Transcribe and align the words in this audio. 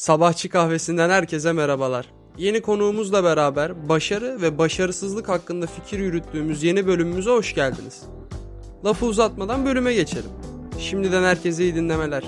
Sabahçı 0.00 0.48
kahvesinden 0.48 1.10
herkese 1.10 1.52
merhabalar. 1.52 2.06
Yeni 2.38 2.62
konuğumuzla 2.62 3.24
beraber 3.24 3.88
başarı 3.88 4.42
ve 4.42 4.58
başarısızlık 4.58 5.28
hakkında 5.28 5.66
fikir 5.66 5.98
yürüttüğümüz 5.98 6.62
yeni 6.62 6.86
bölümümüze 6.86 7.30
hoş 7.30 7.54
geldiniz. 7.54 8.02
Lafı 8.84 9.06
uzatmadan 9.06 9.66
bölüme 9.66 9.94
geçelim. 9.94 10.30
Şimdiden 10.78 11.22
herkese 11.22 11.62
iyi 11.62 11.74
dinlemeler. 11.74 12.24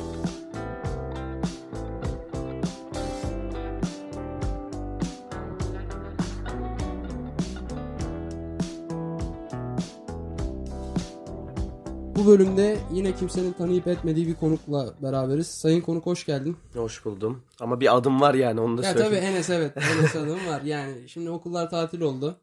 Bu 12.22 12.26
bölümde 12.26 12.78
yine 12.92 13.14
kimsenin 13.14 13.52
tanıyıp 13.52 13.86
etmediği 13.86 14.26
bir 14.26 14.34
konukla 14.34 14.94
beraberiz. 15.02 15.46
Sayın 15.46 15.80
konuk 15.80 16.06
hoş 16.06 16.26
geldin. 16.26 16.56
Hoş 16.74 17.04
buldum. 17.04 17.42
Ama 17.60 17.80
bir 17.80 17.96
adım 17.96 18.20
var 18.20 18.34
yani 18.34 18.60
onu 18.60 18.78
da 18.78 18.82
Ya 18.82 18.92
tabii 18.92 19.02
söyleyeyim. 19.02 19.24
Enes 19.24 19.50
evet. 19.50 19.76
Enes 19.76 20.16
adım 20.16 20.46
var. 20.46 20.62
Yani 20.62 21.08
şimdi 21.08 21.30
okullar 21.30 21.70
tatil 21.70 22.00
oldu. 22.00 22.40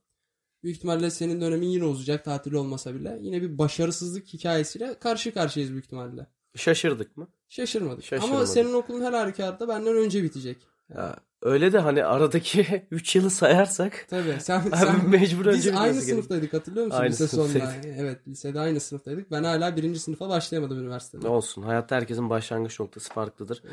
Büyük 0.64 0.78
ihtimalle 0.78 1.10
senin 1.10 1.42
dönemin 1.42 1.68
yine 1.68 1.84
uzayacak 1.84 2.26
tatil 2.26 2.54
olmasa 2.54 2.96
bile. 2.96 3.18
Yine 3.22 3.42
bir 3.42 3.58
başarısızlık 3.58 4.28
hikayesiyle 4.28 5.00
karşı 5.00 5.34
karşıyayız 5.34 5.72
büyük 5.72 5.86
ihtimalle. 5.86 6.28
Şaşırdık 6.56 7.18
mı? 7.18 7.28
Şaşırmadık. 7.50 8.14
Ama 8.14 8.22
Şaşırmadık. 8.22 8.48
senin 8.48 8.74
okulun 8.74 9.02
her 9.02 9.14
halükarda 9.14 9.68
benden 9.68 9.96
önce 9.96 10.24
bitecek. 10.24 10.58
Ya, 10.96 11.16
öyle 11.42 11.74
de 11.74 11.80
hani 11.80 12.06
aradaki 12.06 12.88
3 12.92 13.16
yılı 13.16 13.30
sayarsak 13.30 14.06
Tabii. 14.10 14.38
Sen, 14.40 14.60
abi 14.62 14.78
sen 14.78 15.10
mecbur 15.10 15.46
önce 15.46 15.58
biz 15.58 15.66
bitmesi 15.66 15.80
aynı 15.80 16.02
sınıftaydık 16.02 16.54
hatırlıyor 16.54 16.86
musun? 16.86 17.00
Aynı 17.00 17.12
Lise 17.12 17.28
sonunda. 17.28 17.74
Evet 17.98 18.28
lisede 18.28 18.60
aynı 18.60 18.80
sınıftaydık. 18.80 19.32
Ben 19.32 19.44
hala 19.44 19.76
birinci 19.76 20.00
sınıfa 20.00 20.30
başlayamadım 20.30 20.80
üniversitede. 20.80 21.26
Ne 21.26 21.30
olsun 21.30 21.62
hayatta 21.62 21.96
herkesin 21.96 22.30
başlangıç 22.30 22.80
noktası 22.80 23.14
farklıdır. 23.14 23.64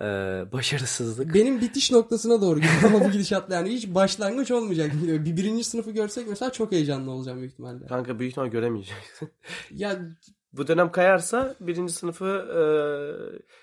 Ee, 0.00 0.04
başarısızlık. 0.52 1.34
Benim 1.34 1.60
bitiş 1.60 1.92
noktasına 1.92 2.40
doğru 2.40 2.58
gidiyor 2.58 2.82
ama 2.84 3.04
bu 3.04 3.10
gidişatla 3.10 3.54
yani 3.54 3.70
hiç 3.70 3.94
başlangıç 3.94 4.50
olmayacak. 4.50 4.92
Bir 5.02 5.36
birinci 5.36 5.64
sınıfı 5.64 5.90
görsek 5.90 6.28
mesela 6.28 6.52
çok 6.52 6.72
heyecanlı 6.72 7.10
olacağım 7.10 7.38
büyük 7.38 7.52
ihtimalle. 7.52 7.86
Kanka 7.86 8.18
büyük 8.18 8.30
ihtimal 8.30 8.48
göremeyeceksin. 8.48 9.28
Ya 9.70 9.98
Bu 10.52 10.66
dönem 10.66 10.92
kayarsa 10.92 11.54
birinci 11.60 11.92
sınıfı 11.92 12.24
e, 12.26 12.62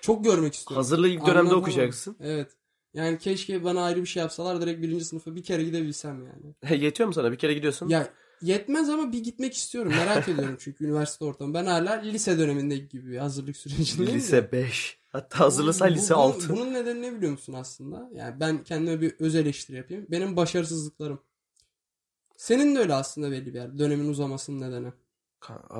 çok 0.00 0.24
görmek 0.24 0.54
istiyorum. 0.54 0.76
hazırlığı 0.76 1.08
ilk 1.08 1.20
dönemde 1.26 1.38
Anladım. 1.40 1.58
okuyacaksın. 1.58 2.16
Evet. 2.20 2.48
Yani 2.94 3.18
keşke 3.18 3.64
bana 3.64 3.82
ayrı 3.84 4.00
bir 4.02 4.06
şey 4.06 4.20
yapsalar 4.20 4.60
direkt 4.60 4.82
birinci 4.82 5.04
sınıfa 5.04 5.36
bir 5.36 5.42
kere 5.42 5.64
gidebilsem 5.64 6.26
yani. 6.26 6.80
Yetiyor 6.84 7.06
mu 7.06 7.12
sana? 7.14 7.32
Bir 7.32 7.36
kere 7.38 7.54
gidiyorsun. 7.54 7.88
Ya 7.88 8.08
yetmez 8.42 8.88
ama 8.90 9.12
bir 9.12 9.18
gitmek 9.24 9.54
istiyorum. 9.54 9.92
Merak 9.96 10.28
ediyorum 10.28 10.56
çünkü 10.60 10.84
üniversite 10.84 11.24
ortamı. 11.24 11.54
Ben 11.54 11.66
hala 11.66 11.92
lise 11.92 12.38
dönemindeki 12.38 12.88
gibi 12.88 13.16
hazırlık 13.16 13.56
sürecindeyim. 13.56 14.12
de. 14.12 14.16
Lise 14.16 14.52
5. 14.52 14.98
Hatta 15.08 15.40
hazırlasa 15.40 15.90
Bu- 15.90 15.94
lise 15.94 16.14
bu- 16.14 16.18
6. 16.18 16.48
Bunun 16.48 16.74
nedeni 16.74 17.02
ne 17.02 17.14
biliyor 17.16 17.32
musun 17.32 17.52
aslında? 17.52 18.10
Yani 18.14 18.40
ben 18.40 18.64
kendime 18.64 19.00
bir 19.00 19.14
öz 19.18 19.34
eleştiri 19.34 19.76
yapayım. 19.76 20.06
Benim 20.10 20.36
başarısızlıklarım. 20.36 21.20
Senin 22.36 22.74
de 22.74 22.78
öyle 22.78 22.94
aslında 22.94 23.30
belli 23.30 23.46
bir 23.46 23.54
yer. 23.54 23.78
Dönemin 23.78 24.08
uzamasının 24.08 24.60
nedeni. 24.70 24.92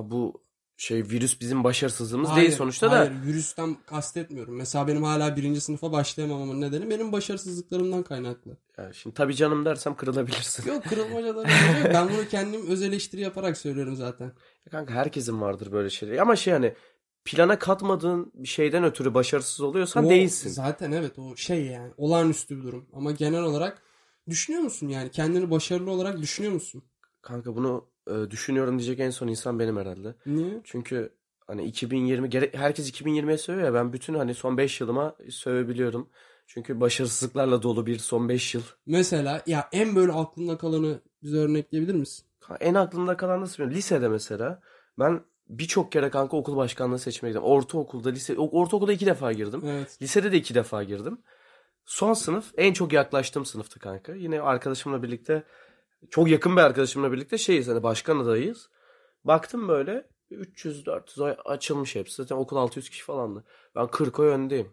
Bu 0.03 0.43
şey 0.77 1.03
virüs 1.03 1.41
bizim 1.41 1.65
başarısızlığımız 1.65 2.31
Hayır, 2.31 2.47
değil 2.49 2.59
sonuçta 2.59 2.91
da. 2.91 2.99
Hayır 2.99 3.13
virüsten 3.27 3.77
kastetmiyorum. 3.87 4.57
Mesela 4.57 4.87
benim 4.89 5.03
hala 5.03 5.37
birinci 5.37 5.61
sınıfa 5.61 5.93
başlayamamamın 5.93 6.61
nedeni 6.61 6.91
benim 6.91 7.13
başarısızlıklarımdan 7.13 8.03
kaynaklı. 8.03 8.57
Ya 8.79 8.93
şimdi 8.93 9.15
tabii 9.15 9.35
canım 9.35 9.65
dersem 9.65 9.97
kırılabilirsin. 9.97 10.69
Yok 10.69 10.85
kırılmaca 10.85 11.37
da. 11.37 11.45
Ben 11.95 12.09
bunu 12.09 12.29
kendim 12.29 12.71
öz 12.71 12.83
eleştiri 12.83 13.21
yaparak 13.21 13.57
söylüyorum 13.59 13.97
zaten. 13.97 14.25
Ya 14.25 14.71
Kanka 14.71 14.95
herkesin 14.95 15.41
vardır 15.41 15.73
böyle 15.73 15.91
şeyler. 15.91 16.19
Ama 16.19 16.37
şey 16.37 16.53
hani 16.53 16.75
plana 17.25 17.59
katmadığın 17.59 18.33
bir 18.35 18.49
şeyden 18.49 18.85
ötürü 18.85 19.15
başarısız 19.15 19.61
oluyorsan 19.61 20.05
O 20.05 20.11
değilsin. 20.11 20.51
Zaten 20.51 20.93
evet 20.93 21.19
o 21.19 21.37
şey 21.37 21.67
yani 21.67 21.93
olağanüstü 21.97 22.59
bir 22.59 22.63
durum. 22.63 22.87
Ama 22.93 23.11
genel 23.13 23.43
olarak 23.43 23.83
düşünüyor 24.29 24.63
musun 24.63 24.89
yani? 24.89 25.11
Kendini 25.11 25.51
başarılı 25.51 25.91
olarak 25.91 26.19
düşünüyor 26.19 26.53
musun? 26.55 26.83
Kanka 27.23 27.57
bunu 27.57 27.94
e, 28.11 28.31
düşünüyorum 28.31 28.79
diyecek 28.79 29.01
en 29.01 29.11
son 29.11 29.29
insan 29.29 29.59
benim 29.59 29.77
herhalde. 29.77 30.15
Niye? 30.27 30.61
Çünkü 30.65 31.15
hani 31.47 31.65
2020 31.65 32.31
gere- 32.31 32.51
herkes 32.55 32.91
2020'ye 32.91 33.39
sövüyor 33.39 33.67
ya 33.67 33.75
ben 33.75 33.93
bütün 33.93 34.15
hani 34.15 34.35
son 34.35 34.57
5 34.59 34.81
yılıma 34.81 35.17
sövebiliyorum. 35.31 36.09
Çünkü 36.47 36.81
başarısızlıklarla 36.81 37.63
dolu 37.63 37.87
bir 37.87 37.99
son 37.99 38.29
5 38.29 38.55
yıl. 38.55 38.63
Mesela 38.87 39.43
ya 39.47 39.69
en 39.73 39.97
böyle 39.97 40.13
aklında 40.13 40.59
kalanı 40.59 41.01
bize 41.23 41.37
örnekleyebilir 41.37 41.95
misin? 41.95 42.27
En 42.61 42.75
aklımda 42.75 43.17
kalan 43.17 43.41
nasıl 43.41 43.55
biliyorum? 43.55 43.77
Lisede 43.77 44.09
mesela 44.09 44.61
ben 44.99 45.21
birçok 45.49 45.93
kere 45.93 46.11
kanka 46.11 46.37
okul 46.37 46.57
başkanlığı 46.57 46.99
seçmeye 46.99 47.31
gittim. 47.33 47.43
Ortaokulda, 47.45 48.09
lise, 48.11 48.39
ortaokulda 48.39 48.93
iki 48.93 49.07
defa 49.07 49.33
girdim. 49.33 49.63
Evet. 49.67 49.99
Lisede 50.03 50.33
de 50.33 50.37
iki 50.37 50.55
defa 50.55 50.83
girdim. 50.85 51.19
Son 51.85 52.13
sınıf 52.13 52.53
en 52.57 52.73
çok 52.73 52.93
yaklaştığım 52.93 53.45
sınıftı 53.45 53.79
kanka. 53.81 54.15
Yine 54.15 54.41
arkadaşımla 54.41 55.03
birlikte 55.03 55.43
çok 56.11 56.29
yakın 56.29 56.57
bir 56.57 56.61
arkadaşımla 56.61 57.13
birlikte 57.13 57.39
şeyiz 57.39 57.69
hani 57.69 57.83
başkan 57.83 58.19
adayıyız. 58.19 58.71
Baktım 59.25 59.69
böyle 59.69 60.07
300-400 60.31 61.23
oy 61.23 61.37
açılmış 61.45 61.95
hepsi. 61.95 62.17
Zaten 62.17 62.37
okul 62.37 62.57
600 62.57 62.91
kişi 62.91 63.05
falandı. 63.05 63.45
Ben 63.75 63.87
40 63.87 64.19
oy 64.19 64.29
öndeyim. 64.29 64.69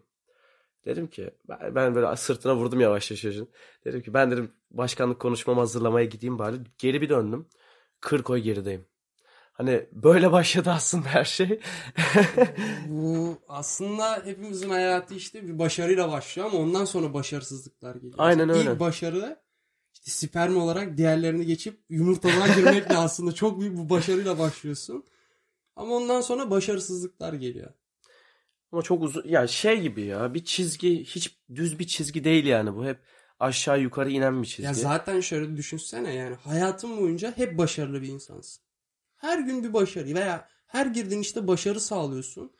Dedim 0.84 1.06
ki 1.06 1.30
ben, 1.48 1.74
ben 1.74 1.94
böyle 1.94 2.16
sırtına 2.16 2.56
vurdum 2.56 2.80
yavaş 2.80 3.10
yavaş 3.10 3.22
çocuğun. 3.22 3.48
Dedim 3.84 4.02
ki 4.02 4.14
ben 4.14 4.30
dedim 4.30 4.52
başkanlık 4.70 5.20
konuşmamı 5.20 5.60
hazırlamaya 5.60 6.06
gideyim 6.06 6.38
bari. 6.38 6.56
Geri 6.78 7.00
bir 7.02 7.08
döndüm. 7.08 7.48
40 8.00 8.30
oy 8.30 8.40
gerideyim. 8.40 8.86
Hani 9.52 9.86
böyle 9.92 10.32
başladı 10.32 10.70
aslında 10.70 11.08
her 11.08 11.24
şey. 11.24 11.60
Bu 12.86 13.38
aslında 13.48 14.22
hepimizin 14.24 14.70
hayatı 14.70 15.14
işte 15.14 15.48
bir 15.48 15.58
başarıyla 15.58 16.12
başlıyor 16.12 16.48
ama 16.48 16.58
ondan 16.58 16.84
sonra 16.84 17.14
başarısızlıklar 17.14 17.94
geliyor. 17.94 18.14
Aynen 18.18 18.48
öyle. 18.48 18.72
İlk 18.72 18.80
başarı 18.80 19.41
işte 20.06 20.26
sperm 20.26 20.56
olarak 20.56 20.96
diğerlerini 20.96 21.46
geçip 21.46 21.80
yumurtalığa 21.88 22.48
girmekle 22.48 22.96
aslında 22.96 23.32
çok 23.32 23.60
büyük 23.60 23.78
bir 23.78 23.90
başarıyla 23.90 24.38
başlıyorsun. 24.38 25.04
Ama 25.76 25.94
ondan 25.94 26.20
sonra 26.20 26.50
başarısızlıklar 26.50 27.32
geliyor. 27.32 27.70
Ama 28.72 28.82
çok 28.82 29.02
uzun 29.02 29.28
ya 29.28 29.46
şey 29.46 29.80
gibi 29.80 30.02
ya 30.02 30.34
bir 30.34 30.44
çizgi 30.44 31.04
hiç 31.04 31.38
düz 31.54 31.78
bir 31.78 31.86
çizgi 31.86 32.24
değil 32.24 32.44
yani 32.44 32.76
bu 32.76 32.84
hep 32.84 32.98
aşağı 33.40 33.80
yukarı 33.80 34.10
inen 34.10 34.42
bir 34.42 34.46
çizgi. 34.46 34.62
Ya 34.62 34.74
zaten 34.74 35.20
şöyle 35.20 35.56
düşünsene 35.56 36.14
yani 36.14 36.36
hayatın 36.36 36.96
boyunca 37.00 37.36
hep 37.36 37.58
başarılı 37.58 38.02
bir 38.02 38.08
insansın. 38.08 38.62
Her 39.16 39.38
gün 39.38 39.64
bir 39.64 39.72
başarı 39.72 40.14
veya 40.14 40.48
her 40.66 40.86
girdiğin 40.86 41.20
işte 41.20 41.46
başarı 41.46 41.80
sağlıyorsun. 41.80 42.52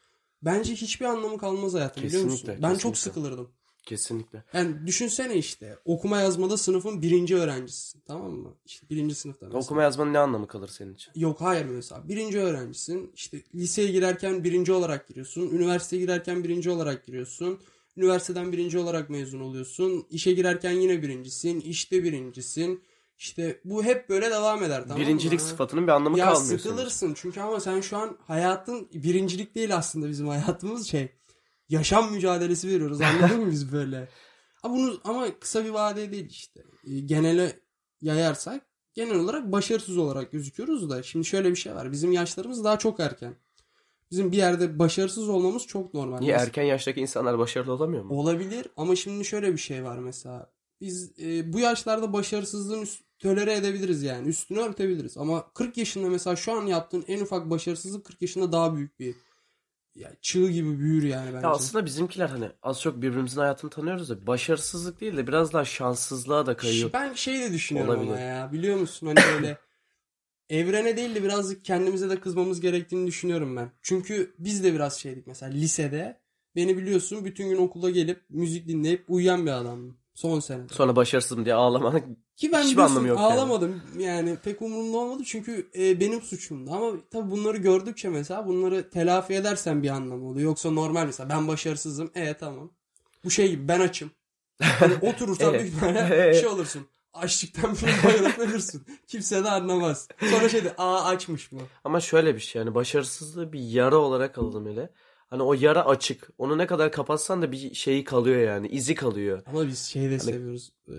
Bence 0.42 0.74
hiçbir 0.74 1.06
anlamı 1.06 1.38
kalmaz 1.38 1.74
hayatın 1.74 2.02
biliyor 2.02 2.24
musun? 2.24 2.38
Kesinlikle, 2.38 2.62
Ben 2.62 2.74
çok 2.74 2.94
kesinlikle. 2.94 3.20
sıkılırdım. 3.20 3.54
Kesinlikle. 3.86 4.44
Yani 4.52 4.86
düşünsene 4.86 5.36
işte 5.36 5.78
okuma 5.84 6.20
yazmada 6.20 6.56
sınıfın 6.56 7.02
birinci 7.02 7.36
öğrencisin 7.36 8.02
tamam 8.06 8.30
mı? 8.32 8.54
İşte 8.66 8.86
birinci 8.90 9.14
sınıfta 9.14 9.46
mesela. 9.46 9.60
Okuma 9.64 9.82
yazmanın 9.82 10.12
ne 10.12 10.18
anlamı 10.18 10.46
kalır 10.46 10.68
senin 10.68 10.94
için? 10.94 11.12
Yok 11.16 11.40
hayır 11.40 11.64
mesela 11.64 12.08
birinci 12.08 12.38
öğrencisin 12.40 13.10
işte 13.14 13.42
liseye 13.54 13.88
girerken 13.88 14.44
birinci 14.44 14.72
olarak 14.72 15.08
giriyorsun 15.08 15.50
üniversiteye 15.50 16.02
girerken 16.02 16.44
birinci 16.44 16.70
olarak 16.70 17.06
giriyorsun 17.06 17.58
üniversiteden 17.96 18.52
birinci 18.52 18.78
olarak 18.78 19.10
mezun 19.10 19.40
oluyorsun 19.40 20.06
işe 20.10 20.32
girerken 20.32 20.72
yine 20.72 21.02
birincisin 21.02 21.60
işte 21.60 22.04
birincisin 22.04 22.82
işte 23.18 23.60
bu 23.64 23.84
hep 23.84 24.08
böyle 24.08 24.30
devam 24.30 24.62
eder 24.62 24.82
tamam 24.88 25.02
Birincilik 25.02 25.40
mı? 25.40 25.46
sıfatının 25.46 25.86
bir 25.86 25.92
anlamı 25.92 26.18
ya 26.18 26.24
kalmıyor 26.24 26.46
senin 26.46 26.58
için. 26.58 26.68
sıkılırsın 26.70 27.14
çünkü 27.16 27.40
ama 27.40 27.60
sen 27.60 27.80
şu 27.80 27.96
an 27.96 28.16
hayatın 28.26 28.88
birincilik 28.94 29.54
değil 29.54 29.76
aslında 29.76 30.08
bizim 30.08 30.28
hayatımız 30.28 30.86
şey 30.88 31.08
yaşam 31.72 32.12
mücadelesi 32.12 32.68
veriyoruz 32.68 33.00
anladın 33.00 33.40
mı 33.40 33.50
biz 33.50 33.72
böyle 33.72 34.08
ama 34.62 34.74
bunu 34.74 35.00
ama 35.04 35.38
kısa 35.40 35.64
bir 35.64 35.70
vadeye 35.70 36.12
değil 36.12 36.30
işte 36.30 36.60
E, 36.86 37.00
genele 37.00 37.60
yayarsak 38.00 38.66
genel 38.94 39.14
olarak 39.18 39.52
başarısız 39.52 39.98
olarak 39.98 40.32
gözüküyoruz 40.32 40.90
da 40.90 41.02
şimdi 41.02 41.24
şöyle 41.24 41.50
bir 41.50 41.56
şey 41.56 41.74
var 41.74 41.92
bizim 41.92 42.12
yaşlarımız 42.12 42.64
daha 42.64 42.78
çok 42.78 43.00
erken 43.00 43.34
bizim 44.10 44.32
bir 44.32 44.36
yerde 44.36 44.78
başarısız 44.78 45.28
olmamız 45.28 45.66
çok 45.66 45.94
normal 45.94 46.18
Niye 46.18 46.34
Mes- 46.34 46.42
erken 46.42 46.62
yaştaki 46.62 47.00
insanlar 47.00 47.38
başarılı 47.38 47.72
olamıyor 47.72 48.04
mu? 48.04 48.14
Olabilir 48.14 48.66
ama 48.76 48.96
şimdi 48.96 49.24
şöyle 49.24 49.52
bir 49.52 49.58
şey 49.58 49.84
var 49.84 49.98
mesela. 49.98 50.50
Biz 50.80 51.12
e, 51.20 51.52
bu 51.52 51.58
yaşlarda 51.58 52.12
başarısızlığın 52.12 52.82
üst, 52.82 53.02
tölere 53.18 53.54
edebiliriz 53.54 54.02
yani. 54.02 54.28
Üstünü 54.28 54.58
örtebiliriz. 54.58 55.16
Ama 55.18 55.52
40 55.54 55.76
yaşında 55.76 56.08
mesela 56.08 56.36
şu 56.36 56.52
an 56.52 56.66
yaptığın 56.66 57.04
en 57.08 57.20
ufak 57.20 57.50
başarısızlık 57.50 58.04
40 58.04 58.22
yaşında 58.22 58.52
daha 58.52 58.76
büyük 58.76 59.00
bir 59.00 59.14
ya, 59.94 60.12
çığ 60.20 60.50
gibi 60.50 60.78
büyür 60.78 61.02
yani 61.02 61.34
bence. 61.34 61.46
Ya 61.46 61.52
aslında 61.52 61.86
bizimkiler 61.86 62.28
hani 62.28 62.48
az 62.62 62.80
çok 62.80 63.02
birbirimizin 63.02 63.40
hayatını 63.40 63.70
tanıyoruz 63.70 64.08
da 64.08 64.26
başarısızlık 64.26 65.00
değil 65.00 65.16
de 65.16 65.26
biraz 65.26 65.52
daha 65.52 65.64
şanssızlığa 65.64 66.46
da 66.46 66.56
kayıyor. 66.56 66.90
Ben 66.92 67.12
şey 67.12 67.40
de 67.40 67.52
düşünüyorum 67.52 67.90
ama 67.90 68.02
Olabilir. 68.02 68.26
ya. 68.26 68.52
Biliyor 68.52 68.76
musun 68.76 69.06
hani 69.06 69.16
böyle 69.16 69.58
evrene 70.50 70.96
değil 70.96 71.14
de 71.14 71.22
birazcık 71.24 71.64
kendimize 71.64 72.10
de 72.10 72.20
kızmamız 72.20 72.60
gerektiğini 72.60 73.06
düşünüyorum 73.06 73.56
ben. 73.56 73.70
Çünkü 73.82 74.34
biz 74.38 74.64
de 74.64 74.74
biraz 74.74 74.98
şeydik 74.98 75.26
mesela 75.26 75.52
lisede. 75.52 76.22
Beni 76.56 76.76
biliyorsun 76.76 77.24
bütün 77.24 77.48
gün 77.48 77.56
okula 77.56 77.90
gelip 77.90 78.24
müzik 78.28 78.68
dinleyip 78.68 79.04
uyuyan 79.08 79.46
bir 79.46 79.50
adamdım. 79.50 80.01
Son 80.14 80.40
senede. 80.40 80.74
Sonra 80.74 80.96
başarısızım 80.96 81.44
diye 81.44 81.54
ağlamanın 81.54 82.18
Ki 82.36 82.52
ben 82.52 82.62
Hiçbir 82.62 82.82
anlamı 82.82 83.08
yok 83.08 83.18
yani. 83.18 83.32
ağlamadım. 83.32 83.82
Yani. 83.98 84.36
pek 84.44 84.62
umurumda 84.62 84.98
olmadı 84.98 85.22
çünkü 85.26 85.70
e, 85.78 86.00
benim 86.00 86.22
suçumdu. 86.22 86.70
Ama 86.72 86.92
tabii 87.10 87.30
bunları 87.30 87.56
gördükçe 87.56 88.08
mesela 88.08 88.46
bunları 88.46 88.90
telafi 88.90 89.34
edersen 89.34 89.82
bir 89.82 89.88
anlamı 89.88 90.26
oluyor. 90.28 90.44
Yoksa 90.44 90.70
normal 90.70 91.06
mesela 91.06 91.28
ben 91.28 91.48
başarısızım. 91.48 92.10
E 92.14 92.34
tamam. 92.34 92.70
Bu 93.24 93.30
şey 93.30 93.50
gibi 93.50 93.68
ben 93.68 93.80
açım. 93.80 94.10
Hani 94.62 94.94
oturursan 95.02 95.48
Evet. 95.50 95.60
büyük 95.60 95.74
ihtimalle 95.74 96.34
şey 96.40 96.46
olursun. 96.48 96.86
Açlıktan 97.14 97.74
bir 97.74 98.08
bayılıp 98.08 98.38
ölürsün. 98.38 98.82
Kimse 99.08 99.44
de 99.44 99.50
anlamaz. 99.50 100.08
Sonra 100.30 100.48
şey 100.48 100.64
de 100.64 100.74
aa 100.78 101.04
açmış 101.04 101.52
bu. 101.52 101.58
Ama 101.84 102.00
şöyle 102.00 102.34
bir 102.34 102.40
şey 102.40 102.60
yani 102.62 102.74
başarısızlığı 102.74 103.52
bir 103.52 103.60
yara 103.60 103.96
olarak 103.96 104.38
alalım 104.38 104.66
hele. 104.66 104.90
Hani 105.32 105.42
o 105.42 105.54
yara 105.54 105.86
açık. 105.86 106.30
Onu 106.38 106.58
ne 106.58 106.66
kadar 106.66 106.92
kapatsan 106.92 107.42
da 107.42 107.52
bir 107.52 107.74
şeyi 107.74 108.04
kalıyor 108.04 108.40
yani. 108.40 108.68
izi 108.68 108.94
kalıyor. 108.94 109.42
Ama 109.46 109.66
biz 109.66 109.78
şey 109.78 110.10
de 110.10 110.18
seviyoruz. 110.18 110.72
Ee, 110.88 110.92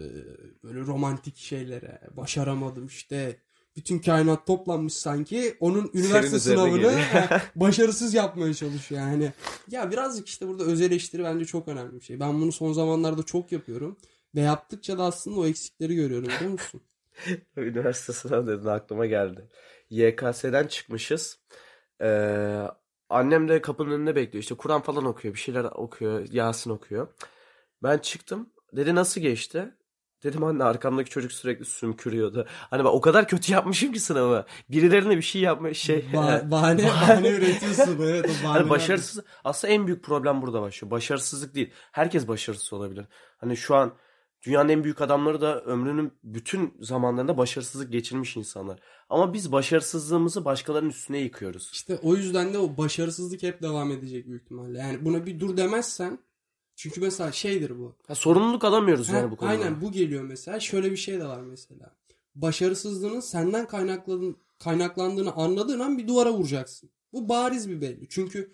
böyle 0.63 0.79
romantik 0.79 1.37
şeylere. 1.37 2.01
Başaramadım 2.11 2.85
işte. 2.85 3.37
Bütün 3.75 3.99
kainat 3.99 4.47
toplanmış 4.47 4.93
sanki. 4.93 5.57
Onun 5.59 5.91
üniversite 5.93 6.39
sınavını 6.39 6.93
başarısız 7.55 8.13
yapmaya 8.13 8.53
çalışıyor 8.53 9.01
yani. 9.01 9.33
Ya 9.71 9.91
birazcık 9.91 10.27
işte 10.27 10.47
burada 10.47 10.63
öz 10.63 10.81
eleştiri 10.81 11.23
bence 11.23 11.45
çok 11.45 11.67
önemli 11.67 11.95
bir 11.95 12.05
şey. 12.05 12.19
Ben 12.19 12.41
bunu 12.41 12.51
son 12.51 12.73
zamanlarda 12.73 13.23
çok 13.23 13.51
yapıyorum. 13.51 13.97
Ve 14.35 14.41
yaptıkça 14.41 14.97
da 14.97 15.03
aslında 15.03 15.39
o 15.39 15.45
eksikleri 15.45 15.95
görüyorum 15.95 16.29
biliyor 16.35 16.51
musun? 16.51 16.81
Üniversite 17.57 18.13
sınavı 18.13 18.47
dedin 18.47 18.67
aklıma 18.67 19.05
geldi. 19.05 19.49
YKS'den 19.89 20.67
çıkmışız. 20.67 21.39
Ee, 22.01 22.67
annem 23.13 23.47
de 23.47 23.61
kapının 23.61 23.91
önünde 23.91 24.15
bekliyor. 24.15 24.43
İşte 24.43 24.55
Kur'an 24.55 24.81
falan 24.81 25.05
okuyor. 25.05 25.33
Bir 25.33 25.39
şeyler 25.39 25.63
okuyor. 25.63 26.27
Yasin 26.31 26.69
okuyor. 26.69 27.07
Ben 27.83 27.97
çıktım. 27.97 28.49
Dedi 28.73 28.95
nasıl 28.95 29.21
geçti? 29.21 29.73
Dedim 30.23 30.43
anne 30.43 30.63
arkamdaki 30.63 31.09
çocuk 31.09 31.31
sürekli 31.31 31.65
sümkürüyordu. 31.65 32.47
Hani 32.49 32.83
ben 32.83 32.89
o 32.89 33.01
kadar 33.01 33.27
kötü 33.27 33.53
yapmışım 33.53 33.93
ki 33.93 33.99
sınavı. 33.99 34.45
Birilerine 34.69 35.17
bir 35.17 35.21
şey 35.21 35.41
yapma 35.41 35.73
şey. 35.73 36.05
Ba- 36.13 36.51
bahane, 36.51 36.83
bahane 36.87 37.29
üretiyorsun. 37.29 37.99
Evet 38.01 38.25
o 38.25 38.45
bahane. 38.45 38.59
Hani 38.59 38.69
başarısız 38.69 39.23
aslında 39.43 39.73
en 39.73 39.87
büyük 39.87 40.03
problem 40.03 40.41
burada 40.41 40.61
başlıyor. 40.61 40.91
Başarısızlık 40.91 41.55
değil. 41.55 41.71
Herkes 41.91 42.27
başarısız 42.27 42.73
olabilir. 42.73 43.05
Hani 43.37 43.57
şu 43.57 43.75
an 43.75 43.93
dünyanın 44.43 44.69
en 44.69 44.83
büyük 44.83 45.01
adamları 45.01 45.41
da 45.41 45.61
ömrünün 45.61 46.11
bütün 46.23 46.73
zamanlarında 46.79 47.37
başarısızlık 47.37 47.91
geçirmiş 47.91 48.37
insanlar. 48.37 48.79
Ama 49.09 49.33
biz 49.33 49.51
başarısızlığımızı 49.51 50.45
başkalarının 50.45 50.89
üstüne 50.89 51.17
yıkıyoruz. 51.17 51.69
İşte 51.73 51.99
o 52.03 52.15
yüzden 52.15 52.53
de 52.53 52.57
o 52.57 52.77
başarısızlık 52.77 53.43
hep 53.43 53.61
devam 53.61 53.91
edecek 53.91 54.27
büyük 54.27 54.43
ihtimalle. 54.43 54.79
Yani 54.79 55.05
buna 55.05 55.25
bir 55.25 55.39
dur 55.39 55.57
demezsen 55.57 56.19
çünkü 56.75 57.01
mesela 57.01 57.31
şeydir 57.31 57.79
bu. 57.79 57.95
Ha, 58.07 58.15
sorumluluk 58.15 58.63
alamıyoruz 58.63 59.09
Ha, 59.09 59.17
yani 59.17 59.31
bu 59.31 59.35
konuda. 59.35 59.51
aynen 59.53 59.81
bu 59.81 59.91
geliyor 59.91 60.23
mesela. 60.23 60.59
Şöyle 60.59 60.91
bir 60.91 60.97
şey 60.97 61.19
de 61.19 61.25
var 61.25 61.41
mesela. 61.41 61.95
Başarısızlığının 62.35 63.19
senden 63.19 63.67
kaynaklandığını, 63.67 64.35
kaynaklandığını 64.59 65.31
anladığın 65.33 65.79
an 65.79 65.97
bir 65.97 66.07
duvara 66.07 66.33
vuracaksın. 66.33 66.89
Bu 67.13 67.29
bariz 67.29 67.69
bir 67.69 67.81
belli. 67.81 68.07
Çünkü 68.09 68.51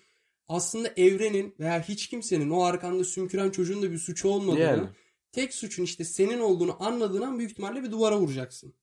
aslında 0.48 0.88
evrenin 0.98 1.56
veya 1.60 1.82
hiç 1.82 2.08
kimsenin 2.08 2.50
o 2.50 2.64
arkanda 2.64 3.04
sümküren 3.04 3.50
çocuğun 3.50 3.82
da 3.82 3.92
bir 3.92 3.98
suçu 3.98 4.30
olmadığını, 4.30 4.60
Yani. 4.60 4.88
Tek 5.32 5.54
suçun 5.54 5.84
işte 5.84 6.04
senin 6.04 6.40
olduğunu 6.40 6.84
anladığın 6.84 7.22
an 7.22 7.38
büyük 7.40 7.52
ihtimalle 7.52 7.84
bir 7.84 7.92
duvara 7.92 8.18
vuracaksın. 8.20 8.74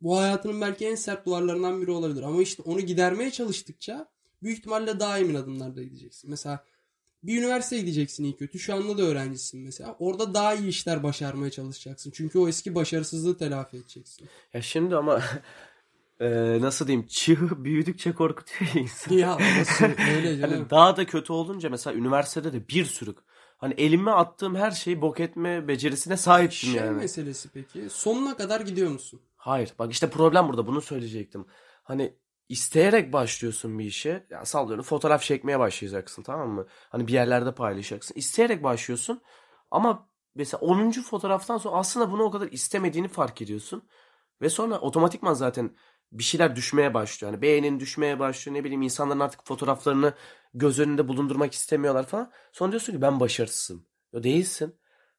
Bu 0.00 0.18
hayatının 0.18 0.60
belki 0.60 0.86
en 0.86 0.94
sert 0.94 1.26
duvarlarından 1.26 1.82
biri 1.82 1.90
olabilir. 1.90 2.22
Ama 2.22 2.42
işte 2.42 2.62
onu 2.62 2.80
gidermeye 2.80 3.30
çalıştıkça 3.30 4.08
büyük 4.42 4.58
ihtimalle 4.58 5.00
daha 5.00 5.18
emin 5.18 5.34
adımlarda 5.34 5.82
gideceksin. 5.82 6.30
Mesela 6.30 6.64
bir 7.22 7.38
üniversiteye 7.38 7.82
gideceksin 7.82 8.24
iyi 8.24 8.36
kötü. 8.36 8.58
Şu 8.58 8.74
anda 8.74 8.98
da 8.98 9.02
öğrencisin 9.02 9.60
mesela. 9.60 9.96
Orada 9.98 10.34
daha 10.34 10.54
iyi 10.54 10.68
işler 10.68 11.02
başarmaya 11.02 11.50
çalışacaksın. 11.50 12.10
Çünkü 12.14 12.38
o 12.38 12.48
eski 12.48 12.74
başarısızlığı 12.74 13.38
telafi 13.38 13.76
edeceksin. 13.76 14.28
Ya 14.54 14.62
şimdi 14.62 14.96
ama 14.96 15.22
eee, 16.20 16.58
nasıl 16.60 16.86
diyeyim 16.86 17.06
çığ 17.06 17.64
büyüdükçe 17.64 18.12
korkutuyor 18.12 18.70
ya 18.74 18.80
insanı. 18.82 19.14
ya 19.18 19.38
nasıl 19.58 19.84
öyle 20.16 20.36
canım. 20.40 20.54
Hani 20.54 20.70
daha 20.70 20.96
da 20.96 21.06
kötü 21.06 21.32
olunca 21.32 21.70
mesela 21.70 21.96
üniversitede 21.96 22.52
de 22.52 22.68
bir 22.68 22.84
sürü 22.84 23.14
hani 23.56 23.74
elime 23.74 24.10
attığım 24.10 24.54
her 24.54 24.70
şeyi 24.70 25.00
bok 25.00 25.20
etme 25.20 25.68
becerisine 25.68 26.16
sahiptim 26.16 26.70
şey 26.70 26.82
yani. 26.82 26.96
meselesi 26.96 27.48
peki. 27.48 27.90
Sonuna 27.90 28.36
kadar 28.36 28.60
gidiyor 28.60 28.90
musun? 28.90 29.20
Hayır 29.36 29.72
bak 29.78 29.92
işte 29.92 30.10
problem 30.10 30.48
burada 30.48 30.66
bunu 30.66 30.80
söyleyecektim. 30.80 31.46
Hani 31.82 32.16
isteyerek 32.48 33.12
başlıyorsun 33.12 33.78
bir 33.78 33.84
işe. 33.84 34.26
Ya 34.30 34.44
sallıyorum 34.44 34.84
fotoğraf 34.84 35.22
çekmeye 35.22 35.58
başlayacaksın 35.58 36.22
tamam 36.22 36.50
mı? 36.50 36.66
Hani 36.90 37.06
bir 37.06 37.12
yerlerde 37.12 37.54
paylaşacaksın. 37.54 38.14
İsteyerek 38.14 38.62
başlıyorsun 38.62 39.22
ama 39.70 40.08
mesela 40.34 40.60
10. 40.60 40.90
fotoğraftan 40.90 41.58
sonra 41.58 41.76
aslında 41.76 42.12
bunu 42.12 42.22
o 42.22 42.30
kadar 42.30 42.48
istemediğini 42.48 43.08
fark 43.08 43.42
ediyorsun. 43.42 43.88
Ve 44.42 44.48
sonra 44.48 44.78
otomatikman 44.78 45.34
zaten 45.34 45.76
bir 46.12 46.24
şeyler 46.24 46.56
düşmeye 46.56 46.94
başlıyor. 46.94 47.32
Yani 47.32 47.42
beğenin 47.42 47.80
düşmeye 47.80 48.18
başlıyor. 48.18 48.58
Ne 48.58 48.64
bileyim 48.64 48.82
insanların 48.82 49.20
artık 49.20 49.46
fotoğraflarını 49.46 50.14
göz 50.54 50.78
önünde 50.78 51.08
bulundurmak 51.08 51.52
istemiyorlar 51.52 52.06
falan. 52.06 52.32
Sonra 52.52 52.72
diyorsun 52.72 52.92
ki 52.92 53.02
ben 53.02 53.20
başarısızım. 53.20 53.86
Ya 54.12 54.22
değilsin. 54.22 54.74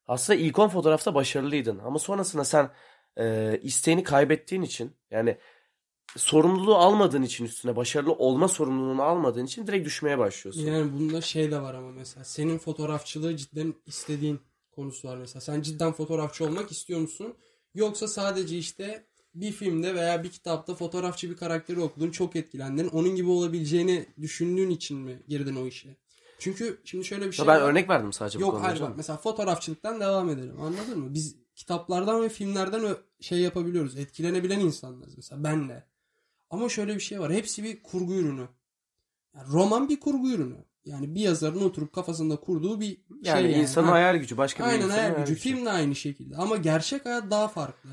Aslında 0.06 0.38
ilk 0.38 0.58
10 0.58 0.68
fotoğrafta 0.68 1.14
başarılıydın. 1.14 1.78
Ama 1.78 1.98
sonrasında 1.98 2.44
sen 2.44 2.70
e, 3.16 3.58
isteğini 3.62 4.02
kaybettiğin 4.02 4.62
için 4.62 4.96
yani 5.10 5.38
sorumluluğu 6.16 6.76
almadığın 6.76 7.22
için 7.22 7.44
üstüne 7.44 7.76
başarılı 7.76 8.12
olma 8.12 8.48
sorumluluğunu 8.48 9.02
almadığın 9.02 9.46
için 9.46 9.66
direkt 9.66 9.86
düşmeye 9.86 10.18
başlıyorsun. 10.18 10.62
Yani 10.62 10.92
bunda 10.92 11.20
şey 11.20 11.50
de 11.50 11.62
var 11.62 11.74
ama 11.74 11.90
mesela. 11.90 12.24
Senin 12.24 12.58
fotoğrafçılığı 12.58 13.36
cidden 13.36 13.74
istediğin 13.86 14.40
konusu 14.70 15.08
var 15.08 15.16
mesela. 15.16 15.40
Sen 15.40 15.62
cidden 15.62 15.92
fotoğrafçı 15.92 16.44
olmak 16.44 16.70
istiyor 16.70 17.00
musun? 17.00 17.36
Yoksa 17.74 18.08
sadece 18.08 18.58
işte 18.58 19.07
bir 19.34 19.52
filmde 19.52 19.94
veya 19.94 20.24
bir 20.24 20.30
kitapta 20.30 20.74
fotoğrafçı 20.74 21.30
bir 21.30 21.36
karakteri 21.36 21.80
okudun, 21.80 22.10
çok 22.10 22.36
etkilendin. 22.36 22.88
Onun 22.88 23.16
gibi 23.16 23.30
olabileceğini 23.30 24.06
düşündüğün 24.20 24.70
için 24.70 24.98
mi 24.98 25.22
girdin 25.28 25.56
o 25.56 25.66
işe? 25.66 25.96
Çünkü 26.38 26.80
şimdi 26.84 27.04
şöyle 27.04 27.26
bir 27.26 27.32
şey 27.32 27.46
Ya 27.46 27.52
ben 27.54 27.60
var. 27.62 27.68
örnek 27.70 27.88
verdim 27.90 28.12
sadece 28.12 28.38
bu 28.38 28.42
Yok 28.42 28.50
konuda. 28.50 28.66
hayır 28.66 28.76
canım. 28.78 28.90
bak 28.90 28.96
mesela 28.96 29.16
fotoğrafçılıktan 29.16 30.00
devam 30.00 30.28
edelim 30.30 30.60
anladın 30.60 30.98
mı? 30.98 31.14
Biz 31.14 31.36
kitaplardan 31.54 32.22
ve 32.22 32.28
filmlerden 32.28 32.96
şey 33.20 33.38
yapabiliyoruz. 33.38 33.96
Etkilenebilen 33.98 34.60
insanlarız 34.60 35.16
mesela 35.16 35.44
ben 35.44 35.68
de. 35.68 35.84
Ama 36.50 36.68
şöyle 36.68 36.94
bir 36.94 37.00
şey 37.00 37.20
var. 37.20 37.32
Hepsi 37.32 37.64
bir 37.64 37.82
kurgu 37.82 38.14
ürünü. 38.14 38.48
Yani 39.36 39.48
roman 39.52 39.88
bir 39.88 40.00
kurgu 40.00 40.30
ürünü. 40.30 40.56
Yani 40.84 41.14
bir 41.14 41.20
yazarın 41.20 41.60
oturup 41.60 41.92
kafasında 41.92 42.36
kurduğu 42.36 42.80
bir 42.80 42.98
Yani 43.22 43.42
şey 43.42 43.50
yani. 43.50 43.62
insanın 43.62 43.86
Ha, 43.86 43.92
hayal 43.92 44.16
gücü 44.16 44.36
başka 44.36 44.64
bir 44.64 44.68
Aynen 44.68 44.84
insanın 44.86 44.98
hayal 44.98 45.16
gücü. 45.26 45.34
Film 45.34 45.66
de 45.66 45.70
aynı 45.70 45.94
şekilde. 45.94 46.36
Ama 46.36 46.56
gerçek 46.56 47.04
hayat 47.06 47.30
daha 47.30 47.48
farklı. 47.48 47.90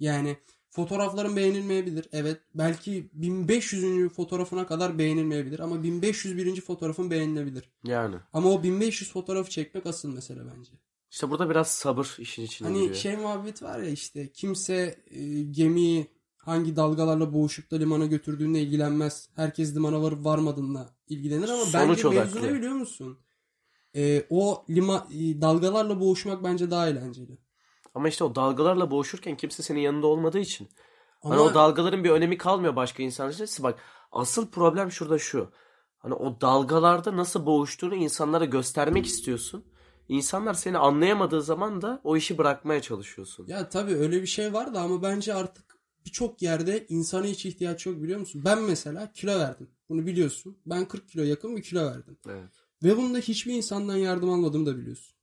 Yani 0.00 0.36
fotoğrafların 0.70 1.36
beğenilmeyebilir. 1.36 2.08
Evet. 2.12 2.40
Belki 2.54 3.10
1500. 3.12 4.08
fotoğrafına 4.12 4.66
kadar 4.66 4.98
beğenilmeyebilir. 4.98 5.58
Ama 5.60 5.82
1501. 5.82 6.60
fotoğrafın 6.60 7.10
beğenilebilir. 7.10 7.70
Yani. 7.84 8.16
Ama 8.32 8.50
o 8.50 8.62
1500 8.62 9.12
fotoğrafı 9.12 9.50
çekmek 9.50 9.86
asıl 9.86 10.14
mesele 10.14 10.40
bence. 10.56 10.72
İşte 11.10 11.30
burada 11.30 11.50
biraz 11.50 11.70
sabır 11.70 12.16
işin 12.18 12.42
içine 12.42 12.68
Hani 12.68 12.78
giriyor. 12.78 12.94
şey 12.94 13.16
muhabbet 13.16 13.62
var 13.62 13.78
ya 13.78 13.90
işte 13.90 14.32
kimse 14.32 14.98
e, 15.10 15.42
gemiyi 15.42 16.06
hangi 16.36 16.76
dalgalarla 16.76 17.32
boğuşup 17.32 17.70
da 17.70 17.76
limana 17.76 18.06
götürdüğünde 18.06 18.60
ilgilenmez. 18.60 19.28
Herkes 19.36 19.74
limana 19.74 20.02
varıp 20.02 20.24
varmadığında 20.24 20.90
ilgilenir 21.08 21.48
ama 21.48 21.64
Sonuç 21.64 22.04
bence 22.04 22.18
mevzu 22.20 22.42
ne 22.42 22.54
biliyor 22.54 22.72
musun? 22.72 23.18
E, 23.96 24.26
o 24.30 24.64
lima, 24.70 25.08
e, 25.14 25.40
dalgalarla 25.40 26.00
boğuşmak 26.00 26.44
bence 26.44 26.70
daha 26.70 26.88
eğlenceli. 26.88 27.38
Ama 28.00 28.08
işte 28.08 28.24
o 28.24 28.34
dalgalarla 28.34 28.90
boğuşurken 28.90 29.36
kimse 29.36 29.62
senin 29.62 29.80
yanında 29.80 30.06
olmadığı 30.06 30.38
için. 30.38 30.68
Ama 31.22 31.34
Hani 31.34 31.42
o 31.42 31.54
dalgaların 31.54 32.04
bir 32.04 32.10
önemi 32.10 32.38
kalmıyor 32.38 32.76
başka 32.76 33.02
insanlar 33.02 33.32
için. 33.32 33.64
Bak 33.64 33.78
asıl 34.12 34.50
problem 34.50 34.90
şurada 34.90 35.18
şu. 35.18 35.50
Hani 35.98 36.14
o 36.14 36.40
dalgalarda 36.40 37.16
nasıl 37.16 37.46
boğuştuğunu 37.46 37.94
insanlara 37.94 38.44
göstermek 38.44 39.06
istiyorsun. 39.06 39.64
İnsanlar 40.08 40.54
seni 40.54 40.78
anlayamadığı 40.78 41.42
zaman 41.42 41.82
da 41.82 42.00
o 42.04 42.16
işi 42.16 42.38
bırakmaya 42.38 42.82
çalışıyorsun. 42.82 43.46
ya 43.46 43.68
tabii 43.68 43.94
öyle 43.94 44.22
bir 44.22 44.26
şey 44.26 44.52
var 44.52 44.74
da 44.74 44.80
ama 44.80 45.02
bence 45.02 45.34
artık 45.34 45.64
birçok 46.06 46.42
yerde 46.42 46.86
insana 46.88 47.24
hiç 47.24 47.46
ihtiyaç 47.46 47.86
yok 47.86 48.02
biliyor 48.02 48.20
musun? 48.20 48.42
Ben 48.44 48.62
mesela 48.62 49.12
kilo 49.12 49.38
verdim. 49.38 49.70
Bunu 49.88 50.06
biliyorsun. 50.06 50.58
Ben 50.66 50.88
40 50.88 51.08
kilo 51.08 51.22
yakın 51.22 51.56
bir 51.56 51.62
kilo 51.62 51.86
verdim. 51.86 52.18
Evet. 52.28 52.50
Ve 52.82 52.96
bunda 52.96 53.18
hiçbir 53.18 53.54
insandan 53.54 53.96
yardım 53.96 54.30
almadığımı 54.30 54.66
da 54.66 54.76
biliyorsun. 54.78 55.19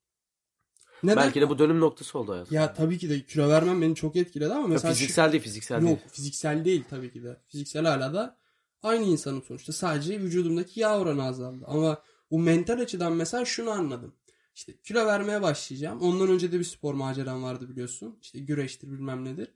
Neden? 1.04 1.18
Belki 1.18 1.42
de 1.42 1.50
bu 1.50 1.60
dönüm 1.60 1.80
noktası 1.80 2.20
oldu 2.20 2.32
hayatım. 2.32 2.56
Ya 2.56 2.74
tabii 2.74 2.98
ki 2.98 3.10
de 3.10 3.26
kilo 3.26 3.50
vermem 3.50 3.82
beni 3.82 3.96
çok 3.96 4.16
etkiledi 4.16 4.54
ama 4.54 4.62
Ya 4.62 4.68
mesela 4.68 4.94
şu- 4.94 5.00
fiziksel 5.00 5.32
değil 5.32 5.44
fiziksel 5.44 5.76
yok 5.82 5.86
değil. 5.86 6.00
fiziksel 6.12 6.66
değil 6.66 6.84
tabii 6.90 7.12
ki 7.14 7.24
de. 7.24 7.38
Fiziksel 7.48 7.86
hala 7.86 8.14
da 8.14 8.38
aynı 8.84 9.06
insanım 9.06 9.44
sonuçta. 9.44 9.74
Sadece 9.74 10.20
vücudumdaki 10.22 10.80
yağ 10.80 11.00
oranı 11.00 11.24
azaldı. 11.24 11.66
Ama 11.68 12.02
bu 12.32 12.40
mental 12.40 12.80
açıdan 12.80 13.14
mesela 13.14 13.46
şunu 13.46 13.70
anladım. 13.72 14.16
İşte 14.56 14.74
kilo 14.84 15.06
vermeye 15.06 15.42
başlayacağım. 15.42 16.00
Ondan 16.02 16.30
önce 16.30 16.52
de 16.52 16.60
bir 16.60 16.64
spor 16.64 16.94
maceram 16.94 17.44
vardı 17.44 17.70
biliyorsun. 17.70 18.20
İşte 18.22 18.40
güreştir 18.40 18.88
bilmem 18.92 19.26
nedir. 19.26 19.48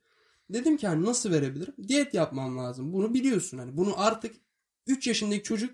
Dedim 0.49 0.77
ki 0.77 0.87
hani 0.87 1.05
nasıl 1.05 1.31
verebilirim? 1.31 1.73
Diyet 1.87 2.13
yapmam 2.13 2.57
lazım. 2.57 2.93
Bunu 2.93 3.13
biliyorsun 3.13 3.57
hani. 3.57 3.77
Bunu 3.77 3.93
artık 4.01 4.35
3 4.87 5.07
yaşındaki 5.07 5.43
çocuk 5.43 5.73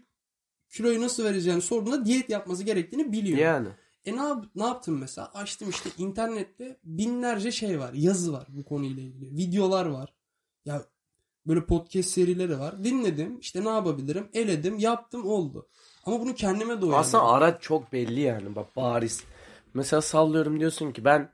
kiloyu 0.70 1.02
nasıl 1.02 1.24
vereceğini 1.24 1.62
sorduğunda 1.62 2.06
diyet 2.06 2.30
yapması 2.30 2.64
gerektiğini 2.64 3.12
biliyor. 3.12 3.38
Yani. 3.38 3.68
E 4.08 4.16
ne, 4.18 4.22
yap- 4.22 4.46
ne 4.56 4.64
yaptım 4.64 4.98
mesela? 5.00 5.32
Açtım 5.34 5.70
işte 5.70 5.90
internette 5.98 6.78
binlerce 6.84 7.52
şey 7.52 7.80
var. 7.80 7.94
Yazı 7.94 8.34
var 8.34 8.48
bu 8.50 8.66
konuyla 8.66 9.04
ilgili. 9.04 9.38
Videolar 9.38 9.86
var. 9.86 10.14
Ya 10.66 10.82
böyle 11.48 11.66
podcast 11.66 12.10
serileri 12.10 12.60
var. 12.60 12.84
Dinledim. 12.84 13.40
İşte 13.40 13.64
ne 13.66 13.70
yapabilirim? 13.70 14.30
Eledim. 14.34 14.78
Yaptım 14.80 15.26
oldu. 15.28 15.68
Ama 16.06 16.20
bunu 16.20 16.36
kendime 16.36 16.82
doyurdım. 16.82 17.00
Aslında 17.00 17.24
araç 17.24 17.62
çok 17.62 17.94
belli 17.94 18.20
yani 18.20 18.56
bak 18.56 18.76
bariz. 18.76 19.24
Mesela 19.74 20.02
sallıyorum 20.02 20.60
diyorsun 20.60 20.92
ki 20.92 21.06
ben 21.06 21.32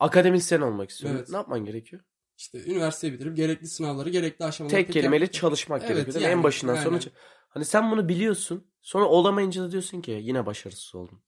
akademisyen 0.00 0.60
olmak 0.60 0.90
istiyorum. 0.90 1.18
Evet. 1.18 1.30
Ne 1.30 1.36
yapman 1.36 1.64
gerekiyor? 1.64 2.02
İşte 2.36 2.64
üniversite 2.64 3.12
bitirip 3.12 3.36
gerekli 3.36 3.66
sınavları 3.68 4.10
gerekli 4.10 4.44
aşamaları 4.44 4.76
Tek 4.76 4.92
kelimeyle 4.92 5.24
yap- 5.24 5.32
çalışmak 5.32 5.82
Evet, 5.84 5.90
gerekiyor. 5.96 6.20
yani, 6.22 6.32
en 6.32 6.42
başından 6.42 6.74
sonra. 6.76 6.88
aynen. 6.96 7.00
Hani 7.48 7.64
sen 7.64 7.90
bunu 7.90 8.08
biliyorsun. 8.08 8.66
Sonra 8.82 9.04
olamayınca 9.04 9.62
da 9.62 9.70
diyorsun 9.70 10.00
ki 10.00 10.18
yine 10.22 10.46
başarısız 10.46 10.94
oldum. 10.94 11.22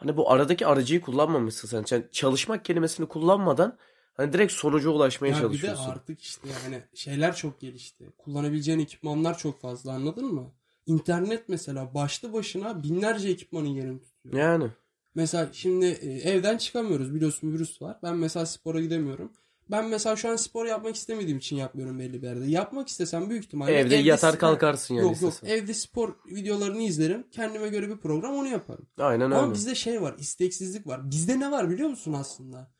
Hani 0.00 0.16
bu 0.16 0.30
aradaki 0.30 0.66
aracıyı 0.66 1.00
kullanmamışsın 1.00 1.68
sen. 1.68 1.82
Sen 1.82 2.08
çalışmak 2.12 2.64
kelimesini 2.64 3.08
kullanmadan 3.08 3.78
hani 4.14 4.32
direkt 4.32 4.52
sonuca 4.52 4.90
ulaşmaya 4.90 5.30
Ya 5.30 5.36
bir 5.36 5.42
de 5.42 5.48
çalışıyorsun. 5.48 5.90
artık 5.90 6.20
işte 6.20 6.48
yani 6.64 6.82
şeyler 6.94 7.36
çok 7.36 7.60
gelişti. 7.60 8.04
Kullanabileceğin 8.18 8.78
ekipmanlar 8.78 9.38
çok 9.38 9.60
fazla 9.60 9.92
anladın 9.92 10.34
mı? 10.34 10.52
İnternet 10.86 11.48
mesela 11.48 11.94
başlı 11.94 12.32
başına 12.32 12.82
binlerce 12.82 13.28
ekipmanın 13.28 13.66
yerini 13.66 14.00
tutuyor. 14.02 14.34
Yani. 14.34 14.70
Mesela 15.14 15.48
şimdi 15.52 15.86
e, 15.86 16.30
evden 16.30 16.58
çıkamıyoruz 16.58 17.14
biliyorsun 17.14 17.52
virüs 17.52 17.82
var. 17.82 17.98
Ben 18.02 18.16
mesela 18.16 18.46
spora 18.46 18.80
gidemiyorum. 18.80 19.32
Ben 19.70 19.88
mesela 19.88 20.16
şu 20.16 20.28
an 20.28 20.36
spor 20.36 20.66
yapmak 20.66 20.96
istemediğim 20.96 21.38
için 21.38 21.56
yapmıyorum 21.56 21.98
belli 21.98 22.22
bir 22.22 22.26
yerde. 22.26 22.46
Yapmak 22.46 22.88
istesem 22.88 23.30
büyük 23.30 23.44
ihtimalle 23.44 23.72
Evde 23.72 23.94
yatar 23.96 24.38
kalkarsın 24.38 24.94
yani 24.94 25.04
Yok 25.08 25.22
yok 25.22 25.32
istesen. 25.32 25.54
evde 25.54 25.74
spor 25.74 26.14
videolarını 26.26 26.82
izlerim. 26.82 27.26
Kendime 27.30 27.68
göre 27.68 27.88
bir 27.88 27.96
program 27.96 28.34
onu 28.34 28.48
yaparım. 28.48 28.86
Aynen 28.98 29.24
Ama 29.30 29.42
öyle. 29.42 29.54
bizde 29.54 29.74
şey 29.74 30.02
var 30.02 30.14
isteksizlik 30.18 30.86
var. 30.86 31.10
Bizde 31.10 31.40
ne 31.40 31.50
var 31.50 31.70
biliyor 31.70 31.88
musun 31.90 32.12
aslında? 32.12 32.70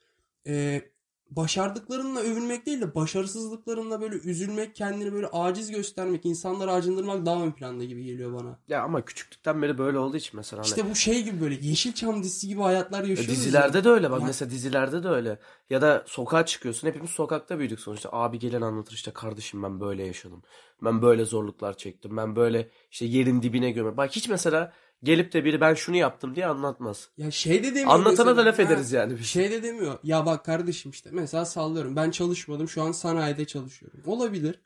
Ee, 0.46 0.82
başardıklarınla 1.30 2.20
övünmek 2.20 2.66
değil 2.66 2.80
de 2.80 2.94
başarısızlıklarınla 2.94 4.00
böyle 4.00 4.14
üzülmek, 4.16 4.74
kendini 4.74 5.12
böyle 5.12 5.26
aciz 5.26 5.70
göstermek, 5.70 6.26
insanları 6.26 6.72
acındırmak 6.72 7.26
daha 7.26 7.42
ön 7.42 7.50
planda 7.52 7.84
gibi 7.84 8.04
geliyor 8.04 8.32
bana. 8.40 8.58
Ya 8.68 8.82
ama 8.82 9.04
küçüklükten 9.04 9.62
beri 9.62 9.78
böyle 9.78 9.98
olduğu 9.98 10.16
için 10.16 10.30
mesela 10.36 10.60
hani 10.62 10.66
İşte 10.68 10.90
bu 10.90 10.94
şey 10.94 11.22
gibi 11.24 11.40
böyle 11.40 11.54
Yeşilçam 11.60 12.22
dizisi 12.22 12.48
gibi 12.48 12.60
hayatlar 12.60 13.02
Ya 13.04 13.08
yaşıyoruz. 13.10 13.34
dizilerde 13.36 13.78
ya. 13.78 13.84
de 13.84 13.88
öyle 13.88 14.10
bak 14.10 14.20
Ya- 14.20 14.26
mesela 14.26 14.50
dizilerde 14.50 15.02
de 15.02 15.08
öyle. 15.08 15.38
Ya 15.70 15.82
da 15.82 16.04
sokağa 16.06 16.46
çıkıyorsun 16.46 16.88
hepimiz 16.88 17.10
sokakta 17.10 17.58
büyüdük 17.58 17.80
sonuçta. 17.80 18.08
Abi 18.12 18.38
gelen 18.38 18.60
anlatır 18.62 18.92
işte 18.92 19.10
kardeşim 19.10 19.62
ben 19.62 19.80
böyle 19.80 20.06
yaşadım. 20.06 20.42
Ben 20.84 21.02
böyle 21.02 21.24
zorluklar 21.24 21.76
çektim. 21.76 22.16
Ben 22.16 22.36
böyle 22.36 22.70
işte 22.90 23.04
yerin 23.06 23.42
dibine 23.42 23.70
göme. 23.70 23.96
Bak 23.96 24.10
hiç 24.16 24.28
mesela 24.28 24.72
gelip 25.02 25.32
de 25.32 25.44
biri 25.44 25.60
ben 25.60 25.74
şunu 25.74 25.96
yaptım 25.96 26.34
diye 26.34 26.46
anlatmaz. 26.46 27.08
Ya 27.18 27.30
şey 27.30 27.62
de 27.62 27.68
demiyor 27.68 27.88
Anlatana 27.90 28.26
da 28.26 28.30
mesela. 28.44 28.46
laf 28.48 28.58
Ha, 28.58 28.62
ederiz 28.62 28.92
yani 28.92 29.18
biz. 29.18 29.26
Şey 29.26 29.50
de 29.50 29.62
demiyor. 29.62 29.98
Ya 30.02 30.26
bak 30.26 30.44
kardeşim 30.44 30.90
işte 30.90 31.10
mesela 31.12 31.44
sallıyorum. 31.44 31.96
Ben 31.96 32.10
çalışmadım. 32.10 32.68
Şu 32.68 32.82
an 32.82 32.92
sanayide 32.92 33.44
çalışıyorum. 33.44 34.00
Olabilir. 34.06 34.60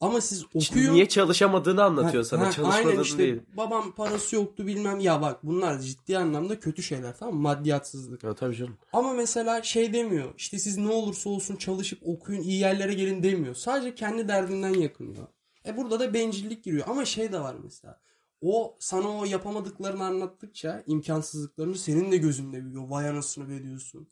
Ama 0.00 0.20
siz 0.20 0.44
İşte 0.54 0.74
okuyun. 0.78 0.94
niye 0.94 1.08
çalışamadığını 1.08 1.84
anlatıyor 1.84 2.22
Ha, 2.24 2.28
sana. 2.28 2.46
ha, 2.46 2.50
Çalışmadığını 2.50 2.90
aynen 2.90 3.02
işte 3.02 3.18
değil. 3.18 3.40
babam 3.56 3.92
parası 3.92 4.36
yoktu 4.36 4.66
bilmem 4.66 5.00
ya 5.00 5.22
bak 5.22 5.38
bunlar 5.42 5.78
ciddi 5.78 6.18
anlamda 6.18 6.60
kötü 6.60 6.82
şeyler 6.82 7.16
tamam 7.18 7.34
mı? 7.34 7.40
Maddiyatsızlık. 7.40 8.24
Ya 8.24 8.34
tabii 8.34 8.56
canım. 8.56 8.76
Ama 8.92 9.12
mesela 9.12 9.62
şey 9.62 9.92
demiyor 9.92 10.34
işte 10.36 10.58
siz 10.58 10.78
ne 10.78 10.88
olursa 10.88 11.30
olsun 11.30 11.56
çalışıp 11.56 11.98
okuyun 12.08 12.40
iyi 12.42 12.60
yerlere 12.60 12.94
gelin 12.94 13.22
demiyor. 13.22 13.54
Sadece 13.54 13.94
kendi 13.94 14.28
derdinden 14.28 14.74
yakınıyor. 14.74 15.26
E 15.66 15.76
burada 15.76 16.00
da 16.00 16.14
bencillik 16.14 16.64
giriyor 16.64 16.84
ama 16.88 17.04
şey 17.04 17.32
de 17.32 17.40
var 17.40 17.54
mesela. 17.64 18.00
O 18.46 18.76
sana 18.80 19.18
o 19.18 19.24
yapamadıklarını 19.24 20.04
anlattıkça 20.04 20.82
imkansızlıklarını 20.86 21.74
senin 21.74 22.12
de 22.12 22.16
gözünde 22.16 22.64
büyüyor. 22.64 22.88
Vay 22.88 23.08
anasını 23.08 23.48
be 23.48 23.62
diyorsun. 23.62 24.08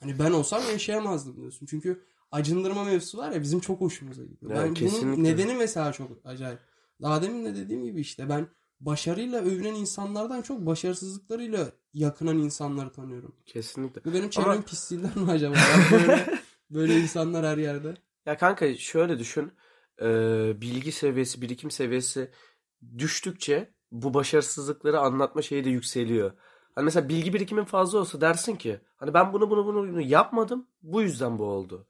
Hani 0.00 0.18
ben 0.18 0.30
olsam 0.30 0.62
yaşayamazdım 0.72 1.36
diyorsun. 1.36 1.66
Çünkü 1.66 2.04
acındırma 2.32 2.84
mevzusu 2.84 3.18
var 3.18 3.32
ya 3.32 3.42
bizim 3.42 3.60
çok 3.60 3.80
hoşumuza 3.80 4.24
gidiyor. 4.24 4.54
Ya, 4.54 4.64
ben 4.64 4.76
bunun 4.76 5.24
nedeni 5.24 5.54
mesela 5.54 5.92
çok 5.92 6.10
acayip. 6.24 6.58
Daha 7.02 7.22
demin 7.22 7.44
de 7.44 7.56
dediğim 7.56 7.84
gibi 7.84 8.00
işte 8.00 8.28
ben 8.28 8.48
başarıyla 8.80 9.40
övünen 9.40 9.74
insanlardan 9.74 10.42
çok 10.42 10.66
başarısızlıklarıyla 10.66 11.72
yakınan 11.94 12.38
insanları 12.38 12.92
tanıyorum. 12.92 13.36
Kesinlikle. 13.46 14.04
Bu 14.04 14.14
benim 14.14 14.30
çevrem 14.30 14.50
Ama- 14.50 14.62
pisliğinden 14.62 15.18
mi 15.18 15.30
acaba? 15.30 15.54
Böyle, 15.92 16.38
böyle 16.70 17.00
insanlar 17.00 17.46
her 17.46 17.58
yerde. 17.58 17.94
Ya 18.26 18.36
kanka 18.38 18.76
şöyle 18.76 19.18
düşün. 19.18 19.52
Ee, 20.02 20.60
bilgi 20.60 20.92
seviyesi, 20.92 21.42
birikim 21.42 21.70
seviyesi 21.70 22.30
düştükçe 22.98 23.74
bu 23.92 24.14
başarısızlıkları 24.14 25.00
anlatma 25.00 25.42
şeyi 25.42 25.64
de 25.64 25.70
yükseliyor. 25.70 26.32
Hani 26.74 26.84
mesela 26.84 27.08
bilgi 27.08 27.34
birikimin 27.34 27.64
fazla 27.64 27.98
olsa 27.98 28.20
dersin 28.20 28.56
ki 28.56 28.80
hani 28.96 29.14
ben 29.14 29.32
bunu 29.32 29.50
bunu 29.50 29.66
bunu, 29.66 29.88
bunu 29.92 30.00
yapmadım 30.00 30.66
bu 30.82 31.02
yüzden 31.02 31.38
bu 31.38 31.44
oldu. 31.44 31.86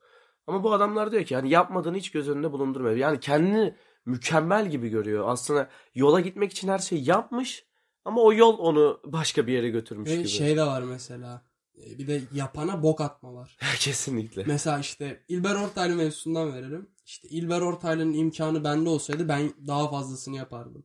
Ama 0.46 0.64
bu 0.64 0.72
adamlar 0.72 1.12
diyor 1.12 1.25
ki 1.25 1.34
hani 1.37 1.50
yapmadığını 1.50 1.96
hiç 1.96 2.11
göz 2.11 2.28
önünde 2.28 2.52
bulundurmuyor. 2.52 2.96
Yani 2.96 3.20
kendini 3.20 3.75
mükemmel 4.06 4.70
gibi 4.70 4.88
görüyor. 4.88 5.28
Aslında 5.28 5.68
yola 5.94 6.20
gitmek 6.20 6.52
için 6.52 6.68
her 6.68 6.78
şeyi 6.78 7.08
yapmış 7.08 7.66
ama 8.04 8.20
o 8.22 8.32
yol 8.32 8.58
onu 8.58 9.00
başka 9.04 9.46
bir 9.46 9.52
yere 9.52 9.68
götürmüş 9.70 10.11
Ve 10.11 10.16
gibi. 10.16 10.28
şey 10.28 10.56
de 10.56 10.62
var 10.62 10.82
mesela. 10.82 11.42
e, 11.78 11.99
Bir 11.99 12.06
de 12.06 12.22
yapana 12.32 12.82
bok 12.82 13.00
atma 13.00 13.34
var. 13.34 13.56
Kesinlikle. 13.78 14.44
Mesela 14.46 14.78
işte 14.78 15.25
İlber 15.28 15.54
Ortaylı 15.54 15.94
mevzusundan 15.94 16.52
verelim. 16.54 16.88
İşte 17.04 17.28
İlber 17.28 17.61
Ortaylı'nın 17.61 18.12
imkanı 18.12 18.64
bende 18.64 18.88
olsaydı 18.88 19.28
ben 19.28 19.52
daha 19.66 19.90
fazlasını 19.90 20.37
yapardım. 20.37 20.85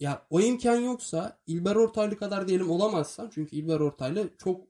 Ya 0.00 0.26
o 0.30 0.40
imkan 0.40 0.76
yoksa 0.76 1.40
İlber 1.46 1.76
Ortaylı 1.76 2.16
kadar 2.16 2.48
diyelim 2.48 2.70
olamazsan 2.70 3.30
çünkü 3.34 3.56
İlber 3.56 3.80
Ortaylı 3.80 4.30
çok 4.38 4.66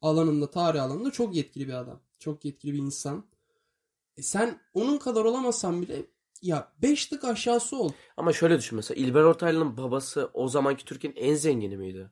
alanında 0.00 0.50
tarih 0.50 0.82
alanında 0.82 1.10
çok 1.10 1.34
yetkili 1.34 1.68
bir 1.68 1.72
adam. 1.72 2.00
Çok 2.18 2.44
yetkili 2.44 2.72
bir 2.72 2.78
insan. 2.78 3.26
E 4.16 4.22
sen 4.22 4.60
onun 4.74 4.98
kadar 4.98 5.24
olamazsan 5.24 5.82
bile 5.82 6.06
ya 6.42 6.72
5 6.82 7.06
tık 7.06 7.24
aşağısı 7.24 7.76
ol. 7.76 7.92
Ama 8.16 8.32
şöyle 8.32 8.58
düşün 8.58 8.76
mesela 8.76 9.00
İlber 9.00 9.22
Ortaylı'nın 9.22 9.76
babası 9.76 10.30
o 10.34 10.48
zamanki 10.48 10.84
Türkiye'nin 10.84 11.16
en 11.16 11.34
zengini 11.34 11.76
miydi? 11.76 12.10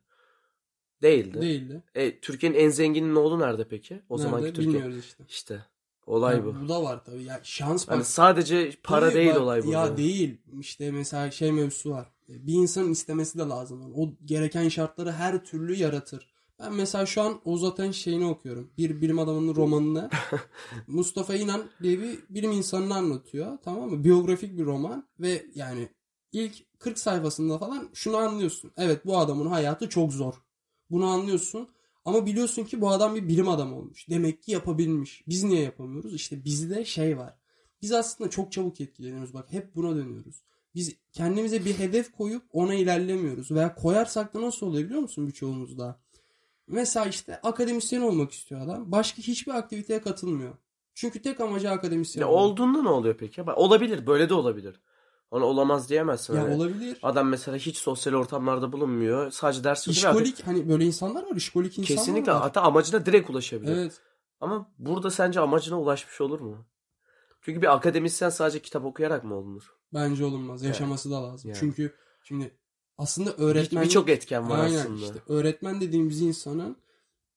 Değildi. 1.03 1.41
Değildi. 1.41 1.83
E, 1.95 2.21
Türkiye'nin 2.21 2.59
en 2.59 2.69
zenginin 2.69 3.15
oğlu 3.15 3.41
nerede 3.41 3.69
peki? 3.69 4.03
O 4.09 4.15
Nerede? 4.15 4.23
zamanki 4.23 4.53
Türkiye. 4.53 4.67
Bilmiyoruz 4.67 4.99
işte. 4.99 5.25
İşte 5.29 5.67
olay 6.11 6.37
Ya 6.37 6.45
bu. 6.45 6.55
Bu 6.65 6.69
da 6.69 6.83
var 6.83 7.05
tabii. 7.05 7.23
Ya 7.23 7.41
şans 7.43 7.89
bak. 7.89 7.95
Hani 7.95 8.05
sadece 8.05 8.73
para 8.83 9.07
Tabii 9.07 9.15
değil 9.15 9.31
bak, 9.35 9.41
olay 9.41 9.63
burada. 9.65 9.73
Ya 9.73 9.97
değil. 9.97 10.39
İşte 10.61 10.91
mesela 10.91 11.31
şey 11.31 11.53
mevzusu 11.53 11.91
var. 11.91 12.11
Bir 12.29 12.55
insanın 12.55 12.93
istemesi 12.93 13.39
de 13.39 13.43
lazım. 13.43 13.93
O 13.97 14.09
gereken 14.25 14.69
şartları 14.69 15.13
her 15.13 15.45
türlü 15.45 15.75
yaratır. 15.75 16.31
Ben 16.61 16.73
mesela 16.73 17.07
şu 17.07 17.23
an 17.23 17.41
Oğuz 17.45 17.65
Atay'ın 17.65 17.93
şeyini 17.93 18.27
okuyorum. 18.27 18.71
Bir 18.79 19.01
bilim 19.01 19.19
adamının 19.19 19.55
romanını. 19.55 20.11
Mustafa 20.87 21.35
İnan 21.35 21.63
diye 21.83 22.01
bir 22.01 22.19
bilim 22.31 22.53
insanını 22.53 22.95
anlatıyor. 22.95 23.59
Tamam 23.65 23.91
mı? 23.91 24.05
Biyografik 24.05 24.59
bir 24.59 24.65
roman. 24.65 25.09
Ve 25.21 25.47
yani 25.55 25.89
ilk 26.33 26.79
40 26.79 26.99
sayfasında 26.99 27.59
falan 27.59 27.89
şunu 27.95 28.17
anlıyorsun. 28.17 28.73
Evet 28.77 29.07
bu 29.07 29.19
adamın 29.19 29.47
hayatı 29.47 29.89
çok 29.89 30.13
zor. 30.13 30.35
Bunu 30.91 31.07
anlıyorsun. 31.07 31.69
Ama 32.05 32.27
biliyorsun 32.27 32.65
ki 32.65 32.81
bu 32.81 32.91
adam 32.91 33.15
bir 33.15 33.29
bilim 33.29 33.49
adamı 33.49 33.77
olmuş. 33.77 34.09
Demek 34.11 34.43
ki 34.43 34.53
yapabilmiş. 34.53 35.23
Biz 35.29 35.45
niye 35.45 35.63
yapamıyoruz? 35.63 36.15
İşte 36.15 36.45
bizde 36.45 36.85
şey 36.85 37.19
var. 37.19 37.35
Biz 37.83 37.93
aslında 37.93 38.31
çok 38.31 38.53
çabuk 38.53 38.81
etkileniyoruz. 38.81 39.35
Bak 39.35 39.53
hep 39.53 39.75
buna 39.77 39.97
dönüyoruz. 39.97 40.43
Biz 40.75 40.97
kendimize 41.13 41.65
bir 41.65 41.79
hedef 41.79 42.13
koyup 42.13 42.43
ona 42.53 42.75
ilerlemiyoruz. 42.75 43.51
Veya 43.51 43.75
koyarsak 43.75 44.35
da 44.35 44.41
nasıl 44.43 44.67
oluyor 44.67 44.85
biliyor 44.85 45.01
musun 45.01 45.27
birçoğumuzda? 45.27 46.01
Mesela 46.67 47.07
işte 47.07 47.41
akademisyen 47.41 48.01
olmak 48.01 48.33
istiyor 48.33 48.61
adam. 48.61 48.93
Başka 48.93 49.23
hiçbir 49.23 49.53
aktiviteye 49.53 50.01
katılmıyor. 50.01 50.55
Çünkü 50.95 51.23
tek 51.23 51.41
amacı 51.41 51.71
akademisyen 51.71 52.21
Ya 52.21 52.29
olmak. 52.29 52.43
olduğunda 52.43 52.83
ne 52.83 52.89
oluyor 52.89 53.17
peki? 53.19 53.43
Olabilir. 53.43 54.07
Böyle 54.07 54.29
de 54.29 54.35
olabilir. 54.35 54.81
Ona 55.31 55.45
olamaz 55.45 55.89
diyemezsin. 55.89 56.35
Ya 56.37 56.43
hani. 56.43 56.55
olabilir. 56.55 56.99
Adam 57.03 57.29
mesela 57.29 57.57
hiç 57.57 57.77
sosyal 57.77 58.15
ortamlarda 58.15 58.73
bulunmuyor. 58.73 59.31
Sadece 59.31 59.65
ders 59.65 59.85
çalışıyor. 59.85 60.13
İşkolik 60.15 60.47
hani 60.47 60.69
böyle 60.69 60.85
insanlar 60.85 61.23
var. 61.31 61.37
işkolik 61.37 61.79
insanlar 61.79 61.99
Kesinlikle. 61.99 62.33
var. 62.33 62.41
Hatta 62.43 62.63
amacına 62.63 63.07
direkt 63.07 63.31
ulaşabilir. 63.31 63.77
Evet. 63.77 64.01
Ama 64.41 64.71
burada 64.79 65.11
sence 65.11 65.41
amacına 65.41 65.81
ulaşmış 65.81 66.21
olur 66.21 66.41
mu? 66.41 66.67
Çünkü 67.41 67.63
bir 67.63 67.75
akademisyen 67.75 68.29
sadece 68.29 68.63
kitap 68.63 68.85
okuyarak 68.85 69.25
mı 69.25 69.35
olunur? 69.35 69.75
Bence 69.95 70.25
olunmaz. 70.25 70.63
Yaşaması 70.63 71.11
da 71.11 71.25
lazım. 71.25 71.51
Yani. 71.51 71.61
Çünkü 71.61 71.95
şimdi 72.23 72.51
aslında 72.99 73.31
Bir- 73.39 73.43
öğretmen 73.43 73.85
Birçok 73.85 74.09
etken 74.09 74.51
var 74.51 74.59
Aynen 74.59 74.79
aslında. 74.79 75.01
işte 75.05 75.19
öğretmen 75.29 75.81
dediğimiz 75.81 76.21
insanın 76.23 76.77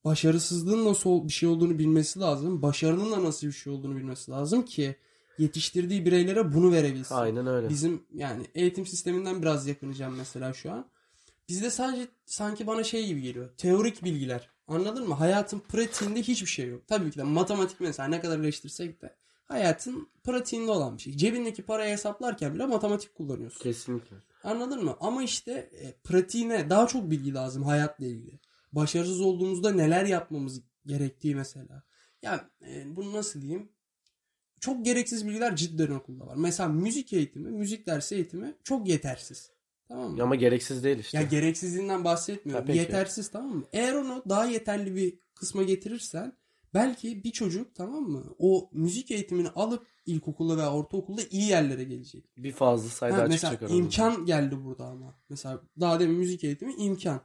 başarısızlığın 0.06 0.86
nasıl 0.86 1.28
bir 1.28 1.34
şey 1.34 1.50
olduğunu 1.50 1.80
bilmesi 1.80 2.20
lazım. 2.20 2.62
Başarının 2.62 3.12
da 3.12 3.24
nasıl 3.24 3.48
bir 3.48 3.52
şey 3.52 3.74
olduğunu 3.74 3.96
bilmesi 3.96 4.32
lazım 4.32 4.62
ki 4.66 4.96
yetiştirdiği 5.38 6.06
bireylere 6.06 6.54
bunu 6.54 6.72
verebilsin. 6.72 7.16
Aynen 7.16 7.48
öyle. 7.48 7.70
Bizim 7.70 8.04
yani 8.14 8.48
eğitim 8.56 8.86
sisteminden 8.86 9.42
biraz 9.42 9.68
yakınacağım 9.68 10.16
mesela 10.18 10.54
şu 10.54 10.72
an. 10.72 10.86
Bizde 11.50 11.70
sadece 11.70 12.08
sanki 12.26 12.68
bana 12.68 12.84
şey 12.84 13.08
gibi 13.08 13.22
geliyor. 13.22 13.50
Teorik 13.58 14.04
bilgiler. 14.04 14.50
Anladın 14.68 15.08
mı? 15.08 15.14
Hayatın 15.14 15.60
pratiğinde 15.60 16.22
hiçbir 16.22 16.48
şey 16.48 16.68
yok. 16.68 16.88
Tabii 16.88 17.12
ki 17.12 17.18
de 17.18 17.24
matematik 17.24 17.80
mesela 17.80 18.10
ne 18.10 18.22
kadar 18.22 18.40
eleştirsek 18.40 19.02
de 19.02 19.16
hayatın 19.46 20.10
pratiğinde 20.24 20.72
olan 20.72 20.98
bir 20.98 21.02
şey. 21.02 21.18
Cebindeki 21.18 21.64
parayı 21.64 21.94
hesaplarken 21.94 22.54
bile 22.56 22.66
matematik 22.66 23.16
kullanıyorsun. 23.16 23.60
Kesinlikle. 23.60 24.16
Anladın 24.44 24.84
mı? 24.84 24.98
Ama 25.00 25.24
işte 25.24 25.52
e, 25.52 25.94
pratiğine 26.04 26.70
daha 26.70 26.88
çok 26.88 27.12
bilgi 27.12 27.34
lazım 27.34 27.64
hayatla 27.64 28.06
ilgili. 28.06 28.40
Başarısız 28.72 29.22
olduğumuzda 29.22 29.72
neler 29.72 30.06
yapmamız 30.06 30.62
gerektiği 30.86 31.36
mesela. 31.36 31.84
Ya 32.22 32.50
e, 32.68 32.96
bunu 32.96 33.14
nasıl 33.14 33.42
diyeyim? 33.42 33.70
Çok 34.64 34.86
gereksiz 34.86 35.28
bilgiler 35.28 35.56
cidden 35.56 35.92
okulda 35.92 36.28
var. 36.28 36.36
Mesela 36.36 36.70
müzik 36.70 37.14
eğitimi, 37.14 37.52
müzik 37.52 37.88
dersi 37.88 38.16
eğitimi 38.16 38.56
çok 38.64 38.88
yetersiz. 38.88 39.52
Tamam 39.88 40.12
mı? 40.12 40.24
Ama 40.24 40.36
gereksiz 40.36 40.84
değil 40.84 41.00
işte. 41.00 41.18
Ya 41.18 41.24
gereksizliğinden 41.24 42.04
bahsetmiyorum. 42.04 42.68
Ha. 42.68 42.74
Yetersiz 42.74 43.32
tamam 43.32 43.56
mı? 43.56 43.66
Eğer 43.74 43.94
onu 43.94 44.24
daha 44.30 44.46
yeterli 44.46 44.96
bir 44.96 45.20
kısma 45.36 45.64
getirirsen 45.64 46.38
belki 46.74 47.24
bir 47.24 47.32
çocuk 47.32 47.76
tamam 47.76 48.04
mı? 48.04 48.36
O 48.38 48.70
müzik 48.74 49.12
eğitimini 49.12 49.50
alıp 49.50 49.88
ilkokulda 50.06 50.58
veya 50.58 50.74
ortaokulda 50.74 51.22
iyi 51.32 51.50
yerlere 51.50 51.84
gelecek. 51.84 52.38
bir 52.38 52.52
fazla 52.52 52.90
sayıda 52.90 53.18
Ha, 53.18 53.30
çıkacak 53.30 53.62
mesela 53.62 53.76
imkan 53.76 54.26
geldi 54.26 54.64
burada 54.64 54.86
ama. 54.86 55.20
Mesela 55.30 55.62
daha 55.80 56.00
demin 56.00 56.16
müzik 56.16 56.44
eğitimi 56.44 56.74
imkan. 56.74 57.22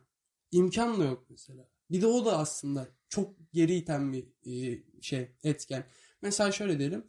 İmkan 0.51 1.01
da 1.01 1.05
yok 1.05 1.27
mesela. 1.31 1.69
Bir 1.91 2.03
de 2.03 2.07
o 2.07 2.25
da 2.25 2.39
aslında 2.39 2.89
çok 3.09 3.53
geri 3.53 3.75
iten 3.75 4.13
bir 4.13 4.27
e, 4.47 4.83
şey 5.01 5.29
etken. 5.43 5.85
Mesela 6.23 6.53
şöyle 6.53 6.79
diyelim. 6.79 7.05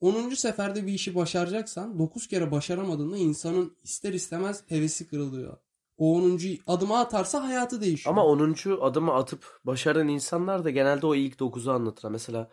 10. 0.00 0.30
seferde 0.34 0.86
bir 0.86 0.92
işi 0.92 1.14
başaracaksan 1.14 1.98
9 1.98 2.26
kere 2.28 2.50
başaramadığında 2.50 3.16
insanın 3.16 3.76
ister 3.82 4.12
istemez 4.12 4.62
hevesi 4.68 5.06
kırılıyor. 5.08 5.56
O 5.98 6.14
10. 6.14 6.38
adımı 6.66 6.98
atarsa 6.98 7.44
hayatı 7.48 7.80
değişiyor. 7.80 8.12
Ama 8.12 8.26
10. 8.26 8.56
adımı 8.80 9.14
atıp 9.14 9.60
başaran 9.64 10.08
insanlar 10.08 10.64
da 10.64 10.70
genelde 10.70 11.06
o 11.06 11.14
ilk 11.14 11.34
9'u 11.40 11.72
anlatır. 11.72 12.08
Mesela 12.10 12.50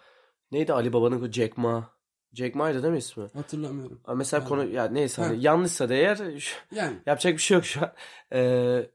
neydi 0.51 0.73
Ali 0.73 0.93
Baba'nın 0.93 1.31
Jack 1.31 1.57
Ma? 1.57 1.89
Jack 2.33 2.55
Ma'ydı 2.55 2.83
değil 2.83 2.91
mi 2.93 2.99
ismi? 2.99 3.27
Hatırlamıyorum. 3.33 3.99
Ha, 4.03 4.15
Mesela 4.15 4.39
Yani. 4.41 4.49
konu 4.49 4.65
ya 4.69 4.85
neyse 4.85 5.21
hani 5.21 5.35
Ha. 5.35 5.41
yanlışsa 5.41 5.89
da 5.89 5.93
eğer 5.93 6.17
Yani 6.75 6.97
yapacak 7.05 7.33
bir 7.33 7.41
şey 7.41 7.55
yok 7.55 7.65
şu 7.65 7.81
an. 7.81 7.91
Ee, 8.33 8.89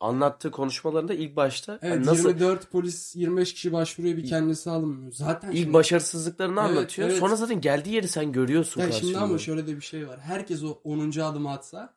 anlattığı 0.00 0.50
konuşmalarında 0.50 1.14
ilk 1.14 1.36
başta 1.36 1.78
evet 1.82 1.96
hani 1.96 2.06
nasıl 2.06 2.28
24 2.28 2.70
polis 2.70 3.16
25 3.16 3.54
kişi 3.54 3.72
başvuruyor 3.72 4.16
bir 4.16 4.26
kendisi 4.28 4.70
alınmıyor. 4.70 5.12
Zaten 5.12 5.50
ilk 5.50 5.58
şimdi- 5.58 5.72
başarısızlıklarını 5.72 6.60
Evet, 6.60 6.70
anlatıyor. 6.70 7.08
evet. 7.08 7.18
Sonra 7.20 7.36
zaten 7.36 7.60
geldiği 7.60 7.94
yeri 7.94 8.08
sen 8.08 8.32
görüyorsun 8.32 8.80
Ya 8.80 8.86
karşında. 8.86 9.06
şimdi 9.06 9.18
ama 9.18 9.38
şöyle 9.38 9.66
de 9.66 9.76
bir 9.76 9.80
şey 9.80 10.08
var. 10.08 10.20
Herkes 10.20 10.62
o 10.62 10.80
10. 10.84 11.22
adımı 11.22 11.50
atsa 11.50 11.94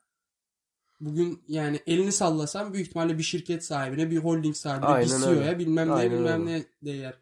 bugün 0.99 1.43
yani 1.47 1.79
elini 1.87 2.11
sallasan 2.11 2.73
büyük 2.73 2.87
ihtimalle 2.87 3.17
bir 3.17 3.23
şirket 3.23 3.65
sahibine, 3.65 4.11
bir 4.11 4.17
holding 4.17 4.55
sahibine, 4.55 4.89
bir 4.89 4.93
Aynen 4.93 5.07
CEO'ya 5.21 5.39
öyle. 5.39 5.59
bilmem 5.59 5.87
ne 5.87 5.93
Aynen 5.93 6.11
bilmem 6.19 6.47
öyle. 6.47 6.59
ne 6.59 6.63
değer. 6.91 7.13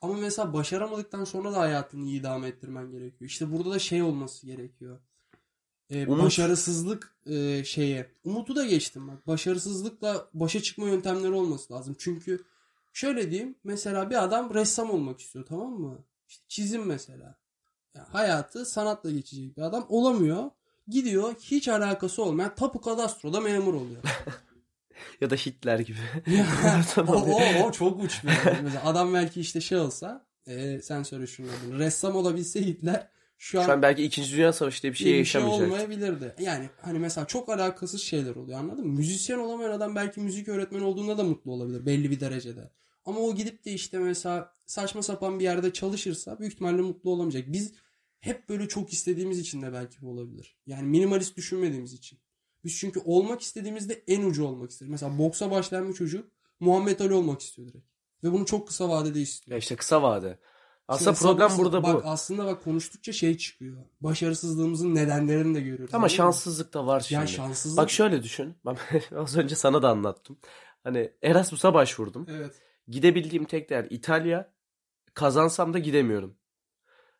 Ama 0.00 0.14
mesela 0.14 0.52
başaramadıktan 0.52 1.24
sonra 1.24 1.52
da 1.52 1.58
hayatını 1.58 2.04
iyi 2.04 2.20
idame 2.20 2.48
ettirmen 2.48 2.90
gerekiyor. 2.90 3.30
İşte 3.30 3.52
burada 3.52 3.70
da 3.70 3.78
şey 3.78 4.02
olması 4.02 4.46
gerekiyor. 4.46 4.98
Ee, 5.92 6.06
Umut. 6.06 6.24
başarısızlık 6.24 7.14
e, 7.26 7.64
şeye. 7.64 8.10
Umutu 8.24 8.56
da 8.56 8.64
geçtim 8.66 9.08
bak. 9.08 9.26
Başarısızlıkla 9.26 10.28
başa 10.34 10.62
çıkma 10.62 10.88
yöntemleri 10.88 11.32
olması 11.32 11.72
lazım. 11.72 11.96
Çünkü 11.98 12.44
şöyle 12.92 13.30
diyeyim. 13.30 13.54
Mesela 13.64 14.10
bir 14.10 14.24
adam 14.24 14.54
ressam 14.54 14.90
olmak 14.90 15.20
istiyor 15.20 15.46
tamam 15.46 15.72
mı? 15.72 15.98
İşte 16.28 16.44
çizim 16.48 16.86
mesela. 16.86 17.36
Yani 17.94 18.06
hayatı 18.08 18.66
sanatla 18.66 19.10
geçecek 19.10 19.56
bir 19.56 19.62
adam 19.62 19.86
olamıyor. 19.88 20.50
Gidiyor 20.88 21.34
hiç 21.40 21.68
alakası 21.68 22.22
olmayan 22.22 22.54
tapu 22.54 22.80
kadastroda 22.80 23.40
memur 23.40 23.74
oluyor. 23.74 24.02
Ya 25.20 25.30
da 25.30 25.34
Hitler 25.34 25.78
gibi. 25.78 25.98
o, 26.96 27.12
o, 27.12 27.64
o 27.64 27.72
çok 27.72 28.02
uç 28.02 28.24
bir 28.24 28.28
adam. 28.28 28.64
Mesela 28.64 28.84
adam 28.84 29.14
belki 29.14 29.40
işte 29.40 29.60
şey 29.60 29.78
olsa 29.78 30.26
e, 30.46 30.80
sen 30.82 31.02
söyle 31.02 31.26
şunu 31.26 31.46
adını. 31.50 31.78
Ressam 31.78 32.16
olabilse 32.16 32.66
Hitler 32.66 33.08
şu 33.42 33.60
an, 33.60 33.66
Şu 33.66 33.72
an 33.72 33.82
belki 33.82 34.04
2. 34.04 34.32
Dünya 34.32 34.52
Savaşı 34.52 34.82
diye 34.82 34.92
bir 34.92 34.98
şey 34.98 35.06
iyi 35.06 35.20
bir 35.20 35.24
şey 35.24 35.40
yaşamayacak. 35.40 35.72
olmayabilirdi. 35.72 36.34
Yani 36.38 36.70
hani 36.82 36.98
mesela 36.98 37.26
çok 37.26 37.48
alakasız 37.48 38.02
şeyler 38.02 38.36
oluyor 38.36 38.58
anladın 38.58 38.86
mı? 38.86 38.92
Müzisyen 38.92 39.38
olamayan 39.38 39.70
adam 39.70 39.96
belki 39.96 40.20
müzik 40.20 40.48
öğretmeni 40.48 40.84
olduğunda 40.84 41.18
da 41.18 41.24
mutlu 41.24 41.52
olabilir 41.52 41.86
belli 41.86 42.10
bir 42.10 42.20
derecede. 42.20 42.70
Ama 43.04 43.20
o 43.20 43.34
gidip 43.34 43.64
de 43.64 43.72
işte 43.72 43.98
mesela 43.98 44.52
saçma 44.66 45.02
sapan 45.02 45.38
bir 45.38 45.44
yerde 45.44 45.72
çalışırsa 45.72 46.38
büyük 46.38 46.52
ihtimalle 46.52 46.82
mutlu 46.82 47.10
olamayacak. 47.10 47.44
Biz 47.46 47.72
hep 48.20 48.48
böyle 48.48 48.68
çok 48.68 48.92
istediğimiz 48.92 49.38
için 49.38 49.62
de 49.62 49.72
belki 49.72 50.02
bu 50.02 50.10
olabilir. 50.10 50.56
Yani 50.66 50.82
minimalist 50.82 51.36
düşünmediğimiz 51.36 51.92
için. 51.92 52.18
Biz 52.64 52.78
çünkü 52.78 53.00
olmak 53.04 53.40
istediğimizde 53.40 54.02
en 54.08 54.22
ucu 54.22 54.44
olmak 54.44 54.70
isteriz. 54.70 54.90
Mesela 54.90 55.18
boksa 55.18 55.50
başlayan 55.50 55.88
bir 55.88 55.94
çocuk 55.94 56.30
Muhammed 56.60 57.00
Ali 57.00 57.14
olmak 57.14 57.40
istiyor 57.40 57.68
direkt. 57.68 57.86
Ve 58.24 58.32
bunu 58.32 58.46
çok 58.46 58.68
kısa 58.68 58.88
vadede 58.88 59.20
istiyor. 59.20 59.52
Ya 59.52 59.58
işte 59.58 59.76
kısa 59.76 60.02
vade. 60.02 60.38
Aslında 60.88 61.14
Şimdi 61.14 61.28
problem 61.28 61.58
burada 61.58 61.82
bak, 61.82 62.04
bu. 62.04 62.08
Aslında 62.08 62.46
bak 62.46 62.64
konuştukça 62.64 63.12
şey 63.12 63.38
çıkıyor. 63.38 63.76
Başarısızlığımızın 64.00 64.94
nedenlerini 64.94 65.54
de 65.54 65.60
görüyoruz. 65.60 65.94
Ama 65.94 66.08
şanssızlık 66.08 66.74
da 66.74 66.86
var 66.86 67.00
şimdi. 67.00 67.20
Ya 67.20 67.26
şanssızlık. 67.26 67.78
Bak 67.78 67.90
şöyle 67.90 68.22
düşün. 68.22 68.54
Ben 68.66 68.76
az 69.16 69.36
önce 69.36 69.54
sana 69.54 69.82
da 69.82 69.88
anlattım. 69.88 70.38
Hani 70.84 71.12
Erasmus'a 71.22 71.74
başvurdum. 71.74 72.26
Evet. 72.30 72.62
Gidebildiğim 72.88 73.44
tek 73.44 73.70
yer 73.70 73.86
İtalya. 73.90 74.52
Kazansam 75.14 75.74
da 75.74 75.78
gidemiyorum. 75.78 76.36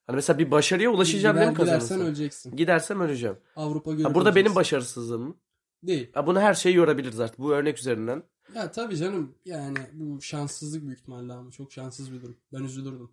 Hani 0.06 0.14
mesela 0.14 0.38
bir 0.38 0.50
başarıya 0.50 0.90
ulaşacağım 0.90 1.36
değil 1.36 1.48
mi 1.48 1.52
Gidersen 1.52 1.78
kazanırsam? 1.78 2.00
öleceksin. 2.08 2.56
Gidersem 2.56 3.00
öleceğim. 3.00 3.36
Avrupa 3.56 3.90
Ha, 3.90 4.14
burada 4.14 4.34
benim 4.34 4.54
başarısızlığım? 4.54 5.36
Değil. 5.82 6.10
Ha, 6.14 6.26
bunu 6.26 6.40
her 6.40 6.54
şeyi 6.54 6.76
yorabiliriz 6.76 7.20
artık. 7.20 7.38
Bu 7.38 7.52
örnek 7.52 7.78
üzerinden. 7.78 8.22
Ya 8.54 8.70
tabii 8.72 8.96
canım 8.96 9.34
yani 9.44 9.78
bu 9.92 10.22
şanssızlık 10.22 10.82
büyük 10.82 10.98
ihtimalle 11.00 11.32
ama 11.32 11.50
çok 11.50 11.72
şanssız 11.72 12.12
bir 12.12 12.22
durum. 12.22 12.36
Ben 12.52 12.64
üzülürdüm. 12.64 13.10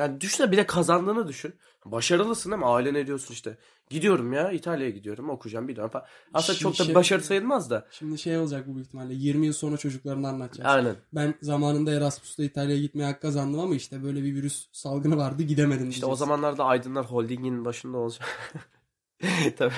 Yani 0.00 0.20
düşünsene 0.20 0.52
bir 0.52 0.56
de 0.56 0.66
kazandığını 0.66 1.28
düşün. 1.28 1.54
Başarılısın 1.84 2.50
ama 2.50 2.74
ailene 2.74 3.06
diyorsun 3.06 3.34
işte. 3.34 3.58
Gidiyorum 3.90 4.32
ya 4.32 4.52
İtalya'ya 4.52 4.90
gidiyorum 4.90 5.30
okuyacağım 5.30 5.68
biliyorum 5.68 5.90
falan. 5.90 6.04
Aslında 6.34 6.58
Şimdi 6.58 6.62
çok 6.62 6.78
da 6.78 6.82
bir 6.82 6.86
şey- 6.86 6.94
başarı 6.94 7.22
sayılmaz 7.22 7.70
da. 7.70 7.86
Şimdi 7.90 8.18
şey 8.18 8.38
olacak 8.38 8.68
bu 8.68 8.74
büyük 8.74 8.86
ihtimalle 8.86 9.14
20 9.14 9.46
yıl 9.46 9.52
sonra 9.52 9.76
çocuklarına 9.76 10.28
anlatacağız. 10.28 10.70
Aynen. 10.70 10.96
Ben 11.12 11.34
zamanında 11.42 11.92
Erasmus'ta 11.92 12.42
İtalya'ya 12.44 12.80
gitmeye 12.80 13.04
hak 13.04 13.22
kazandım 13.22 13.60
ama 13.60 13.74
işte 13.74 14.02
böyle 14.02 14.22
bir 14.24 14.34
virüs 14.34 14.66
salgını 14.72 15.16
vardı 15.16 15.42
gidemedim 15.42 15.88
İşte 15.90 16.06
o 16.06 16.08
diyeceksin. 16.08 16.24
zamanlarda 16.24 16.64
Aydınlar 16.64 17.04
Holding'in 17.06 17.64
başında 17.64 17.98
olacak. 17.98 18.28
Tabii. 19.56 19.72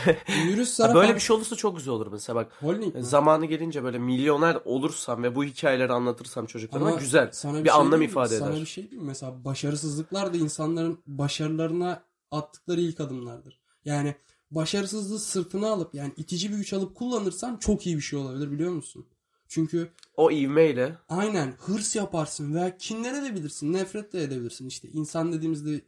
Ha, 0.56 0.64
sana 0.64 0.94
böyle 0.94 1.14
bir 1.14 1.20
şey 1.20 1.36
olursa 1.36 1.56
çok 1.56 1.76
güzel 1.76 1.94
olur 1.94 2.06
mesela 2.12 2.36
bak. 2.36 2.52
Holding 2.60 2.94
mi? 2.94 3.02
Zamanı 3.04 3.46
gelince 3.46 3.84
böyle 3.84 3.98
milyoner 3.98 4.58
olursam 4.64 5.22
ve 5.22 5.34
bu 5.34 5.44
hikayeleri 5.44 5.92
anlatırsam 5.92 6.46
çocuklarıma 6.46 6.90
Ama 6.90 6.98
güzel. 6.98 7.30
sana 7.32 7.64
bir 7.64 7.68
şey 7.68 7.72
anlam 7.78 7.90
diyeyim 7.90 8.10
ifade 8.10 8.38
Sana 8.38 8.50
eder. 8.50 8.60
bir 8.60 8.66
şey 8.66 8.90
diyeyim? 8.90 9.06
Mesela 9.06 9.44
başarısızlıklar 9.44 10.34
da 10.34 10.36
insanların 10.36 11.02
başarılarına 11.06 12.02
attıkları 12.30 12.80
ilk 12.80 13.00
adımlardır. 13.00 13.60
Yani 13.84 14.14
başarısızlığı 14.50 15.18
sırtına 15.18 15.70
alıp 15.70 15.94
yani 15.94 16.12
itici 16.16 16.50
bir 16.52 16.56
güç 16.56 16.72
alıp 16.72 16.94
kullanırsan 16.96 17.56
çok 17.56 17.86
iyi 17.86 17.96
bir 17.96 18.02
şey 18.02 18.18
olabilir 18.18 18.50
biliyor 18.50 18.72
musun? 18.72 19.06
Çünkü 19.52 19.88
O 20.16 20.30
ivmeyle 20.30 20.96
aynen 21.08 21.54
hırs 21.58 21.96
yaparsın 21.96 22.54
veya 22.54 22.76
kinlenebilirsin, 22.76 23.72
nefret 23.72 24.12
de 24.12 24.22
edebilirsin. 24.22 24.66
İşte 24.66 24.88
insan 24.88 25.32
dediğimizde 25.32 25.80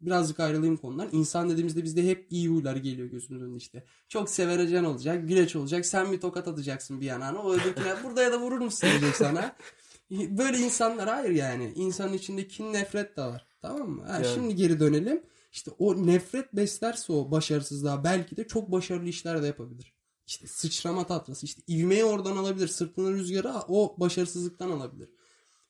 birazcık 0.00 0.40
ayrılayım 0.40 0.76
konudan. 0.76 1.08
İnsan 1.12 1.50
dediğimizde 1.50 1.84
bizde 1.84 2.08
hep 2.08 2.26
iyi 2.30 2.48
huylar 2.48 2.76
geliyor 2.76 3.08
gözümüzün 3.08 3.44
önünde 3.44 3.56
işte. 3.56 3.84
Çok 4.08 4.30
severecen 4.30 4.84
olacak, 4.84 5.28
güleç 5.28 5.56
olacak. 5.56 5.86
Sen 5.86 6.12
bir 6.12 6.20
tokat 6.20 6.48
atacaksın 6.48 7.00
bir 7.00 7.06
yanağına. 7.06 7.38
O 7.38 7.52
öbürküne 7.52 7.94
burada 8.04 8.22
ya 8.22 8.32
da 8.32 8.40
vurur 8.40 8.60
musun 8.60 8.88
diyecek 8.90 9.16
sana. 9.16 9.56
Böyle 10.10 10.58
insanlar 10.58 11.08
hayır 11.08 11.30
yani. 11.30 11.72
İnsanın 11.74 12.12
içinde 12.12 12.48
kin 12.48 12.72
nefret 12.72 13.16
de 13.16 13.22
var. 13.22 13.46
Tamam 13.62 13.90
mı? 13.90 14.04
Ha, 14.06 14.14
Yani. 14.14 14.26
Şimdi 14.34 14.54
geri 14.54 14.80
dönelim. 14.80 15.22
İşte 15.52 15.70
o 15.78 16.06
nefret 16.06 16.52
beslerse 16.52 17.12
o 17.12 17.30
başarısızlığa 17.30 18.04
belki 18.04 18.36
de 18.36 18.46
çok 18.46 18.72
başarılı 18.72 19.08
işler 19.08 19.42
de 19.42 19.46
yapabilir. 19.46 19.99
İşte 20.30 20.46
sıçrama 20.46 21.06
tatlası 21.06 21.46
işte 21.46 21.62
ivmeyi 21.68 22.04
oradan 22.04 22.36
alabilir. 22.36 22.68
Sırtının 22.68 23.12
rüzgarı 23.14 23.52
o 23.68 23.96
başarısızlıktan 24.00 24.70
alabilir. 24.70 25.08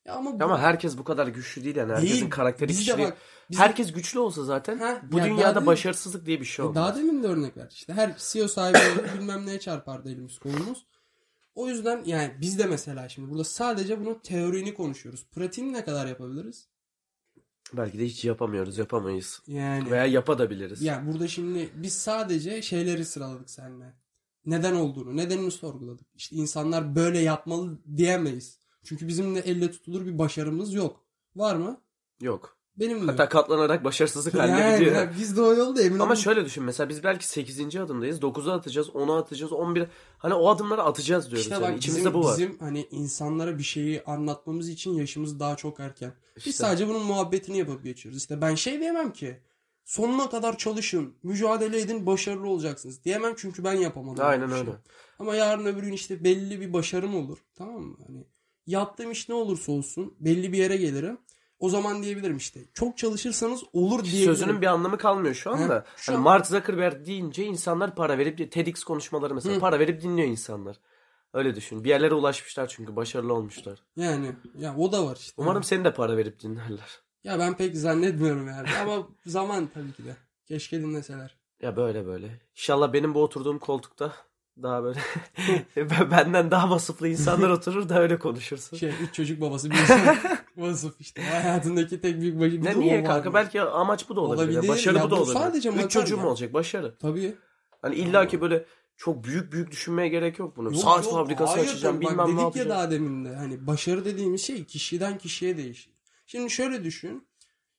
Ya 0.05 0.15
ama, 0.15 0.41
bu- 0.41 0.45
ama 0.45 0.59
herkes 0.61 0.99
bu 0.99 1.05
kadar 1.05 1.27
güçlü 1.27 1.65
değil 1.65 1.77
yani. 1.77 1.93
Herkesin 1.93 2.15
Değil. 2.15 2.31
karakteri 2.31 2.69
Biz 2.69 2.77
de 2.77 2.81
kişiliği. 2.83 3.07
bak, 3.07 3.17
biz 3.51 3.59
de- 3.59 3.63
Herkes 3.63 3.93
güçlü 3.93 4.19
olsa 4.19 4.45
zaten 4.45 4.79
Ha, 4.79 5.03
bu 5.13 5.19
ya 5.19 5.25
daha 5.25 5.31
dünyada 5.33 5.55
değil- 5.55 5.67
başarısızlık 5.67 6.27
diye 6.27 6.41
bir 6.41 6.45
şey 6.45 6.63
E, 6.63 6.67
olmaz. 6.69 6.77
Daha 6.77 6.97
demin 6.97 7.23
de 7.23 7.27
örnek 7.27 7.57
verdik. 7.57 7.77
İşte 7.77 7.93
her 7.93 8.15
CEO 8.19 8.49
sahibi 8.49 8.79
bilmem 9.19 9.47
neye 9.47 9.61
çarpardı 9.61 10.11
elimiz 10.11 10.39
kolumuz. 10.39 10.87
O 11.55 11.69
yüzden 11.69 12.03
yani 12.07 12.35
biz 12.41 12.59
de 12.59 12.67
mesela 12.67 13.09
şimdi 13.09 13.31
burada 13.31 13.45
sadece 13.45 14.01
bunun 14.01 14.15
teorini 14.15 14.75
konuşuyoruz. 14.75 15.27
Pratiğini 15.33 15.73
ne 15.73 15.85
kadar 15.85 16.07
yapabiliriz? 16.07 16.69
Belki 17.73 17.99
de 17.99 18.05
hiç 18.05 18.25
yapamıyoruz, 18.25 18.79
yapamayız. 18.79 19.43
Yani 19.47 19.91
Veya 19.91 20.07
yapabiliriz. 20.07 20.83
yani 20.83 21.13
burada 21.13 21.29
şimdi 21.29 21.71
biz 21.75 21.93
sadece 21.95 22.63
şeyleri 22.63 23.05
sıraladık 23.05 23.51
seninle. 23.51 23.95
Neden 24.47 24.75
olduğunu, 24.75 25.17
nedenini 25.17 25.51
sorguladık. 25.51 26.07
İşte 26.15 26.37
insanlar 26.37 26.95
böyle 26.97 27.19
yapmalı 27.19 27.79
diyemeyiz. 27.97 28.59
Çünkü 28.85 29.09
bizim 29.09 29.35
de 29.35 29.41
elle 29.41 29.71
tutulur 29.71 30.07
bir 30.07 30.19
başarımız 30.19 30.75
yok. 30.75 31.05
Var 31.37 31.55
mı? 31.57 31.81
Yok. 32.21 32.57
Benim 32.77 33.09
Hatta 33.09 33.23
yok. 33.23 33.33
katlanarak 33.33 33.85
başarısızlık 33.85 34.35
haline 34.35 34.61
Yani 34.61 34.79
gidiyor. 34.79 34.97
ya 34.97 35.13
biz 35.19 35.37
de 35.37 35.43
o 35.43 35.55
yolda 35.55 35.83
emin 35.83 35.99
Ama 35.99 36.05
olun. 36.05 36.15
şöyle 36.15 36.45
düşün 36.45 36.65
mesela 36.65 36.89
biz 36.89 37.05
belki 37.05 37.29
8. 37.29 37.77
adımdayız. 37.77 38.19
9'a 38.23 38.53
atacağız, 38.55 38.89
10'a 38.89 39.19
atacağız, 39.19 39.53
11'e. 39.53 39.89
Hani 40.19 40.35
o 40.35 40.49
adımları 40.49 40.83
atacağız 40.83 41.25
diyoruz. 41.27 41.41
İşte 41.43 41.55
yani. 41.55 41.63
bak 41.63 41.79
İçimizde 41.79 42.01
bizim, 42.01 42.15
bu 42.15 42.25
var. 42.25 42.37
bizim 42.39 42.59
hani 42.59 42.87
insanlara 42.91 43.59
bir 43.59 43.63
şeyi 43.63 44.03
anlatmamız 44.03 44.69
için 44.69 44.93
yaşımız 44.95 45.41
daha 45.41 45.57
çok 45.57 45.81
erken. 45.81 46.13
Biz 46.37 46.47
İşte. 46.47 46.65
sadece 46.65 46.89
bunun 46.89 47.03
muhabbetini 47.03 47.59
yapıp 47.59 47.85
geçiyoruz. 47.85 48.19
İşte 48.21 48.41
ben 48.41 48.55
şey 48.55 48.81
diyemem 48.81 49.13
ki 49.13 49.41
sonuna 49.91 50.31
kadar 50.31 50.59
çalışın, 50.59 51.15
mücadele 51.23 51.81
edin, 51.81 52.07
başarılı 52.07 52.49
olacaksınız. 52.49 53.05
Diyemem 53.05 53.35
çünkü 53.37 53.65
ben 53.65 53.73
yapamadım. 53.73 54.25
Aynen 54.25 54.49
şey. 54.49 54.59
öyle. 54.59 54.71
Ama 55.19 55.35
yarın 55.35 55.67
öbür 55.67 55.83
gün 55.83 55.93
işte 55.93 56.25
belli 56.25 56.61
bir 56.61 56.73
başarım 56.73 57.17
olur. 57.17 57.39
Tamam 57.55 57.83
mı? 57.83 57.97
Hani 58.07 58.27
yaptığım 58.67 59.11
iş 59.11 59.29
ne 59.29 59.35
olursa 59.35 59.73
olsun 59.73 60.15
belli 60.21 60.53
bir 60.53 60.59
yere 60.59 60.77
gelirim. 60.77 61.19
o 61.59 61.69
zaman 61.69 62.03
diyebilirim 62.03 62.37
işte. 62.37 62.61
Çok 62.75 62.99
çalışırsanız 62.99 63.63
olur 63.73 64.05
diyebilirim. 64.05 64.35
Sözünün 64.37 64.61
bir 64.61 64.67
anlamı 64.67 64.99
kalmıyor 64.99 65.35
şu 65.35 65.51
anda. 65.51 65.77
Heh, 65.77 65.83
şu 65.97 66.13
Hani 66.13 66.17
an- 66.17 66.23
Mark 66.23 66.47
Zuckerberg 66.47 67.07
deyince 67.07 67.45
insanlar 67.45 67.95
para 67.95 68.19
verip 68.19 68.53
TEDx 68.53 68.85
konuşmaları 68.85 69.35
mesela 69.35 69.57
Hı. 69.57 69.61
para 69.61 69.79
verip 69.79 70.03
dinliyor 70.03 70.29
insanlar. 70.29 70.77
Öyle 71.33 71.55
düşün. 71.55 71.85
Bir 71.85 71.89
yerlere 71.89 72.15
ulaşmışlar 72.15 72.69
çünkü 72.69 72.97
başarılı 72.97 73.35
olmuşlar. 73.35 73.83
Yani 73.97 74.33
ya 74.59 74.77
o 74.77 74.93
da 74.93 75.07
var 75.07 75.17
işte. 75.17 75.33
Umarım 75.37 75.63
seni 75.63 75.85
de 75.85 75.95
para 75.95 76.17
verip 76.17 76.41
dinlerler. 76.41 77.01
Ya 77.25 77.39
ben 77.39 77.57
pek 77.57 77.77
zannetmiyorum 77.77 78.49
yani. 78.49 78.69
Ama 78.83 79.09
zaman 79.27 79.69
tabii 79.75 79.93
ki 79.93 80.05
de. 80.05 80.17
Keşke 80.47 80.81
dinleseler. 80.81 81.37
Ya 81.63 81.77
böyle 81.77 82.07
böyle. 82.07 82.41
İnşallah 82.57 82.93
benim 82.93 83.15
bu 83.15 83.23
oturduğum 83.23 83.59
koltukta 83.59 84.13
daha 84.63 84.83
böyle 84.83 85.01
benden 86.11 86.51
daha 86.51 86.71
vasıflı 86.71 87.09
insanlar 87.09 87.51
oturur 87.51 87.89
da 87.89 88.01
öyle 88.01 88.19
konuşursun. 88.19 88.77
Şey 88.77 88.93
üç 89.03 89.15
çocuk 89.15 89.41
babası 89.41 89.71
bir 89.71 89.77
insan 89.77 90.17
vasıf 90.57 91.01
işte. 91.01 91.23
Hayatındaki 91.23 92.01
tek 92.01 92.21
büyük 92.21 92.41
başı. 92.41 92.65
Ne 92.65 92.81
niye 92.81 93.05
kanka? 93.05 93.35
Belki 93.35 93.61
amaç 93.63 94.09
bu 94.09 94.17
da 94.17 94.21
olabilir. 94.21 94.57
Olabilir. 94.57 94.69
Başarı 94.69 94.97
Ya 94.99 95.05
bu 95.05 95.11
da 95.11 95.17
olabilir. 95.17 95.33
sadece 95.35 95.71
Üç 95.71 95.91
çocuğum 95.91 96.17
ya. 96.19 96.27
olacak. 96.27 96.53
Başarı. 96.55 96.99
Tabii. 96.99 97.35
Hani 97.83 97.95
illa 97.95 98.29
ki 98.29 98.41
böyle 98.41 98.65
çok 98.97 99.25
büyük 99.25 99.53
büyük 99.53 99.71
düşünmeye 99.71 100.09
gerek 100.09 100.39
yok 100.39 100.57
Saat 100.75 101.05
yok, 101.05 101.15
fabrikası 101.15 101.53
hayır 101.53 101.69
açacağım 101.69 101.97
tabii. 101.97 102.05
Bak 102.05 102.13
bilmem 102.13 102.27
ne 102.27 102.31
dedik 102.31 102.41
yapacağım. 102.43 102.69
ya 102.69 102.75
daha 102.75 102.91
demin 102.91 103.25
de 103.25 103.35
hani 103.35 103.67
başarı 103.67 104.05
dediğimiz 104.05 104.43
şey 104.43 104.65
kişiden 104.65 105.19
kişiye 105.19 105.57
değişir. 105.57 105.93
Şimdi 106.31 106.51
şöyle 106.51 106.85
düşün. 106.85 107.27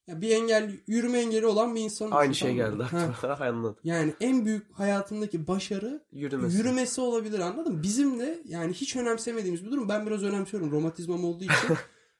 Ya 0.08 0.22
bir 0.22 0.30
engel 0.30 0.72
yürüme 0.88 1.20
engeli 1.20 1.46
olan 1.46 1.76
bir 1.76 1.82
insan 1.82 2.12
Aynı 2.12 2.36
şey 2.36 2.56
geldi 2.56 2.84
aklıma. 2.84 3.38
Anladım. 3.40 3.78
Yani 3.84 4.14
en 4.20 4.46
büyük 4.46 4.72
hayatındaki 4.74 5.48
başarı 5.48 6.04
Yürümesi. 6.12 6.58
yürümesi 6.58 7.02
olabilir 7.02 7.40
anladın 7.40 7.74
mı? 7.74 7.84
Bizim 7.84 8.20
de 8.20 8.42
yani 8.46 8.74
hiç 8.74 8.96
önemsemediğimiz 8.96 9.66
bir 9.66 9.72
durum. 9.72 9.90
Ben 9.90 10.06
biraz 10.08 10.24
önemsiyorum 10.24 10.72
romatizmam 10.72 11.26
olduğu 11.26 11.44
için. 11.44 11.78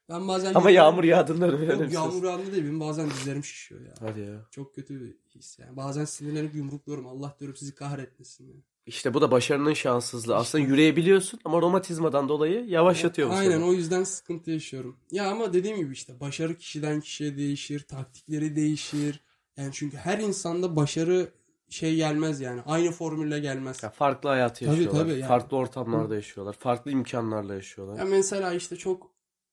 Ben 0.08 0.28
bazen 0.28 0.54
Ama 0.54 0.70
yağmur 0.70 1.04
yağdığında 1.04 1.52
önemsiz. 1.52 1.94
yağmur 1.94 2.24
yağında 2.24 2.52
değil. 2.52 2.64
Benim 2.64 2.80
bazen 2.80 3.10
dizlerim 3.10 3.44
şişiyor 3.44 3.80
ya. 3.80 3.94
Hadi 4.00 4.20
ya. 4.20 4.46
Çok 4.50 4.74
kötü 4.74 5.00
bir 5.00 5.16
his 5.34 5.58
yani. 5.58 5.76
Bazen 5.76 6.04
sinirlenip 6.04 6.54
yumrukluyorum. 6.54 7.06
Allah 7.06 7.36
diyorum 7.40 7.56
sizi 7.56 7.74
kahretmesin. 7.74 8.48
Ya. 8.48 8.54
İşte 8.86 9.14
bu 9.14 9.20
da 9.20 9.30
başarının 9.30 9.72
şanssızlığı. 9.74 10.36
Aslında 10.36 10.64
yürüyebiliyorsun 10.64 11.40
ama 11.44 11.62
romatizmadan 11.62 12.28
dolayı 12.28 12.64
yavaşlatıyor 12.64 13.28
bu 13.30 13.32
Aynen 13.34 13.50
seni. 13.50 13.64
o 13.64 13.72
yüzden 13.72 14.04
sıkıntı 14.04 14.50
yaşıyorum. 14.50 14.96
Ya 15.10 15.30
ama 15.30 15.52
dediğim 15.52 15.76
gibi 15.76 15.92
işte 15.92 16.20
başarı 16.20 16.56
kişiden 16.56 17.00
kişiye 17.00 17.36
değişir. 17.36 17.80
Taktikleri 17.80 18.56
değişir. 18.56 19.20
Yani 19.56 19.70
çünkü 19.72 19.96
her 19.96 20.18
insanda 20.18 20.76
başarı 20.76 21.32
şey 21.68 21.96
gelmez 21.96 22.40
yani. 22.40 22.60
Aynı 22.66 22.90
formülle 22.92 23.38
gelmez. 23.40 23.82
Ya 23.82 23.90
farklı 23.90 24.28
hayatı 24.28 24.64
Tabii, 24.64 24.74
yaşıyorlar. 24.76 25.00
tabii 25.02 25.12
yani. 25.12 25.28
Farklı 25.28 25.56
ortamlarda 25.56 26.14
yaşıyorlar. 26.14 26.52
Farklı 26.58 26.90
imkanlarla 26.90 27.54
yaşıyorlar. 27.54 27.98
Ya 27.98 28.04
mesela 28.04 28.52
işte 28.54 28.76
çok 28.76 29.10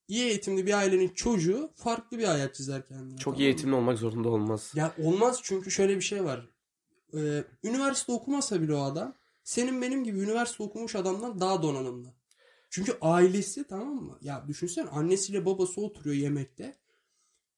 iyi 0.07 0.23
eğitimli 0.25 0.65
bir 0.65 0.73
ailenin 0.73 1.09
çocuğu 1.09 1.69
farklı 1.75 2.17
bir 2.17 2.23
hayat 2.23 2.55
çizer 2.55 2.85
kendine. 2.87 3.17
Çok 3.17 3.23
tamam 3.23 3.39
iyi 3.39 3.43
mı? 3.43 3.45
eğitimli 3.45 3.75
olmak 3.75 3.97
zorunda 3.97 4.29
olmaz. 4.29 4.71
Ya 4.75 4.93
olmaz 5.03 5.39
çünkü 5.43 5.71
şöyle 5.71 5.95
bir 5.95 6.01
şey 6.01 6.23
var. 6.23 6.49
Ee, 7.13 7.43
üniversite 7.63 8.11
okumasa 8.11 8.61
bile 8.61 8.73
o 8.73 8.81
adam 8.81 9.15
senin 9.49 9.81
benim 9.81 10.03
gibi 10.03 10.19
üniversite 10.19 10.63
okumuş 10.63 10.95
adamdan 10.95 11.39
daha 11.39 11.63
donanımlı. 11.63 12.13
Çünkü 12.69 12.97
ailesi 13.01 13.67
tamam 13.67 13.95
mı? 13.95 14.17
Ya 14.21 14.45
düşünsene 14.47 14.89
annesiyle 14.89 15.45
babası 15.45 15.81
oturuyor 15.81 16.15
yemekte. 16.15 16.77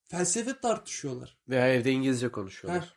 Felsefe 0.04 0.60
tartışıyorlar. 0.60 1.38
Veya 1.50 1.74
evde 1.74 1.92
İngilizce 1.92 2.32
konuşuyorlar. 2.32 2.84
Heh. 2.84 2.88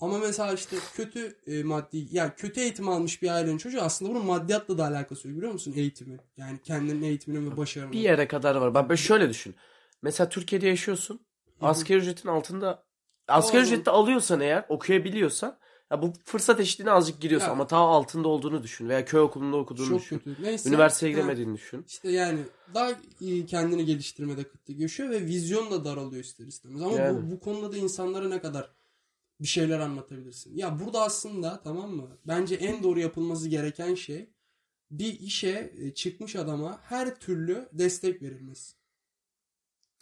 Ama 0.00 0.18
mesela 0.18 0.52
işte 0.52 0.76
kötü 0.94 1.38
e, 1.46 1.62
maddi 1.62 2.06
yani 2.10 2.32
kötü 2.36 2.60
eğitim 2.60 2.88
almış 2.88 3.22
bir 3.22 3.28
ailenin 3.28 3.58
çocuğu 3.58 3.80
aslında 3.80 4.10
bunun 4.10 4.26
maddiyatla 4.26 4.78
da 4.78 4.84
alakası 4.84 5.28
yok 5.28 5.36
biliyor 5.36 5.52
musun 5.52 5.72
eğitimi? 5.76 6.18
Yani 6.36 6.58
kendinin 6.62 7.02
eğitiminin 7.02 7.50
ve 7.50 7.56
başarının. 7.56 7.92
Bir 7.92 8.00
yere 8.00 8.28
kadar 8.28 8.54
var. 8.54 8.74
Bak 8.74 8.88
böyle 8.88 9.00
şöyle 9.02 9.28
düşün. 9.28 9.54
Mesela 10.02 10.28
Türkiye'de 10.28 10.66
yaşıyorsun. 10.68 11.26
Asgari 11.60 11.98
ücretin 11.98 12.28
altında 12.28 12.84
asgari 13.28 13.62
ücrette 13.62 13.90
alıyorsan 13.90 14.40
eğer 14.40 14.64
okuyabiliyorsan 14.68 15.58
ya 15.92 16.02
bu 16.02 16.12
fırsat 16.24 16.60
eşitliğine 16.60 16.90
azıcık 16.90 17.20
giriyorsun 17.20 17.46
Ya. 17.46 17.52
ama 17.52 17.66
ta 17.66 17.76
altında 17.76 18.28
olduğunu 18.28 18.62
düşün 18.62 18.88
veya 18.88 19.04
köy 19.04 19.20
okulunda 19.20 19.56
okuduğunu 19.56 19.88
Çok 19.88 20.00
düşün. 20.00 20.18
kötü. 20.18 20.42
Neyse. 20.42 20.68
Üniversiteye 20.68 21.12
Ha. 21.12 21.18
giremediğini 21.20 21.54
düşün. 21.56 21.84
İşte 21.88 22.10
yani 22.10 22.40
daha 22.74 22.90
kendini 23.46 23.84
geliştirmede 23.84 24.44
kıtlık 24.44 24.78
yaşıyor 24.80 25.10
ve 25.10 25.24
vizyon 25.26 25.70
da 25.70 25.84
daralıyor 25.84 26.24
ister 26.24 26.46
istemez. 26.46 26.82
Ama 26.82 26.96
Yani. 26.98 27.22
bu, 27.26 27.30
bu 27.30 27.40
konuda 27.40 27.72
da 27.72 27.76
insanlara 27.76 28.28
ne 28.28 28.40
kadar 28.40 28.70
bir 29.40 29.46
şeyler 29.46 29.80
anlatabilirsin. 29.80 30.56
Ya 30.56 30.78
burada 30.80 31.02
aslında 31.02 31.60
tamam 31.64 31.90
mı? 31.90 32.08
Bence 32.26 32.54
en 32.54 32.82
doğru 32.82 33.00
yapılması 33.00 33.48
gereken 33.48 33.94
şey 33.94 34.30
bir 34.90 35.20
işe 35.20 35.72
e, 35.78 35.94
çıkmış 35.94 36.36
adama 36.36 36.80
her 36.82 37.14
türlü 37.20 37.68
destek 37.72 38.22
verilmesi. 38.22 38.72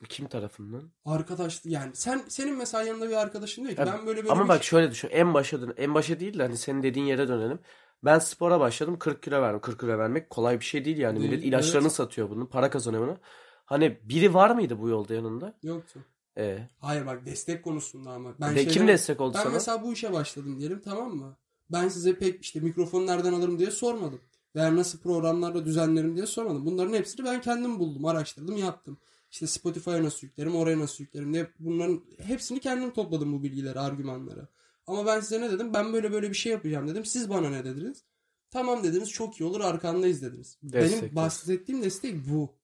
Kim 0.08 0.28
tarafından? 0.28 0.90
Arkadaş 1.04 1.60
yani 1.64 1.90
sen 1.94 2.22
senin 2.28 2.56
mesela 2.56 2.84
yanında 2.84 3.08
bir 3.08 3.14
arkadaşın 3.14 3.62
diyor 3.64 3.74
ki 3.74 3.80
Ya, 3.80 3.86
ben 3.86 4.06
böyle 4.06 4.20
böyle 4.22 4.32
Ama 4.32 4.44
bir 4.44 4.48
bak 4.48 4.64
şöyle 4.64 4.90
düşün. 4.90 5.08
En 5.12 5.34
başa 5.34 5.60
dön. 5.60 5.74
En 5.76 5.94
başa 5.94 6.20
değil 6.20 6.38
de 6.38 6.42
hani 6.42 6.56
senin 6.56 6.82
dediğin 6.82 7.06
yere 7.06 7.28
dönelim. 7.28 7.58
Ben 8.04 8.18
spora 8.18 8.60
başladım 8.60 8.98
40 8.98 9.22
kilo 9.22 9.42
verdim. 9.42 9.60
40 9.60 9.80
kilo 9.80 9.98
vermek 9.98 10.30
kolay 10.30 10.60
bir 10.60 10.64
şey 10.64 10.84
değil 10.84 10.98
yani. 10.98 11.18
Değil, 11.20 11.30
Millet 11.30 11.44
ilaçlarını 11.44 11.86
evet. 11.86 11.96
satıyor 11.96 12.30
bunun. 12.30 12.46
Para 12.46 12.70
kazanıyor 12.70 13.02
bunu. 13.02 13.16
Hani 13.64 13.98
biri 14.02 14.34
var 14.34 14.50
mıydı 14.50 14.80
bu 14.80 14.88
yolda 14.88 15.14
yanında? 15.14 15.54
yoktu. 15.62 16.00
Ee, 16.38 16.68
Hayır 16.80 17.06
bak 17.06 17.26
destek 17.26 17.64
konusunda 17.64 18.10
ama. 18.10 18.34
Ben 18.40 18.56
de 18.56 18.62
kim 18.64 18.72
şeyden- 18.72 18.88
destek 18.88 19.20
oldu 19.20 19.34
Ben 19.38 19.42
sana? 19.42 19.52
mesela 19.52 19.82
bu 19.82 19.92
işe 19.92 20.12
başladım 20.12 20.58
diyelim 20.60 20.80
tamam 20.84 21.14
mı? 21.14 21.36
Ben 21.72 21.88
size 21.88 22.18
pek 22.18 22.42
işte 22.44 22.60
mikrofonu 22.60 23.06
nereden 23.06 23.32
alırım 23.32 23.58
diye 23.58 23.70
sormadım. 23.70 24.20
Veya 24.56 24.76
nasıl 24.76 24.98
programlarla 24.98 25.64
düzenlerim 25.64 26.16
diye 26.16 26.26
sormadım. 26.26 26.66
Bunların 26.66 26.92
hepsini 26.94 27.26
ben 27.26 27.40
kendim 27.40 27.78
buldum, 27.78 28.04
araştırdım, 28.04 28.56
yaptım. 28.56 28.98
İşte 29.36 29.46
Spotify'a 29.46 30.02
nasıl 30.02 30.26
yüklerim, 30.26 30.56
oraya 30.56 30.78
nasıl 30.78 31.04
yüklerim 31.04 31.34
diye 31.34 31.50
bunların 31.58 32.04
hepsini 32.18 32.60
kendim 32.60 32.90
topladım 32.92 33.32
bu 33.32 33.42
bilgileri, 33.42 33.80
argümanları. 33.80 34.48
Ama 34.86 35.06
ben 35.06 35.20
size 35.20 35.40
ne 35.40 35.50
dedim? 35.50 35.74
Ben 35.74 35.92
böyle 35.92 36.12
böyle 36.12 36.30
bir 36.30 36.34
şey 36.34 36.52
yapacağım 36.52 36.88
dedim. 36.88 37.04
Siz 37.04 37.30
bana 37.30 37.50
ne 37.50 37.64
dediniz? 37.64 38.04
Tamam 38.50 38.84
dediniz, 38.84 39.10
çok 39.10 39.40
iyi 39.40 39.44
olur, 39.44 39.60
arkandayız 39.60 40.22
dediniz. 40.22 40.58
Destek. 40.62 41.02
Benim 41.02 41.16
bahsettiğim 41.16 41.82
destek 41.82 42.28
bu. 42.28 42.54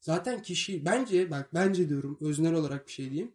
Zaten 0.00 0.42
kişi 0.42 0.84
bence 0.84 1.30
bak 1.30 1.54
bence 1.54 1.88
diyorum 1.88 2.18
öznel 2.20 2.54
olarak 2.54 2.86
bir 2.86 2.92
şey 2.92 3.10
diyeyim. 3.10 3.32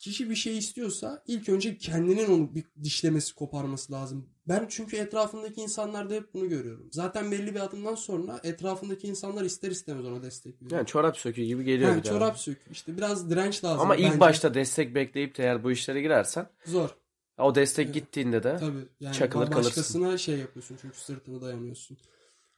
Kişi 0.00 0.30
bir 0.30 0.34
şey 0.34 0.58
istiyorsa 0.58 1.22
ilk 1.26 1.48
önce 1.48 1.78
kendinin 1.78 2.30
onu 2.30 2.54
bir 2.54 2.64
dişlemesi 2.82 3.34
koparması 3.34 3.92
lazım. 3.92 4.28
Ben 4.48 4.66
çünkü 4.68 4.96
etrafındaki 4.96 5.60
insanlarda 5.60 6.14
hep 6.14 6.34
bunu 6.34 6.48
görüyorum. 6.48 6.88
Zaten 6.92 7.30
belli 7.32 7.54
bir 7.54 7.60
adımdan 7.60 7.94
sonra 7.94 8.40
etrafındaki 8.44 9.06
insanlar 9.08 9.44
ister 9.44 9.70
istemez 9.70 10.04
ona 10.06 10.22
destek 10.22 10.62
veriyor. 10.62 10.70
Yani 10.78 10.86
çorap 10.86 11.16
söküğü 11.18 11.44
gibi 11.44 11.64
geliyor 11.64 11.90
daha. 11.90 12.02
çorap 12.02 12.38
sök. 12.38 12.58
İşte 12.70 12.96
biraz 12.96 13.30
direnç 13.30 13.64
lazım. 13.64 13.80
Ama 13.80 13.96
ilk 13.96 14.04
bence. 14.08 14.20
başta 14.20 14.54
destek 14.54 14.94
bekleyip 14.94 15.38
de 15.38 15.42
eğer 15.42 15.64
bu 15.64 15.70
işlere 15.72 16.00
girersen 16.02 16.46
zor. 16.66 16.90
o 17.38 17.54
destek 17.54 17.84
Evet. 17.84 17.94
gittiğinde 17.94 18.42
de 18.42 18.56
Tabii. 18.60 18.84
Yani 19.00 19.14
Çakılır 19.14 19.46
ba- 19.46 19.50
kalırsın. 19.50 19.70
başkasına 19.70 20.18
şey 20.18 20.38
yapıyorsun 20.38 20.76
çünkü 20.82 20.98
sırtını 21.00 21.40
dayanıyorsun. 21.42 21.98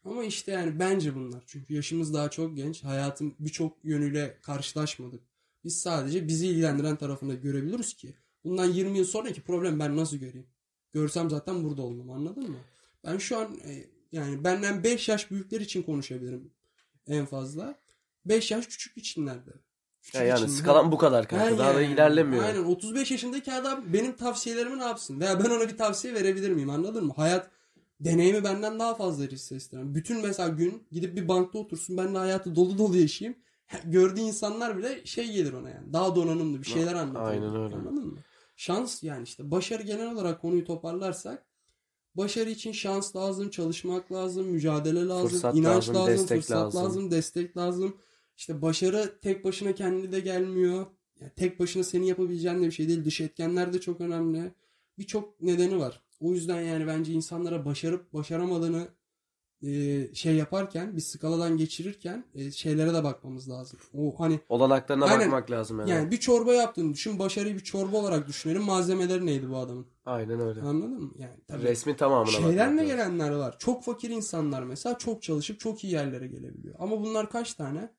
Ama 0.05 0.25
işte 0.25 0.53
yani 0.53 0.79
bence 0.79 1.15
bunlar. 1.15 1.43
Çünkü 1.47 1.75
yaşımız 1.75 2.15
daha 2.15 2.31
çok 2.31 2.57
genç. 2.57 2.85
Hayatın 2.85 3.35
birçok 3.39 3.85
yönüyle 3.85 4.39
karşılaşmadık. 4.43 5.21
Biz 5.65 5.81
sadece 5.81 6.29
bizi 6.29 6.47
ilgilendiren 6.47 6.97
tarafını 6.97 7.35
görebiliyoruz 7.35 7.95
ki. 7.95 8.15
Bundan 8.45 8.65
20 8.67 8.99
yıl 8.99 9.05
sonraki 9.05 9.43
problem 9.43 9.79
ben 9.81 9.97
nasıl 9.97 10.17
göreyim? 10.17 10.47
Görsem 10.93 11.31
zaten 11.31 11.65
burada 11.65 11.83
olmam 11.83 12.11
anladın 12.11 12.51
mı? 12.51 12.57
Ben 13.05 13.19
şu 13.19 13.39
an 13.39 13.59
e, 13.67 13.85
yani 14.13 14.45
benden 14.45 14.85
5 14.85 15.09
yaş 15.09 15.31
büyükler 15.31 15.61
için 15.61 15.83
konuşabilirim 15.83 16.51
en 17.07 17.27
fazla. 17.27 17.79
5 18.27 18.51
yaş 18.51 18.67
küçük 18.67 18.97
içinlerde. 18.97 19.51
Küçük 20.03 20.15
Ya 20.15 20.23
yani 20.25 20.39
için- 20.45 20.53
skalan 20.53 20.93
bu 20.93 20.99
kadar 20.99 21.29
kanka. 21.29 21.47
Ha 21.47 21.59
Daha 21.59 21.75
da 21.75 21.81
yani. 21.83 21.95
ilerlemiyor. 21.95 22.45
Aynen 22.45 22.65
35 22.65 23.11
yaşındaki 23.11 23.53
adam 23.53 23.93
benim 23.93 24.17
tavsiyelerimi 24.17 24.79
ne 24.79 24.85
yapsın? 24.85 25.21
Veya 25.21 25.45
ben 25.45 25.51
ona 25.51 25.69
bir 25.69 25.77
tavsiye 25.77 26.15
verebilir 26.15 26.51
miyim 26.51 26.71
anladın 26.71 27.05
mı? 27.05 27.13
Hayat 27.17 27.51
deneyimi 28.01 28.45
benden 28.45 28.79
daha 28.79 28.95
fazla 28.95 29.27
isteyen. 29.27 29.95
Bütün 29.95 30.23
mesela 30.23 30.49
gün 30.49 30.83
gidip 30.93 31.17
bir 31.17 31.29
bankta 31.29 31.59
otursun 31.59 31.97
ben 31.97 32.15
de 32.15 32.19
hayatı 32.19 32.55
dolu 32.55 32.79
dolu 32.79 32.97
yaşayayım. 32.97 33.39
Gördüğü 33.85 34.21
insanlar 34.21 34.79
bile 34.79 35.07
şey 35.07 35.33
gelir 35.33 35.53
ona 35.53 35.71
yani. 35.71 35.93
Daha 35.93 36.17
donanımlı 36.17 36.63
bir 36.63 36.67
şeyler 36.67 36.95
anlatıyor. 36.95 37.27
Aynen 37.27 37.57
öyle. 37.63 37.75
Anladın 37.75 38.07
mı? 38.07 38.19
Şans 38.57 39.03
yani 39.03 39.23
işte 39.23 39.51
başarı 39.51 39.83
genel 39.83 40.13
olarak 40.13 40.41
konuyu 40.41 40.65
toparlarsak 40.65 41.47
başarı 42.15 42.51
için 42.51 42.73
şans 42.73 43.17
lazım, 43.17 43.51
çalışmak 43.51 44.13
lazım, 44.13 44.47
mücadele 44.47 45.07
lazım, 45.07 45.29
Fırsat 45.29 45.57
inanç 45.57 45.89
lazım, 45.89 45.95
lazım, 45.95 46.15
destek 46.15 46.41
fırsat 46.41 46.57
lazım. 46.57 46.85
lazım, 46.85 47.11
destek 47.11 47.57
lazım. 47.57 47.97
İşte 48.37 48.63
başarı 48.63 49.19
tek 49.23 49.45
başına 49.45 49.75
kendi 49.75 50.13
de 50.13 50.21
gelmiyor. 50.21 50.87
Yani 51.21 51.33
tek 51.37 51.61
başına 51.61 51.85
senin 51.85 52.05
yapabileceğin 52.05 52.63
de 52.63 52.67
bir 52.67 52.71
şey 52.71 52.89
değil. 52.89 53.05
Dış 53.05 53.21
etkenler 53.21 53.73
de 53.73 53.81
çok 53.81 54.01
önemli. 54.01 54.55
Birçok 54.99 55.41
nedeni 55.41 55.79
var. 55.79 56.03
O 56.21 56.33
yüzden 56.33 56.61
yani 56.61 56.87
bence 56.87 57.13
insanlara 57.13 57.65
başarıp 57.65 58.13
başaramadığını 58.13 58.89
e, 59.63 60.15
şey 60.15 60.35
yaparken 60.35 60.97
bir 60.97 61.01
skaladan 61.01 61.57
geçirirken 61.57 62.25
e, 62.35 62.51
şeylere 62.51 62.95
de 62.95 63.05
bakmamız 63.05 63.51
lazım. 63.51 63.79
O 63.95 64.15
hani 64.19 64.41
Olanaklarına 64.49 65.05
Aynen. 65.05 65.21
bakmak 65.21 65.51
lazım 65.51 65.81
yani. 65.81 65.91
yani 65.91 66.11
bir 66.11 66.17
çorba 66.17 66.55
yaptığını 66.55 66.93
düşün. 66.93 67.19
Başarıyı 67.19 67.55
bir 67.55 67.61
çorba 67.61 67.97
olarak 67.97 68.29
düşünelim. 68.29 68.63
Malzemeleri 68.63 69.27
neydi 69.27 69.51
bu 69.51 69.57
adamın? 69.57 69.87
Aynen 70.07 70.41
öyle. 70.41 70.61
Anladın 70.61 71.03
mı? 71.03 71.13
Yani 71.19 71.37
tabii 71.49 71.63
Resmi 71.63 71.97
tamamına 71.97 72.37
şeyden 72.37 72.79
de 72.79 72.85
gelenler 72.85 73.31
var. 73.31 73.57
Çok 73.59 73.85
fakir 73.85 74.11
insanlar 74.11 74.63
mesela 74.63 74.99
çok 74.99 75.23
çalışıp 75.23 75.61
çok 75.61 75.85
iyi 75.85 75.93
yerlere 75.93 76.27
gelebiliyor. 76.27 76.75
Ama 76.79 77.01
bunlar 77.01 77.31
kaç 77.31 77.55
tane? 77.55 77.91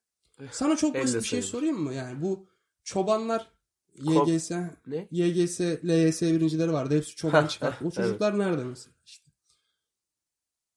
Sana 0.52 0.76
çok 0.76 0.95
basit 0.95 1.15
bir 1.15 1.21
şey 1.21 1.41
sayılır. 1.41 1.47
sorayım 1.47 1.80
mı? 1.80 1.93
Yani 1.93 2.21
bu 2.21 2.45
çobanlar 2.84 3.47
YGS, 3.95 4.52
Ne? 4.88 5.08
YGS, 5.12 5.60
LYS 5.62 6.21
birincileri 6.21 6.73
vardı. 6.73 6.95
Hepsi 6.95 7.15
çoban 7.15 7.47
çıkarttı. 7.47 7.78
O 7.86 7.88
Evet. 7.88 7.93
çocuklar 7.95 8.39
nerede 8.39 8.63
mesela? 8.63 8.93
İşte. 9.06 9.22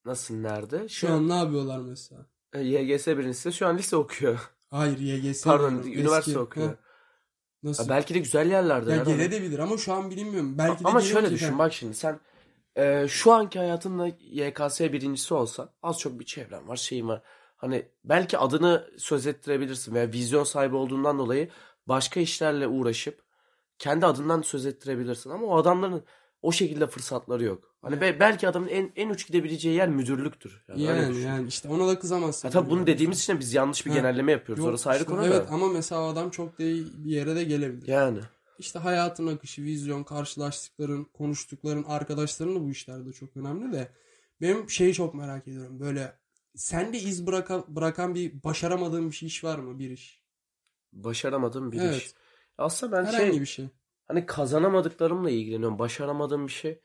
Nasıl 0.06 0.34
nerede? 0.34 0.88
Şu 0.88 1.12
an 1.12 1.28
ne 1.28 1.34
yapıyorlar 1.34 1.78
mesela? 1.78 2.26
E, 2.52 2.60
YGS 2.60 3.06
birincisi 3.06 3.52
şu 3.52 3.66
an 3.66 3.78
lise 3.78 3.96
okuyor. 3.96 4.50
Hayır 4.70 4.98
YGS 4.98 5.44
Pardon 5.44 5.70
diyorum. 5.70 5.92
üniversite 5.92 6.30
Eski. 6.30 6.38
okuyor. 6.38 6.68
Heh, 6.70 6.74
Nasıl? 7.62 7.82
Ha, 7.84 7.88
belki 7.88 8.14
de 8.14 8.18
güzel 8.18 8.50
yerlerde. 8.50 8.92
ya 8.92 9.02
gelebilir 9.04 9.58
ama 9.58 9.76
şu 9.76 9.92
an 9.92 10.10
bilinmiyorum. 10.10 10.58
Belki 10.58 10.84
de 10.84 10.88
Ama 10.88 11.00
gelir 11.00 11.12
şöyle 11.12 11.30
düşün 11.30 11.48
ben- 11.50 11.58
bak 11.58 11.72
şimdi 11.72 11.94
sen 11.94 12.20
e, 12.76 13.08
şu 13.08 13.32
anki 13.32 13.58
hayatında 13.58 14.06
YKS 14.20 14.80
birincisi 14.80 15.34
olsan 15.34 15.70
az 15.82 15.98
çok 15.98 16.20
bir 16.20 16.24
çevren 16.24 16.68
var 16.68 16.76
şeyin 16.76 17.08
var. 17.08 17.22
Hani 17.56 17.88
belki 18.04 18.38
adını 18.38 18.90
söz 18.98 19.26
ettirebilirsin 19.26 19.94
veya 19.94 20.12
vizyon 20.12 20.44
sahibi 20.44 20.76
olduğundan 20.76 21.18
dolayı 21.18 21.48
başka 21.86 22.20
işlerle 22.20 22.66
uğraşıp 22.66 23.22
kendi 23.78 24.06
adından 24.06 24.42
söz 24.42 24.66
ettirebilirsin. 24.66 25.30
Ama 25.30 25.46
o 25.46 25.56
adamların 25.58 26.04
o 26.42 26.52
şekilde 26.52 26.86
fırsatları 26.86 27.44
yok. 27.44 27.75
Hani 27.90 28.00
be- 28.00 28.20
belki 28.20 28.48
adamın 28.48 28.68
en, 28.68 28.92
en 28.96 29.10
uç 29.10 29.26
gidebileceği 29.26 29.76
yer 29.76 29.88
müdürlüktür. 29.88 30.64
Yani, 30.68 30.82
Yani, 30.82 31.20
yani 31.20 31.48
işte 31.48 31.68
ona 31.68 31.88
da 31.88 31.98
kızamazsın. 31.98 32.48
Ha, 32.48 32.52
tabii 32.52 32.70
bunu 32.70 32.86
dediğimiz 32.86 33.18
için 33.20 33.40
biz 33.40 33.54
yanlış 33.54 33.86
bir 33.86 33.90
Ha, 33.90 33.96
genelleme 33.96 34.32
yapıyoruz. 34.32 34.64
Yok, 34.64 34.70
Orası 34.70 34.90
ayrı 34.90 35.02
işte 35.02 35.12
konu 35.12 35.26
Evet 35.26 35.48
da. 35.48 35.52
ama 35.54 35.68
mesela 35.68 36.00
adam 36.00 36.30
çok 36.30 36.60
iyi 36.60 36.86
bir 36.96 37.10
yere 37.10 37.36
de 37.36 37.44
gelebilir. 37.44 37.88
Yani. 37.88 38.18
İşte 38.58 38.78
hayatın 38.78 39.26
akışı, 39.26 39.62
vizyon, 39.62 40.04
karşılaştıkların, 40.04 41.04
konuştukların, 41.04 41.84
arkadaşların 41.88 42.56
da 42.56 42.60
bu 42.60 42.70
işlerde 42.70 43.12
çok 43.12 43.36
önemli 43.36 43.72
de. 43.72 43.88
Benim 44.40 44.70
şeyi 44.70 44.94
çok 44.94 45.14
merak 45.14 45.48
ediyorum. 45.48 45.80
Böyle 45.80 46.12
sende 46.54 46.98
iz 46.98 47.26
bıraka, 47.26 47.64
bırakan 47.68 48.14
bir 48.14 48.42
başaramadığın 48.44 49.10
bir 49.10 49.22
iş 49.22 49.44
var 49.44 49.58
mı? 49.58 49.78
Bir 49.78 49.90
iş. 49.90 50.20
Başaramadığım 50.92 51.72
bir 51.72 51.80
Evet. 51.80 51.96
iş. 51.96 52.10
Aslında 52.58 52.96
ben 52.96 53.04
Herhangi 53.04 53.32
şey 53.32 53.40
bir 53.40 53.46
şey. 53.46 53.68
Hani 54.08 54.26
kazanamadıklarımla 54.26 55.30
ilgileniyorum. 55.30 55.78
Başaramadığım 55.78 56.46
bir 56.46 56.52
şey. 56.52 56.80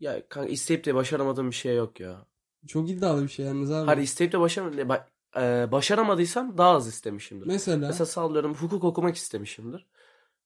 Ya 0.00 0.28
kanka 0.28 0.48
isteyip 0.50 0.84
de 0.84 0.94
başaramadığım 0.94 1.50
bir 1.50 1.54
şey 1.54 1.76
yok 1.76 2.00
ya. 2.00 2.26
Çok 2.66 2.90
iddialı 2.90 3.22
bir 3.22 3.28
şey 3.28 3.46
yalnız 3.46 3.70
abi. 3.72 3.86
Hani 3.86 4.02
isteyip 4.02 4.32
de 4.32 4.40
başaramadım. 4.40 4.88
Ba- 4.88 5.04
e, 5.36 5.72
başaramadıysam 5.72 6.58
daha 6.58 6.70
az 6.70 6.88
istemişimdir. 6.88 7.46
Mesela, 7.46 7.86
Mesela 7.86 8.06
sallıyorum 8.06 8.54
hukuk 8.54 8.84
okumak 8.84 9.16
istemişimdir. 9.16 9.86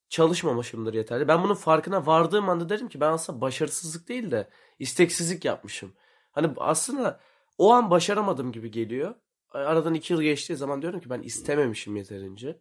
Çalışmamışımdır 0.08 0.94
yeterli. 0.94 1.28
Ben 1.28 1.42
bunun 1.42 1.54
farkına 1.54 2.06
vardığım 2.06 2.48
anda 2.48 2.68
derim 2.68 2.88
ki 2.88 3.00
ben 3.00 3.12
aslında 3.12 3.40
başarısızlık 3.40 4.08
değil 4.08 4.30
de 4.30 4.48
isteksizlik 4.78 5.44
yapmışım. 5.44 5.92
Hani 6.30 6.50
aslında 6.56 7.20
o 7.58 7.72
an 7.72 7.90
başaramadım 7.90 8.52
gibi 8.52 8.70
geliyor. 8.70 9.14
Aradan 9.50 9.94
iki 9.94 10.12
yıl 10.12 10.22
geçtiği 10.22 10.56
zaman 10.56 10.82
diyorum 10.82 11.00
ki 11.00 11.10
ben 11.10 11.22
istememişim 11.22 11.96
yeterince. 11.96 12.60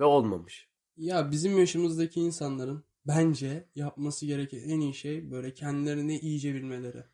Ve 0.00 0.04
olmamış. 0.04 0.68
ya 0.96 1.30
bizim 1.30 1.58
yaşımızdaki 1.58 2.20
insanların 2.20 2.84
bence 3.06 3.68
yapması 3.74 4.26
gereken 4.26 4.58
en 4.58 4.80
iyi 4.80 4.94
şey 4.94 5.30
böyle 5.30 5.54
kendilerini 5.54 6.18
iyice 6.18 6.54
bilmeleri. 6.54 7.04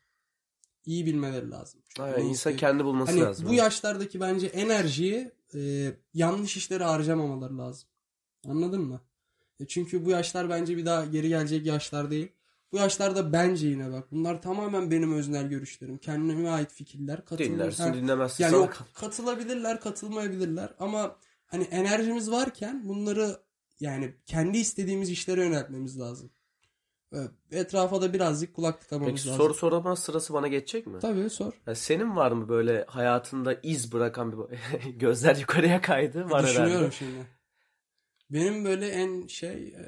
İyi 0.85 1.05
bilmeleri 1.05 1.51
lazım. 1.51 1.81
Çünkü 1.87 2.01
Aynen, 2.01 2.19
bunu 2.21 2.29
insan 2.29 2.55
kendi 2.57 2.85
bulması 2.85 3.11
Hani 3.11 3.21
lazım. 3.21 3.47
bu 3.49 3.53
yaşlardaki 3.53 4.19
bence 4.19 4.47
enerjiyi 4.47 5.31
e, 5.55 5.91
yanlış 6.13 6.57
işlere 6.57 6.83
harcamamaları 6.83 7.57
lazım. 7.57 7.89
Anladın 8.47 8.81
mı? 8.81 9.01
E 9.59 9.67
çünkü 9.67 10.05
bu 10.05 10.09
yaşlar 10.09 10.49
bence 10.49 10.77
bir 10.77 10.85
daha 10.85 11.05
geri 11.05 11.29
gelecek 11.29 11.65
yaşlar 11.65 12.11
değil. 12.11 12.31
Bu 12.71 12.77
yaşlarda 12.77 13.33
bence 13.33 13.67
yine 13.67 13.91
bak 13.91 14.11
bunlar 14.11 14.41
tamamen 14.41 14.91
benim 14.91 15.13
öznel 15.13 15.47
görüşlerim. 15.49 15.97
Kendime 15.97 16.49
ait 16.49 16.71
fikirler. 16.71 17.25
Katılır, 17.25 17.49
Dinlersin 17.49 17.83
Ha, 17.83 17.93
dinlemezsin. 17.93 18.43
yani 18.43 18.53
yok 18.55 18.87
katılabilirler, 18.93 19.79
katılmayabilirler 19.79 20.73
ama 20.79 21.15
hani 21.45 21.63
enerjimiz 21.63 22.31
varken 22.31 22.87
bunları 22.89 23.37
yani 23.79 24.15
kendi 24.25 24.57
istediğimiz 24.57 25.09
işlere 25.09 25.43
yöneltmemiz 25.45 25.99
lazım. 25.99 26.31
Etrafa 27.51 28.01
da 28.01 28.13
birazcık 28.13 28.53
kulak 28.53 28.81
tıkamamız 28.81 29.11
Peki 29.15 29.27
lazım. 29.27 29.41
soru 29.43 29.53
sorma 29.53 29.95
sırası 29.95 30.33
bana 30.33 30.47
geçecek 30.47 30.87
mi? 30.87 30.99
Tabii 30.99 31.29
sor. 31.29 31.53
Ya 31.67 31.75
senin 31.75 32.15
var 32.15 32.31
mı 32.31 32.49
böyle 32.49 32.85
hayatında 32.87 33.53
iz 33.63 33.91
bırakan 33.93 34.31
bir 34.31 34.57
gözler 34.99 35.35
yukarıya 35.35 35.81
kaydı 35.81 36.29
var 36.29 36.43
Düşünüyorum 36.43 36.73
herhalde. 36.75 36.91
şimdi. 36.91 37.27
Benim 38.29 38.65
böyle 38.65 38.87
en 38.89 39.27
şey 39.27 39.67
e, 39.67 39.85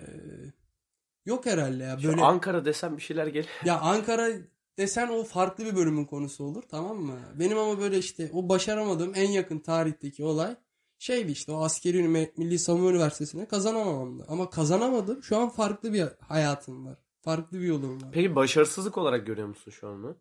yok 1.25 1.45
herhalde 1.45 1.83
ya. 1.83 1.99
Şu 1.99 2.07
Böyle 2.07 2.21
Ankara 2.21 2.65
desem 2.65 2.97
bir 2.97 3.01
şeyler 3.01 3.27
gelir. 3.27 3.49
ya 3.65 3.79
Ankara 3.79 4.29
desen 4.77 5.07
o 5.09 5.23
farklı 5.23 5.65
bir 5.65 5.75
bölümün 5.75 6.05
konusu 6.05 6.43
olur 6.43 6.63
tamam 6.69 6.97
mı? 6.97 7.19
Benim 7.35 7.57
ama 7.57 7.79
böyle 7.79 7.97
işte 7.97 8.29
o 8.33 8.49
başaramadığım 8.49 9.11
en 9.15 9.29
yakın 9.31 9.59
tarihteki 9.59 10.23
olay 10.23 10.55
şeydi 10.99 11.31
işte 11.31 11.51
o 11.51 11.63
askeri 11.63 11.97
ünime- 11.97 12.31
Milli 12.37 12.59
Savunma 12.59 12.89
Üniversitesi'ne 12.89 13.47
kazanamamamdı. 13.47 14.25
Ama 14.27 14.49
kazanamadım. 14.49 15.23
Şu 15.23 15.37
an 15.37 15.49
farklı 15.49 15.93
bir 15.93 16.05
hayatım 16.19 16.85
var. 16.85 16.97
Farklı 17.21 17.59
bir 17.59 17.65
yolum 17.65 18.01
var. 18.01 18.09
Peki 18.11 18.35
başarısızlık 18.35 18.97
olarak 18.97 19.27
görüyor 19.27 19.47
musun 19.47 19.71
şu 19.71 19.87
an 19.87 19.93
onu? 19.93 20.17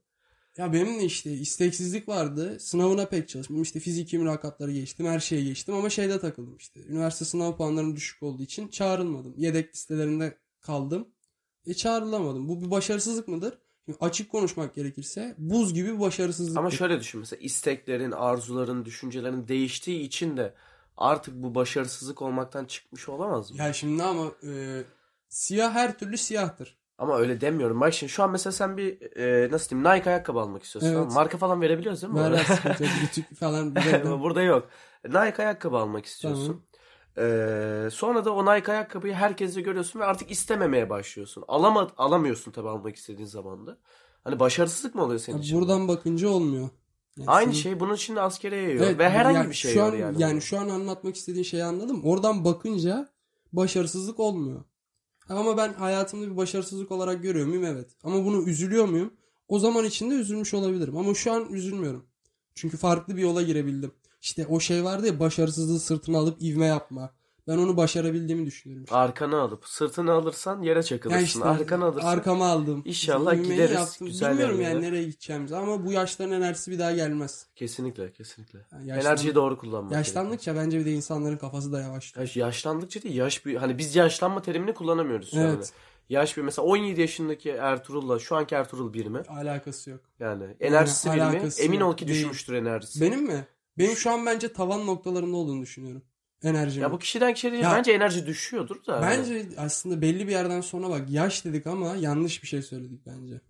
Ya 0.56 0.72
benim 0.72 1.00
de 1.00 1.04
işte 1.04 1.32
isteksizlik 1.32 2.08
vardı. 2.08 2.60
Sınavına 2.60 3.06
pek 3.06 3.28
çalışmadım. 3.28 3.62
İşte 3.62 3.80
fiziki 3.80 4.18
mülakatları 4.18 4.72
geçtim. 4.72 5.06
Her 5.06 5.20
şeye 5.20 5.44
geçtim 5.44 5.74
ama 5.74 5.90
şeyde 5.90 6.20
takıldım 6.20 6.56
işte. 6.56 6.80
Üniversite 6.88 7.24
sınav 7.24 7.56
puanlarım 7.56 7.96
düşük 7.96 8.22
olduğu 8.22 8.42
için 8.42 8.68
çağrılmadım. 8.68 9.34
Yedek 9.36 9.74
listelerinde 9.74 10.38
kaldım. 10.60 11.08
E 11.66 11.74
çağrılamadım. 11.74 12.48
Bu 12.48 12.60
bir 12.62 12.70
başarısızlık 12.70 13.28
mıdır? 13.28 13.58
Şimdi 13.84 13.98
açık 14.00 14.30
konuşmak 14.30 14.74
gerekirse 14.74 15.34
buz 15.38 15.74
gibi 15.74 15.94
bir 15.94 16.00
başarısızlık. 16.00 16.56
Ama 16.56 16.70
şöyle 16.70 17.00
düşün 17.00 17.20
mesela 17.20 17.40
isteklerin, 17.42 18.10
arzuların, 18.10 18.84
düşüncelerin 18.84 19.48
değiştiği 19.48 20.00
için 20.00 20.36
de 20.36 20.54
artık 20.96 21.34
bu 21.34 21.54
başarısızlık 21.54 22.22
olmaktan 22.22 22.64
çıkmış 22.64 23.08
olamaz 23.08 23.50
mı? 23.50 23.58
Ya 23.58 23.72
şimdi 23.72 24.02
ama 24.02 24.24
e, 24.42 24.82
siyah 25.28 25.74
her 25.74 25.98
türlü 25.98 26.18
siyahtır. 26.18 26.78
Ama 26.98 27.18
öyle 27.18 27.40
demiyorum. 27.40 27.80
Bak 27.80 27.94
şimdi 27.94 28.12
şu 28.12 28.22
an 28.22 28.30
mesela 28.30 28.52
sen 28.52 28.76
bir 28.76 29.16
e, 29.16 29.50
nasıl 29.50 29.70
diyeyim 29.70 29.88
Nike 29.98 30.10
ayakkabı 30.10 30.40
almak 30.40 30.62
istiyorsun. 30.62 30.88
Evet. 30.88 30.98
tamam? 30.98 31.14
Marka 31.14 31.38
falan 31.38 31.60
verebiliyoruz 31.60 32.02
değil 32.02 32.12
mi? 32.12 32.20
Ver 32.20 32.44
sıkıntı 32.44 32.84
yok. 32.84 32.92
Rütük 33.02 33.36
falan. 33.36 33.74
Burada 34.22 34.42
yok. 34.42 34.68
Nike 35.04 35.42
ayakkabı 35.42 35.76
almak 35.76 36.04
istiyorsun. 36.06 36.62
Ee, 37.18 37.88
sonra 37.92 38.24
da 38.24 38.34
o 38.34 38.54
Nike 38.56 38.72
ayakkabıyı 38.72 39.14
herkese 39.14 39.60
görüyorsun 39.60 40.00
ve 40.00 40.04
artık 40.04 40.30
istememeye 40.30 40.90
başlıyorsun. 40.90 41.44
Alama, 41.48 41.90
alamıyorsun 41.96 42.52
tabii 42.52 42.68
almak 42.68 42.96
istediğin 42.96 43.28
zaman 43.28 43.66
da. 43.66 43.78
Hani 44.24 44.40
başarısızlık 44.40 44.94
mı 44.94 45.02
oluyor 45.02 45.20
senin 45.20 45.36
Ya 45.36 45.42
için? 45.42 45.60
buradan 45.60 45.88
bakınca 45.88 46.28
olmuyor. 46.28 46.68
Yani 47.18 47.30
Aynı 47.30 47.52
senin- 47.52 47.62
şey 47.62 47.80
bunun 47.80 47.94
için 47.94 48.16
askere 48.16 48.56
yayıyor. 48.56 48.86
Evet, 48.86 48.98
ve 48.98 49.10
herhangi 49.10 49.36
yani 49.36 49.50
bir 49.50 49.54
şey 49.54 49.74
şu 49.74 49.84
an, 49.84 49.94
yani. 49.94 50.22
Yani 50.22 50.42
şu 50.42 50.60
an 50.60 50.68
anlatmak 50.68 51.16
istediğin 51.16 51.44
şeyi 51.44 51.64
anladım. 51.64 52.00
Oradan 52.04 52.44
bakınca 52.44 53.08
başarısızlık 53.52 54.20
olmuyor. 54.20 54.64
Ama 55.28 55.56
ben 55.56 55.72
hayatımda 55.72 56.30
bir 56.30 56.36
başarısızlık 56.36 56.92
olarak 56.92 57.22
görüyor 57.22 57.46
muyum? 57.46 57.64
Evet. 57.64 57.90
Ama 58.04 58.24
bunu 58.24 58.48
üzülüyor 58.48 58.84
muyum? 58.84 59.12
O 59.48 59.58
zaman 59.58 59.84
içinde 59.84 60.14
üzülmüş 60.14 60.54
olabilirim. 60.54 60.96
Ama 60.96 61.14
şu 61.14 61.32
an 61.32 61.52
üzülmüyorum. 61.52 62.06
Çünkü 62.54 62.76
farklı 62.76 63.16
bir 63.16 63.22
yola 63.22 63.42
girebildim. 63.42 63.92
İşte 64.22 64.46
o 64.46 64.60
şey 64.60 64.84
vardı 64.84 65.06
ya 65.06 65.20
başarısızlığı 65.20 65.80
sırtına 65.80 66.18
alıp 66.18 66.42
ivme 66.42 66.66
yapma. 66.66 67.14
Ben 67.48 67.58
onu 67.58 67.76
başarabildiğimi 67.76 68.46
düşünüyorum. 68.46 68.86
Arkana 68.90 69.40
alıp 69.40 69.66
sırtını 69.66 70.12
alırsan 70.12 70.62
yere 70.62 70.82
çakılırsın. 70.82 71.16
Yani 71.18 71.24
işte 71.26 71.44
Arkana 71.44 71.84
alırsan. 71.86 72.08
arkama 72.08 72.46
aldım. 72.48 72.82
İnşallah 72.84 73.34
İvmeyi 73.34 73.52
gideriz 73.52 73.98
güzel 74.00 74.30
Bilmiyorum 74.32 74.60
yani 74.60 74.82
nereye 74.82 75.02
gideceğimizi 75.02 75.56
ama 75.56 75.86
bu 75.86 75.92
yaşların 75.92 76.32
enerjisi 76.32 76.70
bir 76.70 76.78
daha 76.78 76.92
gelmez. 76.92 77.46
Kesinlikle 77.56 78.12
kesinlikle. 78.12 78.58
Yani 78.72 78.88
yaşlan- 78.88 79.06
Enerjiyi 79.06 79.34
doğru 79.34 79.58
kullanmak 79.58 79.92
Yaşlandıkça 79.92 80.56
bence 80.56 80.78
bir 80.80 80.84
de 80.84 80.92
insanların 80.92 81.36
kafası 81.36 81.72
da 81.72 81.80
yavaşlıyor. 81.80 82.24
gerekiyor. 82.24 82.46
Yaş- 82.46 82.56
Yaşlandıkça 82.56 83.02
değil 83.02 83.14
yaş 83.14 83.46
büyü. 83.46 83.58
Hani 83.58 83.78
biz 83.78 83.96
yaşlanma 83.96 84.42
terimini 84.42 84.74
kullanamıyoruz. 84.74 85.30
Evet. 85.34 85.72
Yaş 86.08 86.36
bir 86.36 86.42
mesela 86.42 86.66
17 86.66 87.00
yaşındaki 87.00 87.50
Ertuğrul'la 87.50 88.18
şu 88.18 88.36
anki 88.36 88.54
Ertuğrul 88.54 88.92
bir 88.92 89.06
mi? 89.06 89.22
Alakası 89.28 89.90
yok. 89.90 90.00
Yani 90.20 90.44
enerjisi 90.60 91.10
bir 91.10 91.20
mi? 91.40 91.50
Emin 91.58 91.80
ol 91.80 91.96
ki 91.96 92.08
Değil. 92.08 92.18
düşmüştür 92.20 92.54
enerjisi. 92.54 93.00
Benim 93.00 93.22
mi? 93.22 93.46
Benim 93.78 93.96
şu 93.96 94.10
an 94.10 94.26
bence 94.26 94.52
tavan 94.52 94.86
noktalarında 94.86 95.36
olduğunu 95.36 95.62
düşünüyorum. 95.62 96.02
Enerjim. 96.46 96.82
Ya 96.82 96.92
bu 96.92 96.98
kişiden 96.98 97.34
kişiye 97.34 97.52
değil. 97.52 97.62
Ya- 97.64 97.72
Bence 97.76 97.92
enerji 97.92 98.26
düşüyordur 98.26 98.86
da. 98.86 99.02
Bence 99.02 99.46
aslında 99.56 100.02
belli 100.02 100.26
bir 100.26 100.32
yerden 100.32 100.60
sonra 100.60 100.90
bak 100.90 101.10
yaş 101.10 101.44
dedik 101.44 101.66
ama 101.66 101.96
yanlış 101.96 102.42
bir 102.42 102.48
şey 102.48 102.62
söyledik 102.62 103.00
bence. 103.06 103.40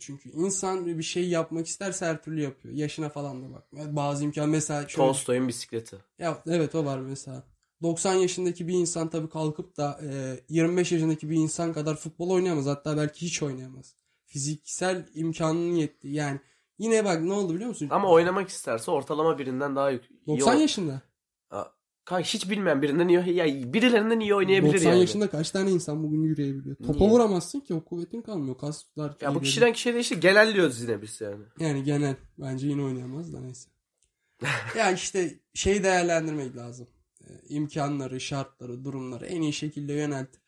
Çünkü 0.00 0.28
insan 0.30 0.86
bir 0.86 1.02
şey 1.02 1.28
yapmak 1.28 1.66
isterse 1.66 2.06
her 2.06 2.22
türlü 2.22 2.42
yapıyor. 2.42 2.74
Yaşına 2.74 3.08
falan 3.08 3.42
da 3.42 3.52
bak. 3.54 3.64
Bazı 3.72 4.24
imkan 4.24 4.48
mesela 4.48 4.80
şöyle, 4.88 4.96
Tolstoy'un 5.08 5.48
bisikleti. 5.48 5.96
ya 6.18 6.42
evet 6.46 6.74
o 6.74 6.84
var 6.84 6.98
mesela. 6.98 7.42
90 7.82 8.14
yaşındaki 8.14 8.68
bir 8.68 8.74
insan 8.74 9.10
tabii 9.10 9.28
kalkıp 9.28 9.76
da 9.76 10.00
e, 10.02 10.40
25 10.48 10.92
yaşındaki 10.92 11.30
bir 11.30 11.36
insan 11.36 11.72
kadar 11.72 11.96
futbol 11.96 12.30
oynayamaz. 12.30 12.66
Hatta 12.66 12.96
belki 12.96 13.26
hiç 13.26 13.42
oynayamaz. 13.42 13.94
Fiziksel 14.24 15.06
imkanının 15.14 15.74
yettiği. 15.74 16.14
Yani 16.14 16.40
yine 16.78 17.04
bak 17.04 17.22
ne 17.22 17.32
oldu 17.32 17.54
biliyor 17.54 17.68
musun? 17.68 17.88
Ama 17.90 18.10
oynamak 18.10 18.48
isterse 18.48 18.90
ortalama 18.90 19.38
birinden 19.38 19.76
daha 19.76 19.90
yük- 19.90 20.10
iyi 20.26 20.38
90 20.38 20.56
ol- 20.56 20.60
yaşında. 20.60 21.02
Kanka 22.04 22.24
hiç 22.24 22.50
bilmeyen 22.50 22.82
birinden 22.82 23.08
iyi 23.08 23.34
ya 23.34 23.72
birilerinden 23.72 24.20
iyi 24.20 24.34
oynayabilir 24.34 24.72
90 24.72 24.90
yani. 24.90 25.00
yaşında 25.00 25.30
kaç 25.30 25.50
tane 25.50 25.70
insan 25.70 26.02
bugün 26.02 26.22
yürüyebiliyor? 26.22 26.76
Topa 26.76 26.98
Niye? 26.98 27.10
vuramazsın 27.10 27.60
ki 27.60 27.74
o 27.74 27.84
kuvvetin 27.84 28.22
kalmıyor. 28.22 28.58
Kaslar 28.58 29.16
Ya 29.20 29.34
bu 29.34 29.38
iyi 29.38 29.42
kişiden 29.42 29.72
kişiye 29.72 29.94
değişir. 29.94 30.20
Genelliyoruz 30.20 30.82
yine 30.82 31.02
biz 31.02 31.20
yani. 31.20 31.44
Yani 31.60 31.84
genel. 31.84 32.16
Bence 32.38 32.66
yine 32.66 32.82
oynayamaz 32.82 33.32
da 33.32 33.40
neyse. 33.40 33.70
ya 34.78 34.92
işte 34.92 35.38
şey 35.54 35.84
değerlendirmek 35.84 36.56
lazım. 36.56 36.86
Ee, 37.20 37.26
imkanları, 37.48 38.20
şartları, 38.20 38.84
durumları 38.84 39.26
en 39.26 39.42
iyi 39.42 39.52
şekilde 39.52 39.92
yöneltip 39.92 40.40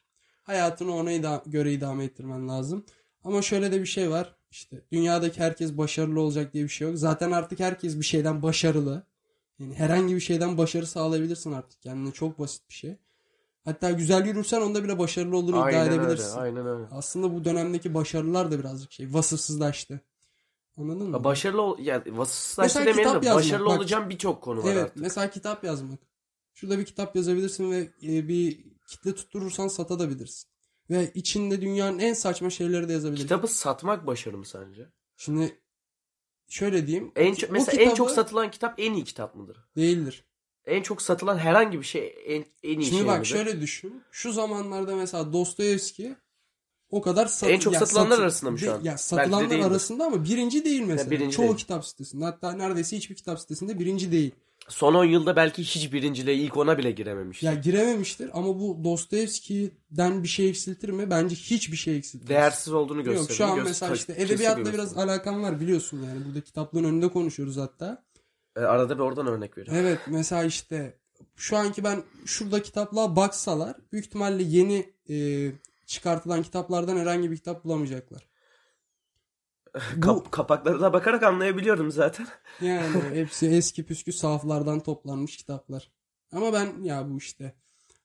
hayatını 0.43 0.95
ona 0.95 1.41
göre 1.47 1.73
idame 1.73 2.05
ettirmen 2.05 2.49
lazım. 2.49 2.85
Ama 3.25 3.43
şöyle 3.43 3.73
de 3.73 3.81
bir 3.81 3.87
şey 3.87 4.11
var. 4.11 4.37
İşte 4.51 4.83
dünyadaki 4.93 5.41
herkes 5.41 5.77
başarılı 5.77 6.21
olacak 6.21 6.53
diye 6.53 6.65
bir 6.65 6.69
şey 6.69 6.89
yok. 6.89 6.99
Zaten 6.99 7.31
artık 7.31 7.61
herkes 7.61 7.99
bir 7.99 8.05
şeyden 8.05 8.43
başarılı. 8.43 9.07
Yani 9.59 9.75
herhangi 9.75 10.15
bir 10.15 10.21
şeyden 10.21 10.59
başarı 10.59 10.87
sağlayabilirsin 10.87 11.53
artık 11.53 11.83
kendine. 11.83 12.13
Çok 12.13 12.39
basit 12.39 12.69
bir 12.69 12.75
şey. 12.75 12.97
Hatta 13.65 13.91
güzel 13.91 14.27
yürürsen 14.27 14.61
onda 14.61 14.85
bile 14.85 14.99
başarılı 14.99 15.37
olduğunu 15.37 15.57
iddia 15.57 15.63
Aynen 15.65 15.83
öyle. 15.91 15.95
edebilirsin. 16.03 16.39
Aynen 16.39 16.67
öyle. 16.67 16.85
Aslında 16.91 17.35
bu 17.35 17.45
dönemdeki 17.45 17.95
başarılar 17.95 18.51
da 18.51 18.59
birazcık 18.59 18.93
şey 18.93 19.15
vasıfsızlaştı. 19.15 20.01
Anladın 20.79 21.11
mı? 21.11 21.25
Başarılı 21.25 21.63
ol 21.63 21.79
yani 21.79 22.19
vasıfsızlaştı 22.19 22.79
Mesela 22.79 22.87
demeyelim 22.87 23.11
kitap 23.11 23.23
de 23.23 23.27
yazmak, 23.27 23.45
başarılı 23.45 23.67
bak. 23.69 23.79
olacağım 23.79 24.11
birçok 24.11 24.43
konu 24.43 24.63
var 24.63 24.73
Evet 24.73 24.85
artık. 24.85 24.97
mesela 24.97 25.31
kitap 25.31 25.65
yazmak. 25.65 25.99
Şurada 26.55 26.79
bir 26.79 26.85
kitap 26.85 27.17
yazabilirsin 27.17 27.71
ve 27.71 27.89
e, 28.03 28.29
bir 28.29 28.65
kitle 28.87 29.15
tutturursan 29.15 29.69
satabilirsin. 29.69 30.51
Ve 30.91 31.11
içinde 31.15 31.61
dünyanın 31.61 31.99
en 31.99 32.15
saçma 32.15 32.51
şeyleri 32.51 32.89
de 32.89 32.93
yazabilirsin. 32.93 33.25
Kitabı 33.29 33.49
satmak 33.49 34.07
başarı 34.07 34.39
mı 34.39 34.47
sence? 34.47 34.89
Şimdi 35.17 35.59
şöyle 36.49 36.87
diyeyim. 36.87 37.13
En 37.17 37.35
çok, 37.35 37.51
mesela 37.51 37.83
en 37.83 37.85
kitabı- 37.89 37.97
çok 37.97 38.11
satılan 38.11 38.51
kitap 38.51 38.75
en 38.79 38.93
iyi 38.93 39.05
kitap 39.05 39.35
mıdır? 39.35 39.57
değildir. 39.77 40.25
En 40.67 40.83
çok 40.83 41.03
satılan 41.03 41.39
herhangi 41.39 41.79
bir 41.81 41.85
şey 41.85 42.15
en, 42.27 42.45
en 42.63 42.81
iyi 42.81 42.85
Şimdi 42.85 42.99
şey 42.99 43.07
bak 43.07 43.19
midir? 43.19 43.29
şöyle 43.29 43.61
düşün. 43.61 44.03
Şu 44.11 44.33
zamanlarda 44.33 44.97
mesela 44.97 45.33
Dostoyevski 45.33 46.17
o 46.91 47.03
kadar 47.03 47.27
sat- 47.27 47.51
En 47.51 47.59
çok 47.59 47.73
ya 47.75 47.81
satılanlar 47.81 48.11
satı- 48.11 48.23
arasında 48.23 48.51
mı 48.51 48.59
şu 48.59 48.67
de- 48.67 48.71
an? 48.73 48.81
Ya 48.85 48.93
de 48.93 48.99
satılanlar 48.99 49.51
değildir. 49.51 49.65
arasında 49.67 50.05
ama 50.05 50.25
birinci 50.25 50.65
değil 50.65 50.81
mesela. 50.83 51.11
birinci 51.11 51.37
Çoğu 51.37 51.45
değil. 51.47 51.57
kitap 51.57 51.87
sitesinde. 51.87 52.25
Hatta 52.25 52.53
neredeyse 52.53 52.97
hiçbir 52.97 53.15
kitap 53.15 53.41
sitesinde 53.41 53.79
birinci 53.79 54.13
değil. 54.13 54.35
Son 54.69 54.95
10 54.95 55.05
yılda 55.05 55.37
belki 55.37 55.63
hiç 55.63 55.93
birinciliğe 55.93 56.37
ilk 56.37 56.57
ona 56.57 56.79
bile 56.79 56.91
girememiş. 56.91 57.43
Ya 57.43 57.55
girememiştir 57.55 58.31
ama 58.33 58.61
bu 58.61 58.85
Dostoyevski'den 58.85 60.23
bir 60.23 60.29
şey 60.29 60.49
eksiltir 60.49 60.89
mi? 60.89 61.11
Bence 61.11 61.35
hiçbir 61.37 61.77
şey 61.77 61.97
eksiltmez. 61.97 62.29
Değersiz 62.29 62.73
olduğunu 62.73 63.05
gösteriyor. 63.05 63.29
Yok 63.29 63.37
şu 63.37 63.45
an 63.45 63.57
Göz- 63.57 63.65
mesela 63.67 63.95
işte 63.95 64.13
edebiyatla 64.17 64.65
bir 64.67 64.73
biraz 64.73 64.99
alakam 64.99 65.43
var 65.43 65.61
biliyorsun 65.61 66.03
yani. 66.03 66.25
Burada 66.27 66.41
kitaplığın 66.41 66.85
önünde 66.85 67.09
konuşuyoruz 67.09 67.57
hatta. 67.57 68.05
E, 68.57 68.61
arada 68.61 68.95
bir 68.95 69.03
oradan 69.03 69.27
örnek 69.27 69.59
veriyorum. 69.59 69.83
Evet 69.87 69.99
mesela 70.07 70.45
işte 70.45 70.99
şu 71.37 71.57
anki 71.57 71.85
ben 71.85 72.03
şurada 72.27 72.63
kitaplığa 72.63 73.17
baksalar 73.17 73.77
büyük 73.93 74.07
ihtimalle 74.07 74.43
yeni 74.43 74.93
e, 75.11 75.49
çıkartılan 75.87 76.43
kitaplardan 76.43 76.97
herhangi 76.97 77.31
bir 77.31 77.37
kitap 77.37 77.65
bulamayacaklar. 77.65 78.27
Bu 79.97 80.01
Kap- 80.01 80.33
kapaklarına 80.33 80.93
bakarak 80.93 81.23
anlayabiliyorum 81.23 81.91
zaten. 81.91 82.27
yani 82.61 83.03
hepsi 83.13 83.47
eski 83.49 83.87
püskü 83.87 84.13
sahaflardan 84.13 84.81
toplanmış 84.81 85.37
kitaplar. 85.37 85.91
Ama 86.33 86.53
ben 86.53 86.83
ya 86.83 87.11
bu 87.11 87.19
işte. 87.19 87.55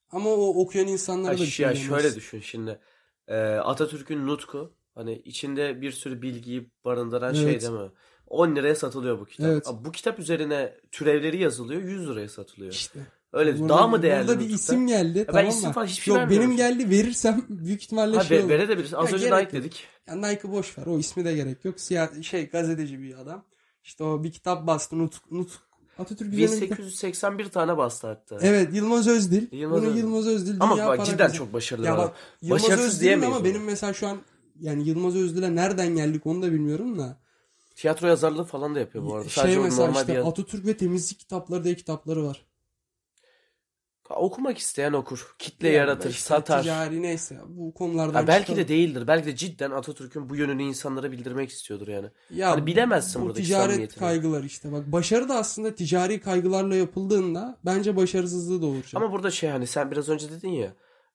Ama 0.09 0.29
o 0.29 0.61
okuyan 0.61 0.87
insanlara 0.87 1.37
da 1.37 1.45
şey 1.45 1.65
ya 1.65 1.75
şöyle 1.75 2.15
düşün 2.15 2.39
şimdi. 2.39 2.79
E, 3.27 3.37
Atatürk'ün 3.43 4.27
nutku 4.27 4.73
hani 4.95 5.13
içinde 5.17 5.81
bir 5.81 5.91
sürü 5.91 6.21
bilgiyi 6.21 6.71
barındıran 6.85 7.33
şey 7.33 7.43
Evet. 7.43 7.61
değil 7.61 7.73
mi? 7.73 7.91
10 8.27 8.55
liraya 8.55 8.75
satılıyor 8.75 9.19
bu 9.19 9.25
kitap. 9.25 9.47
Evet. 9.47 9.67
Bu 9.81 9.91
kitap 9.91 10.19
üzerine 10.19 10.77
türevleri 10.91 11.37
yazılıyor 11.37 11.81
100 11.81 12.09
liraya 12.09 12.29
satılıyor. 12.29 12.71
İşte. 12.71 12.99
Öyle 13.33 13.59
Burada 13.59 13.73
daha 13.73 13.87
mı 13.87 14.01
değerli 14.01 14.27
Burada 14.27 14.39
bir 14.39 14.49
isim 14.49 14.87
geldi 14.87 15.25
ben 15.27 15.33
tamam 15.33 15.49
isim 15.49 15.67
mı? 15.67 15.73
falan 15.73 15.85
hiçbir 15.85 16.03
şey 16.03 16.13
Yok 16.15 16.29
benim 16.29 16.55
geldi 16.57 16.89
verirsem 16.89 17.45
büyük 17.49 17.83
ihtimalle 17.83 18.17
Ha, 18.17 18.23
şey 18.23 18.39
olur. 18.39 18.49
verebiliriz. 18.49 18.93
Az 18.93 19.09
Ya 19.11 19.15
önce 19.17 19.37
Nike 19.37 19.51
dedik. 19.51 19.87
Ya 20.07 20.15
Nike 20.15 20.51
boş 20.51 20.77
ver. 20.77 20.85
O 20.85 20.97
ismi 20.99 21.25
de 21.25 21.35
gerek 21.35 21.65
yok. 21.65 21.79
Siyah 21.79 22.21
şey 22.23 22.49
gazeteci 22.49 23.01
bir 23.01 23.17
adam. 23.19 23.45
İşte 23.83 24.03
o 24.03 24.23
bir 24.23 24.31
kitap 24.31 24.67
bastı. 24.67 24.99
Nut, 24.99 25.31
Nut 25.31 25.49
Atatürk 25.99 26.33
üzerine 26.33 26.55
bir 26.55 26.61
kitap- 26.61 26.77
1881 26.79 27.45
tane 27.49 27.77
bastı 27.77 28.07
hatta. 28.07 28.37
Evet 28.41 28.75
Yılmaz 28.75 29.07
Özdil. 29.07 29.47
Yılmaz 29.51 29.81
Bunu 29.81 29.89
Özdil. 29.89 30.01
Yılmaz 30.01 30.27
Özdil 30.27 30.55
Ama 30.59 30.75
dünya 30.75 30.87
bak 30.87 31.05
cidden 31.05 31.17
kazan- 31.17 31.37
çok 31.37 31.53
başarılı. 31.53 31.85
Ya 31.85 31.97
bak 31.97 32.13
Yılmaz 32.41 32.63
Başarısız 32.63 32.87
Özdil'in 32.87 33.01
diyemeyiz 33.07 33.27
ama 33.35 33.37
ona. 33.37 33.45
benim 33.45 33.63
mesela 33.63 33.93
şu 33.93 34.07
an 34.07 34.17
yani 34.59 34.87
Yılmaz 34.87 35.15
Özdil'e 35.15 35.55
nereden 35.55 35.95
geldik 35.95 36.25
onu 36.25 36.41
da 36.41 36.51
bilmiyorum 36.51 36.99
da. 36.99 37.17
Tiyatro 37.75 38.07
yazarlığı 38.07 38.43
falan 38.43 38.75
da 38.75 38.79
yapıyor 38.79 39.05
bu 39.05 39.15
arada. 39.15 39.29
Şey 39.29 39.43
Sadece 39.43 39.59
mesela 39.59 39.91
işte 39.91 40.13
bir 40.13 40.27
Atatürk 40.27 40.65
ve 40.65 40.77
temizlik 40.77 41.19
kitapları 41.19 41.63
diye 41.63 41.75
kitapları 41.75 42.23
var. 42.25 42.45
Okumak 44.15 44.57
isteyen 44.57 44.93
okur. 44.93 45.35
Kitle 45.39 45.67
Yani 45.67 45.77
yaratır, 45.77 46.09
işte 46.09 46.21
satar. 46.23 46.61
Ticari 46.61 47.01
neyse 47.01 47.39
bu 47.47 47.73
konulardan 47.73 48.13
Ha, 48.13 48.27
belki 48.27 48.41
çıkalım. 48.41 48.59
de 48.63 48.67
değildir. 48.67 49.07
Belki 49.07 49.25
de 49.25 49.35
cidden 49.35 49.71
Atatürk'ün 49.71 50.29
bu 50.29 50.35
yönünü 50.35 50.63
insanlara 50.63 51.11
bildirmek 51.11 51.49
istiyordur 51.49 51.87
yani. 51.87 52.07
Ya 52.29 52.51
Hani 52.51 52.65
bilemezsin 52.65 53.21
bu 53.21 53.25
buradaki 53.25 53.45
ticaret 53.45 53.95
kaygıları 53.95 54.45
işte. 54.45 54.71
Bak 54.71 54.91
başarı 54.91 55.29
da 55.29 55.35
aslında 55.35 55.75
ticari 55.75 56.21
kaygılarla 56.21 56.75
yapıldığında 56.75 57.57
bence 57.65 57.95
başarısızlığı 57.95 58.61
doğuracak. 58.61 58.93
Ama 58.95 59.11
burada 59.11 59.31
şey 59.31 59.49
hani 59.49 59.67
sen 59.67 59.91
biraz 59.91 60.09
önce 60.09 60.31
dedin 60.31 60.49
ya 60.49 60.73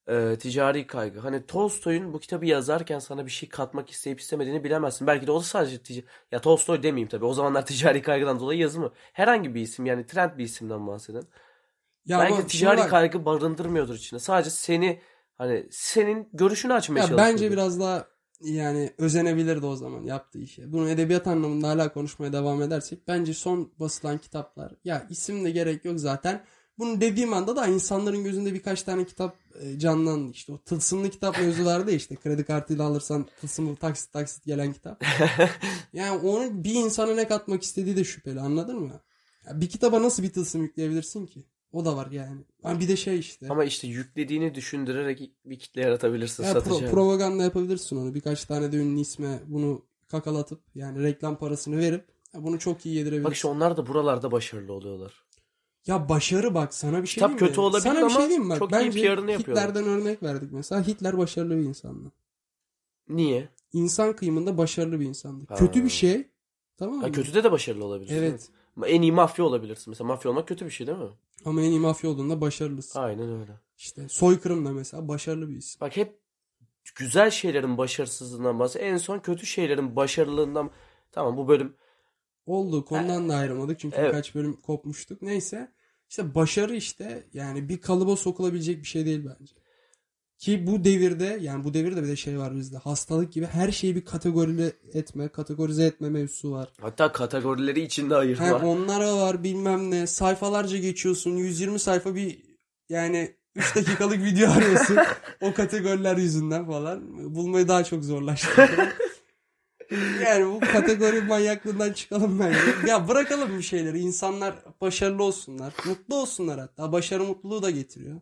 e, 0.09 0.37
ticari 0.39 0.87
kaygı. 0.87 1.21
Hani 1.21 1.47
Tolstoy'un 1.47 2.13
bu 2.13 2.21
kitabı 2.21 2.47
yazarken 2.47 2.99
sana 2.99 3.27
bir 3.27 3.31
şey 3.31 3.49
katmak 3.49 3.91
isteyip 3.91 4.21
istemediğini 4.21 4.65
bilemezsin. 4.65 5.07
Belki 5.07 5.27
de 5.27 5.33
o 5.33 5.39
da 5.41 5.45
sadece 5.45 5.77
tic- 5.77 6.05
ya 6.33 6.41
Tolstoy 6.41 6.83
demeyeyim 6.83 7.09
tabii. 7.09 7.25
O 7.25 7.33
zamanlar 7.35 7.67
ticari 7.67 8.03
kaygıdan 8.03 8.41
dolayı 8.41 8.61
yazımı. 8.61 8.93
Herhangi 9.13 9.55
bir 9.55 9.61
isim 9.61 9.87
yani 9.87 10.07
trend 10.07 10.39
bir 10.39 10.45
isimden 10.45 10.87
bahseden. 10.87 11.23
Ya 12.07 12.19
Belki 12.19 12.47
ticari 12.47 12.79
bak, 12.79 12.91
kaygı 12.91 13.25
barındırmıyordur 13.25 13.95
içinde. 13.95 14.21
Sadece 14.21 14.51
seni 14.51 15.01
hani 15.35 15.67
senin 15.71 16.29
görüşünü 16.33 16.73
açmaya 16.73 17.01
ya 17.01 17.07
çalışıyor. 17.07 17.33
bence 17.33 17.53
biraz 17.53 17.81
daha 17.81 18.07
yani 18.41 18.93
özenebilirdi 18.99 19.67
o 19.67 19.77
zaman 19.77 20.03
yaptığı 20.03 20.39
işe. 20.39 20.73
Bunu 20.73 20.91
edebiyat 20.91 21.27
anlamında 21.27 21.69
hala 21.69 21.93
konuşmaya 21.93 22.33
devam 22.33 22.63
edersek 22.63 23.09
bence 23.09 23.35
son 23.35 23.73
basılan 23.81 24.19
kitaplar 24.19 24.73
ya 24.85 25.07
isim 25.11 25.45
de 25.45 25.51
gerek 25.51 25.85
yok 25.85 26.01
zaten. 26.01 26.45
Bunu 26.79 27.01
dediğim 27.01 27.33
anda 27.33 27.57
da 27.57 27.67
insanların 27.67 28.25
gözünde 28.25 28.55
birkaç 28.55 28.83
tane 28.83 29.05
kitap 29.05 29.37
e, 29.61 29.79
canlandı. 29.79 30.33
İşte 30.33 30.53
o 30.53 30.59
tılsımlı 30.59 31.11
kitap 31.11 31.39
mevzu 31.41 31.65
vardı 31.65 31.91
ya 31.91 31.97
işte 31.97 32.17
kredi 32.17 32.45
kartıyla 32.45 32.85
alırsan 32.85 33.27
tılsımlı 33.41 33.77
taksit 33.77 34.13
taksit 34.13 34.45
gelen 34.45 34.73
kitap. 34.73 35.05
Yani 35.93 36.19
onu 36.19 36.65
bir 36.65 36.75
insana 36.75 37.15
ne 37.15 37.29
katmak 37.29 37.63
istediği 37.63 37.97
de 37.97 38.05
şüpheli 38.05 38.41
anladın 38.41 38.81
mı? 38.81 39.01
Ya 39.47 39.61
bir 39.61 39.69
kitaba 39.69 40.03
nasıl 40.03 40.23
bir 40.23 40.33
tılsım 40.33 40.63
yükleyebilirsin 40.63 41.27
ki? 41.27 41.47
O 41.77 41.85
da 41.85 41.97
var 41.97 42.11
yani. 42.11 42.41
Ha 42.63 42.81
bir 42.81 42.89
de 42.89 42.97
şey 42.97 43.19
işte. 43.19 43.47
Ama 43.51 43.65
işte 43.65 43.87
yüklediğini 43.87 44.55
düşündürerek 44.55 45.31
bir 45.45 45.59
kitle 45.59 45.81
yaratabilirsin 45.81 46.43
Ya 46.45 46.51
pro- 46.51 46.53
satacağın. 46.53 46.91
propaganda 46.93 47.43
yapabilirsin 47.43 47.97
onu. 47.97 48.15
Birkaç 48.15 48.45
tane 48.45 48.73
de 48.73 48.77
ünlü 48.77 49.01
isme 49.01 49.41
bunu 49.47 49.83
kakalatıp 50.09 50.61
yani 50.75 51.03
reklam 51.03 51.37
parasını 51.37 51.79
verip 51.79 52.05
bunu 52.35 52.59
çok 52.59 52.87
iyi 52.87 52.95
yedirebilirsin. 52.95 53.25
Bak 53.25 53.35
işte 53.35 53.49
onlar 53.49 53.77
da 53.77 53.87
buralarda 53.87 54.33
başarılı 54.33 54.73
oluyorlar. 54.73 55.25
Ya 55.87 56.09
başarı 56.09 56.55
bak 56.55 56.75
sana 56.75 57.03
bir 57.03 57.07
şey 57.07 57.15
Kitap 57.15 57.29
diyeyim 57.29 57.43
mi? 57.43 57.49
kötü 57.49 57.61
olabilir 57.61 57.83
sana 57.83 57.97
bir 57.97 58.03
ama 58.03 58.11
şey 58.11 58.29
diyeyim? 58.29 58.51
Bak, 58.51 58.59
çok 58.59 58.73
iyi 58.73 58.75
Bence 58.75 59.03
PR'ını 59.03 59.31
yapıyorlar. 59.31 59.69
Hitler'den 59.69 59.89
örnek 59.91 60.23
verdik 60.23 60.53
mesela. 60.53 60.87
Hitler 60.87 61.19
başarılı 61.19 61.57
bir 61.59 61.65
insandı. 61.65 62.13
Niye? 63.09 63.49
İnsan 63.73 64.17
kıyımında 64.17 64.59
başarılı 64.59 65.01
bir 65.01 65.07
insandı. 65.07 65.45
Ha. 65.49 65.55
Kötü 65.55 65.85
bir 65.85 65.91
şey. 65.91 66.29
Tamam 66.77 66.97
mı? 66.97 67.03
Ha, 67.03 67.13
kötüde 67.13 67.45
de 67.45 67.53
başarılı 67.53 67.85
olabilirsin. 67.85 68.17
Evet. 68.17 68.49
En 68.87 69.03
iyi 69.03 69.13
mafya 69.13 69.45
olabilirsin. 69.45 69.91
Mesela 69.91 70.09
mafya 70.09 70.31
olmak 70.31 70.49
kötü 70.49 70.65
bir 70.67 70.71
şey 70.71 70.87
değil 70.87 70.99
mi? 70.99 71.09
Ama 71.47 71.63
en 71.63 71.71
iyi 71.71 71.81
mafya 71.81 72.11
olduğunda 72.11 72.41
başarılısın. 72.41 73.01
Aynen 73.01 73.41
öyle. 73.41 73.53
İşte 73.79 74.09
soykırım 74.09 74.67
da 74.67 74.73
mesela 74.73 75.09
başarılı 75.09 75.49
bir 75.49 75.57
isim. 75.57 75.81
Bak 75.81 75.97
hep 75.97 76.19
güzel 76.95 77.31
şeylerin 77.31 77.79
başarısızlığından 77.79 78.59
bahsediyor. 78.59 78.91
En 78.91 78.97
son 78.97 79.19
kötü 79.19 79.47
şeylerin 79.47 79.97
başarılığından 79.97 80.71
Tamam 81.13 81.37
bu 81.37 81.49
bölüm 81.49 81.77
Oldu 82.47 82.85
konudan 82.85 83.29
da 83.29 83.35
ayrılmadık 83.35 83.81
çünkü 83.81 83.97
Evet. 83.97 84.09
birkaç 84.09 84.35
bölüm 84.35 84.57
kopmuştuk. 84.57 85.23
Neyse 85.23 85.73
işte 86.11 86.35
başarı 86.35 86.77
işte 86.77 87.27
yani 87.35 87.69
bir 87.69 87.81
kalıba 87.81 88.17
sokulabilecek 88.17 88.83
bir 88.83 88.89
şey 88.89 89.07
değil 89.07 89.25
bence. 89.25 89.55
Ki 90.39 90.67
bu 90.67 90.85
devirde 90.85 91.39
yani 91.41 91.65
bu 91.65 91.75
devirde 91.75 92.03
bir 92.03 92.09
de 92.09 92.17
şey 92.17 92.39
var 92.39 92.57
bizde 92.57 92.77
hastalık 92.77 93.33
gibi 93.33 93.47
her 93.47 93.73
şeyi 93.73 93.97
bir 93.97 94.05
kategorize 94.05 94.73
etme, 94.95 95.29
kategorize 95.29 95.85
etme 95.85 96.09
mevzusu 96.11 96.53
var. 96.53 96.69
hatta 96.81 97.13
kategorileri 97.13 97.81
içinde 97.81 98.17
ayırma. 98.17 98.47
Hem 98.47 98.55
onlara 98.55 99.17
var 99.17 99.45
bilmem 99.45 99.91
ne 99.91 100.07
sayfalarca 100.07 100.79
geçiyorsun 100.79 101.31
120 101.37 101.79
sayfa 101.79 102.15
bir 102.15 102.43
yani 102.89 103.37
3 103.55 103.77
dakikalık 103.77 104.19
video 104.25 104.51
arıyorsun 104.51 104.97
o 105.41 105.55
kategoriler 105.55 106.17
yüzünden 106.17 106.67
falan 106.67 107.35
bulmayı 107.35 107.69
daha 107.69 107.85
çok 107.85 108.05
zorlaştırdı. 108.05 108.89
yani 110.25 110.55
bu 110.55 110.61
kategori 110.61 111.21
manyaklığından 111.21 111.93
çıkalım 111.93 112.41
bence. 112.41 112.91
Ya 112.91 113.09
bırakalım 113.09 113.59
bir 113.59 113.63
şeyleri. 113.63 113.99
İnsanlar 113.99 114.55
başarılı 114.81 115.23
olsunlar. 115.23 115.75
Mutlu 115.87 116.15
olsunlar 116.15 116.61
hatta. 116.61 116.93
Başarı 116.93 117.25
mutluluğu 117.25 117.63
da 117.63 117.71
getiriyor. 117.71 118.21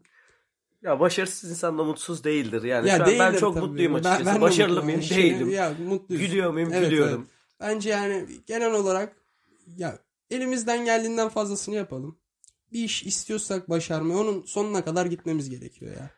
Ya 0.85 1.01
başarısız 1.01 1.51
insan 1.51 1.79
da 1.79 1.85
mutsuz 1.85 2.25
değildir. 2.25 2.63
Yani 2.63 2.89
ya 2.89 2.97
şu 2.97 3.05
an 3.05 3.11
ben 3.19 3.37
çok 3.37 3.55
tabii. 3.55 3.67
mutluyum 3.67 3.95
Ben- 3.95 3.99
açıkçası. 3.99 4.27
ben 4.27 4.37
de 4.37 4.41
Başarılı? 4.41 4.91
Yani 4.91 5.03
şey- 5.03 5.23
Değilim. 5.23 5.51
Ya 5.51 5.75
mutluyuz. 5.87 6.23
Gülüyor 6.23 6.51
muyum? 6.51 6.71
Evet, 6.73 6.91
Gülüyorum. 6.91 7.27
Bence 7.61 7.91
yani 7.91 8.27
genel 8.47 8.73
olarak 8.73 9.17
ya 9.77 9.99
elimizden 10.31 10.85
geldiğinden 10.85 11.29
fazlasını 11.29 11.75
yapalım. 11.75 12.19
Bir 12.73 12.85
iş 12.85 13.03
istiyorsak 13.03 13.71
başarmayı 13.71 14.19
onun 14.19 14.43
sonuna 14.43 14.85
kadar 14.85 15.07
gitmemiz 15.07 15.51
gerekiyor 15.51 15.97
ya. 15.97 16.11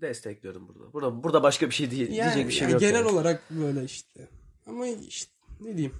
Destekliyorum 0.00 0.68
burada. 0.68 0.92
Burada 0.92 1.22
burada 1.24 1.42
başka 1.42 1.66
bir 1.66 1.74
şey 1.74 1.90
değil. 1.90 2.12
Yani, 2.12 2.34
diyecek 2.34 2.48
bir 2.48 2.52
şey 2.52 2.62
yani 2.62 2.72
yok. 2.72 2.80
genel 2.80 2.94
yani. 2.94 3.08
olarak 3.08 3.42
böyle 3.50 3.84
işte. 3.84 4.28
Ama 4.66 4.86
işte 4.86 5.32
ne 5.60 5.76
diyeyim? 5.76 5.94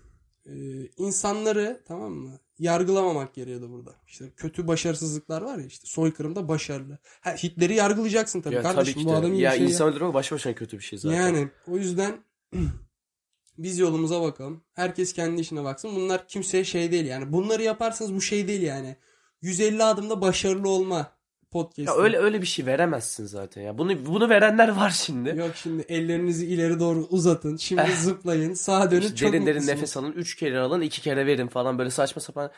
E, 0.51 0.87
insanları 0.97 1.81
tamam 1.89 2.13
mı 2.13 2.39
yargılamamak 2.59 3.35
gerekiyordu 3.35 3.71
burada. 3.73 3.95
İşte 4.07 4.31
kötü 4.37 4.69
başarısızlıklar 4.69 5.43
var 5.43 5.59
ya 5.59 5.67
işte 5.67 5.87
soykırımda 5.87 6.49
başarılı. 6.49 6.99
Ha, 7.21 7.35
Hitler'i 7.35 7.75
yargılayacaksın 7.75 8.41
tabii 8.41 8.55
Ya 8.55 8.63
kardeşim. 8.63 8.95
tabii 8.95 9.05
bu 9.05 9.15
adam 9.15 9.33
iyi 9.33 9.41
ya 9.43 9.53
bir 9.53 9.57
şey 9.57 9.67
insan 9.67 9.89
öldürmek 9.89 10.15
başlı 10.15 10.35
başına 10.35 10.55
kötü 10.55 10.79
bir 10.79 10.83
şey 10.83 10.99
zaten. 10.99 11.17
Yani 11.17 11.49
o 11.69 11.77
yüzden 11.77 12.17
biz 13.59 13.79
yolumuza 13.79 14.23
bakalım. 14.23 14.63
Herkes 14.73 15.13
kendi 15.13 15.41
işine 15.41 15.65
baksın. 15.65 15.97
Bunlar 15.97 16.29
kimseye 16.29 16.65
şey 16.65 16.93
değil 16.93 17.07
yani. 17.07 17.33
Bunları 17.33 17.63
yaparsanız 17.63 18.15
bu 18.15 18.21
şey 18.21 18.49
değil 18.49 18.63
yani. 18.63 18.97
150 19.43 19.85
adımda 19.85 20.21
başarılı 20.21 20.69
olma 20.69 21.13
podcast. 21.51 21.89
Ya 21.89 21.95
öyle 21.95 22.19
öyle 22.19 22.43
bir 22.43 22.47
şey 22.47 22.67
veremezsin 22.67 23.27
zaten 23.27 23.63
ya. 23.63 23.79
Bunu 23.79 24.07
bunu 24.07 24.29
verenler 24.29 24.69
var 24.69 24.91
şimdi. 24.91 25.29
Yok 25.29 25.51
şimdi 25.57 25.83
ellerinizi 25.89 26.47
ileri 26.47 26.81
doğru 26.81 27.07
uzatın. 27.11 27.57
Şimdi 27.57 27.93
zıplayın. 28.01 28.55
Sağa 28.55 28.91
dönün. 28.91 29.01
İşte 29.01 29.17
çok 29.17 29.33
derin 29.33 29.47
derin 29.47 29.67
nefes 29.67 29.97
alın. 29.97 30.13
Üç 30.13 30.37
kere 30.37 30.59
alın. 30.59 30.81
iki 30.81 31.01
kere 31.03 31.27
verin 31.27 31.49
falan. 31.49 31.79
Böyle 31.79 31.91
saçma 31.91 32.23
sapan. 32.23 32.51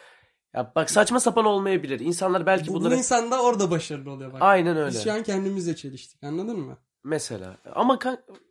Ya 0.54 0.72
bak 0.76 0.90
saçma 0.90 1.20
sapan 1.20 1.44
olmayabilir. 1.44 2.00
İnsanlar 2.00 2.46
belki 2.46 2.68
Bu, 2.68 2.74
bu 2.74 2.80
bunları... 2.80 2.96
insan 2.96 3.30
da 3.30 3.42
orada 3.42 3.70
başarılı 3.70 4.10
oluyor 4.10 4.32
bak. 4.32 4.42
Aynen 4.42 4.76
öyle. 4.76 4.88
Biz 4.88 5.04
şu 5.04 5.12
an 5.12 5.22
kendimizle 5.22 5.76
çeliştik. 5.76 6.24
Anladın 6.24 6.60
mı? 6.60 6.78
Mesela. 7.04 7.56
Ama 7.74 7.98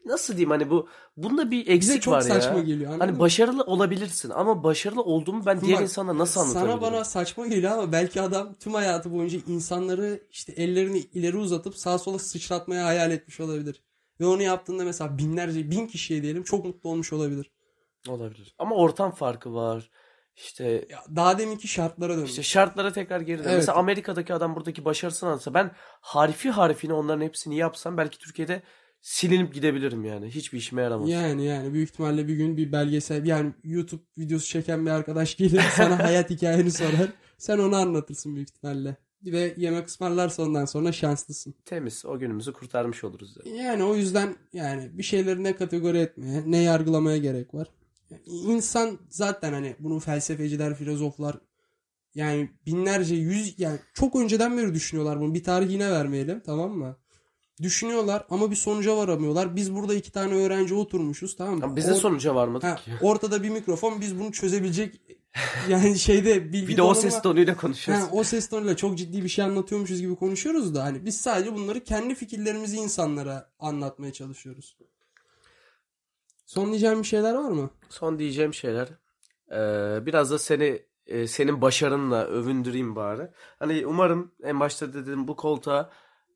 nasıl 0.05 0.33
diyeyim 0.33 0.49
hani 0.49 0.69
bu 0.69 0.87
bunda 1.17 1.51
bir 1.51 1.61
Bize 1.61 1.71
eksik 1.73 2.01
çok 2.01 2.13
var 2.13 2.21
saçma 2.21 2.57
ya. 2.57 2.63
geliyor. 2.63 2.95
Hani 2.99 3.11
mı? 3.11 3.19
başarılı 3.19 3.63
olabilirsin 3.63 4.29
ama 4.29 4.63
başarılı 4.63 5.01
olduğumu 5.01 5.45
ben 5.45 5.61
diğer 5.61 5.75
Bak, 5.75 5.81
insanlara 5.83 6.17
nasıl 6.17 6.41
anlatabilirim? 6.41 6.79
Sana 6.79 6.81
bana 6.91 7.03
saçma 7.03 7.47
geliyor 7.47 7.71
ama 7.71 7.91
belki 7.91 8.21
adam 8.21 8.53
tüm 8.59 8.73
hayatı 8.73 9.11
boyunca 9.13 9.39
insanları 9.47 10.19
işte 10.31 10.51
ellerini 10.51 10.97
ileri 10.97 11.37
uzatıp 11.37 11.77
sağa 11.77 11.97
sola 11.99 12.19
sıçratmaya 12.19 12.85
hayal 12.85 13.11
etmiş 13.11 13.39
olabilir. 13.39 13.83
Ve 14.19 14.25
onu 14.25 14.41
yaptığında 14.41 14.83
mesela 14.83 15.17
binlerce, 15.17 15.71
bin 15.71 15.87
kişiye 15.87 16.21
diyelim 16.23 16.43
çok 16.43 16.65
mutlu 16.65 16.89
olmuş 16.89 17.13
olabilir. 17.13 17.51
Olabilir. 18.09 18.55
Ama 18.59 18.75
ortam 18.75 19.11
farkı 19.11 19.53
var. 19.53 19.89
İşte 20.35 20.85
Ya 20.89 21.03
daha 21.15 21.37
deminki 21.37 21.67
şartlara 21.67 22.15
dönmüş. 22.15 22.29
işte 22.29 22.43
şartlara 22.43 22.93
tekrar 22.93 23.21
geri 23.21 23.39
dön. 23.39 23.43
Evet. 23.43 23.55
Mesela 23.57 23.77
Amerika'daki 23.77 24.33
adam 24.33 24.55
buradaki 24.55 24.85
başarısını 24.85 25.29
anlatsa 25.29 25.53
ben 25.53 25.71
harfi 26.01 26.49
harfine 26.49 26.93
onların 26.93 27.21
hepsini 27.25 27.55
yapsam 27.57 27.97
belki 27.97 28.17
Türkiye'de 28.17 28.61
silinip 29.01 29.53
gidebilirim 29.53 30.05
yani. 30.05 30.29
Hiçbir 30.29 30.57
işime 30.57 30.81
yaramaz. 30.81 31.09
Yani 31.09 31.45
yani 31.45 31.73
büyük 31.73 31.89
ihtimalle 31.89 32.27
bir 32.27 32.35
gün 32.35 32.57
bir 32.57 32.71
belgesel 32.71 33.25
yani 33.25 33.53
YouTube 33.63 34.01
videosu 34.17 34.47
çeken 34.47 34.85
bir 34.85 34.91
arkadaş 34.91 35.37
gelir 35.37 35.61
sana 35.75 35.99
hayat 36.03 36.29
hikayeni 36.29 36.71
sorar. 36.71 37.09
Sen 37.37 37.57
onu 37.57 37.75
anlatırsın 37.75 38.35
büyük 38.35 38.49
ihtimalle. 38.49 38.95
Ve 39.25 39.53
yemek 39.57 39.87
ısmarlarsa 39.87 40.43
ondan 40.43 40.65
sonra 40.65 40.91
şanslısın. 40.91 41.53
Temiz. 41.65 42.05
O 42.05 42.19
günümüzü 42.19 42.53
kurtarmış 42.53 43.03
oluruz. 43.03 43.37
Yani. 43.45 43.57
Yani 43.57 43.83
o 43.83 43.95
yüzden 43.95 44.35
yani 44.53 44.89
bir 44.97 45.03
şeyleri 45.03 45.43
ne 45.43 45.55
kategori 45.55 45.97
etmeye 45.97 46.43
ne 46.45 46.57
yargılamaya 46.57 47.17
gerek 47.17 47.53
var. 47.53 47.67
Yani 48.11 48.21
İnsan 48.25 48.99
zaten 49.09 49.53
hani 49.53 49.75
bunu 49.79 49.99
felsefeciler, 49.99 50.75
filozoflar 50.75 51.37
yani 52.15 52.49
binlerce 52.65 53.15
yüz 53.15 53.59
yani 53.59 53.79
çok 53.93 54.15
önceden 54.15 54.57
beri 54.57 54.73
düşünüyorlar 54.73 55.19
bunu. 55.21 55.33
Bir 55.33 55.43
tarih 55.43 55.71
yine 55.71 55.91
vermeyelim 55.91 56.41
tamam 56.45 56.71
mı? 56.71 56.95
Düşünüyorlar 57.61 58.25
ama 58.29 58.51
bir 58.51 58.55
sonuca 58.55 58.97
varamıyorlar. 58.97 59.55
Biz 59.55 59.73
burada 59.75 59.93
iki 59.95 60.11
tane 60.11 60.33
öğrenci 60.33 60.73
oturmuşuz 60.73 61.35
tamam 61.35 61.57
mı? 61.57 61.63
Ama 61.65 61.75
biz 61.75 61.87
de 61.87 61.91
Or- 61.91 61.95
sonuca 61.99 62.35
varmadık 62.35 62.63
Ha, 62.69 62.75
ki. 62.75 62.91
ortada 63.01 63.43
bir 63.43 63.49
mikrofon 63.49 64.01
biz 64.01 64.19
bunu 64.19 64.31
çözebilecek 64.31 65.01
yani 65.69 65.99
şeyde 65.99 66.45
bilgi 66.53 66.67
Bir 66.67 66.77
de 66.77 66.81
o 66.81 66.93
ses 66.93 67.21
tonuyla 67.21 67.57
konuşuyoruz. 67.57 68.03
Ha, 68.05 68.09
o 68.13 68.23
ses 68.23 68.49
tonuyla 68.49 68.75
çok 68.75 68.97
ciddi 68.97 69.23
bir 69.23 69.29
şey 69.29 69.45
anlatıyormuşuz 69.45 70.01
gibi 70.01 70.15
konuşuyoruz 70.15 70.75
da 70.75 70.83
hani 70.83 71.05
biz 71.05 71.17
sadece 71.21 71.55
bunları 71.55 71.83
kendi 71.83 72.15
fikirlerimizi 72.15 72.75
insanlara 72.77 73.49
anlatmaya 73.59 74.13
çalışıyoruz. 74.13 74.77
Son 76.53 76.69
diyeceğim 76.69 76.99
bir 76.99 77.07
şeyler 77.07 77.33
var 77.33 77.49
mı? 77.49 77.69
Son 77.89 78.19
diyeceğim 78.19 78.53
şeyler. 78.53 78.87
Ee, 79.51 80.05
biraz 80.05 80.31
da 80.31 80.39
seni 80.39 80.85
e, 81.07 81.27
senin 81.27 81.61
başarınla 81.61 82.25
övündüreyim 82.25 82.95
bari. 82.95 83.31
Hani 83.59 83.85
umarım 83.87 84.31
en 84.43 84.59
başta 84.59 84.93
dedim 84.93 85.27
bu 85.27 85.35
koltuğa 85.35 85.89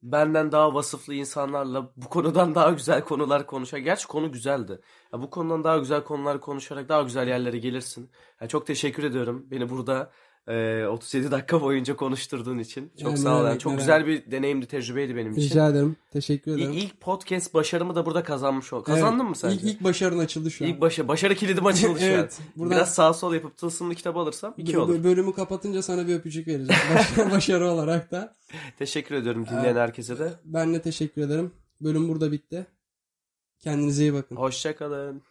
benden 0.04 0.52
daha 0.52 0.74
vasıflı 0.74 1.14
insanlarla 1.14 1.92
bu 1.98 2.10
konudan 2.10 2.56
daha 2.56 2.72
güzel 2.72 3.04
konular 3.04 3.48
konuşar. 3.48 3.78
Gerçi 3.78 4.08
konu 4.08 4.32
güzeldi. 4.32 4.82
Ya 5.14 5.22
bu 5.22 5.30
konudan 5.30 5.64
daha 5.64 5.78
güzel 5.78 6.04
konular 6.04 6.42
konuşarak 6.42 6.90
daha 6.90 7.02
güzel 7.02 7.28
yerlere 7.28 7.58
gelirsin. 7.58 8.12
Ya 8.42 8.48
çok 8.48 8.68
teşekkür 8.68 9.04
ediyorum 9.04 9.48
beni 9.52 9.70
burada 9.70 10.12
e, 10.48 10.86
37 10.86 11.32
dakika 11.32 11.62
boyunca 11.62 11.96
konuşturduğun 11.96 12.58
için. 12.58 12.92
Çok 13.00 13.08
Yani 13.10 13.18
sağ 13.18 13.42
ol. 13.42 13.46
Yani 13.46 13.60
çok 13.60 13.78
güzel 13.78 14.08
bir 14.08 14.32
deneyimdi, 14.32 14.66
tecrübeydi 14.66 15.16
benim 15.16 15.32
için. 15.32 15.42
Rica 15.50 15.70
ederim. 15.70 15.96
Teşekkür 16.12 16.52
ederim. 16.52 16.72
İlk, 16.72 16.84
ilk 16.84 17.02
podcast 17.02 17.54
başarımı 17.54 17.96
da 17.96 18.06
burada 18.06 18.24
kazanmış 18.24 18.74
ol. 18.74 18.84
Kazandın 18.84 19.20
Evet, 19.20 19.30
mı 19.30 19.36
sence? 19.36 19.56
İlk, 19.56 19.64
ilk 19.64 19.84
başarın 19.84 20.20
açıldı 20.20 20.52
şu 20.52 20.66
an. 20.66 20.70
İlk 20.70 20.82
başa, 20.82 21.08
başarı 21.08 21.36
kilidim 21.36 21.66
açıldı 21.66 22.00
şu 22.00 22.06
Evet, 22.06 22.40
an. 22.42 22.46
buradan- 22.56 22.76
Biraz 22.78 22.96
sağ 22.96 23.14
sol 23.14 23.34
yapıp 23.34 23.58
tılsımlı 23.58 23.96
kitabı 23.96 24.20
alırsam 24.20 24.54
iki 24.58 24.80
olur. 24.80 25.04
Bölümü 25.04 25.34
kapatınca 25.34 25.82
sana 25.82 26.08
bir 26.08 26.16
öpücük 26.16 26.48
vereceğim. 26.48 26.82
Baş- 26.96 27.32
başarı 27.32 27.70
olarak 27.72 28.12
da. 28.12 28.36
Teşekkür 28.80 29.16
ediyorum 29.16 29.46
dinleyen 29.52 29.76
herkese 29.76 30.20
de. 30.20 30.34
Ben 30.46 30.74
de 30.74 30.82
teşekkür 30.82 31.22
ederim. 31.22 31.52
Bölüm 31.82 32.08
burada 32.08 32.32
bitti. 32.32 32.68
Kendinize 33.60 34.04
iyi 34.04 34.14
bakın. 34.14 34.36
Hoşçakalın. 34.36 35.22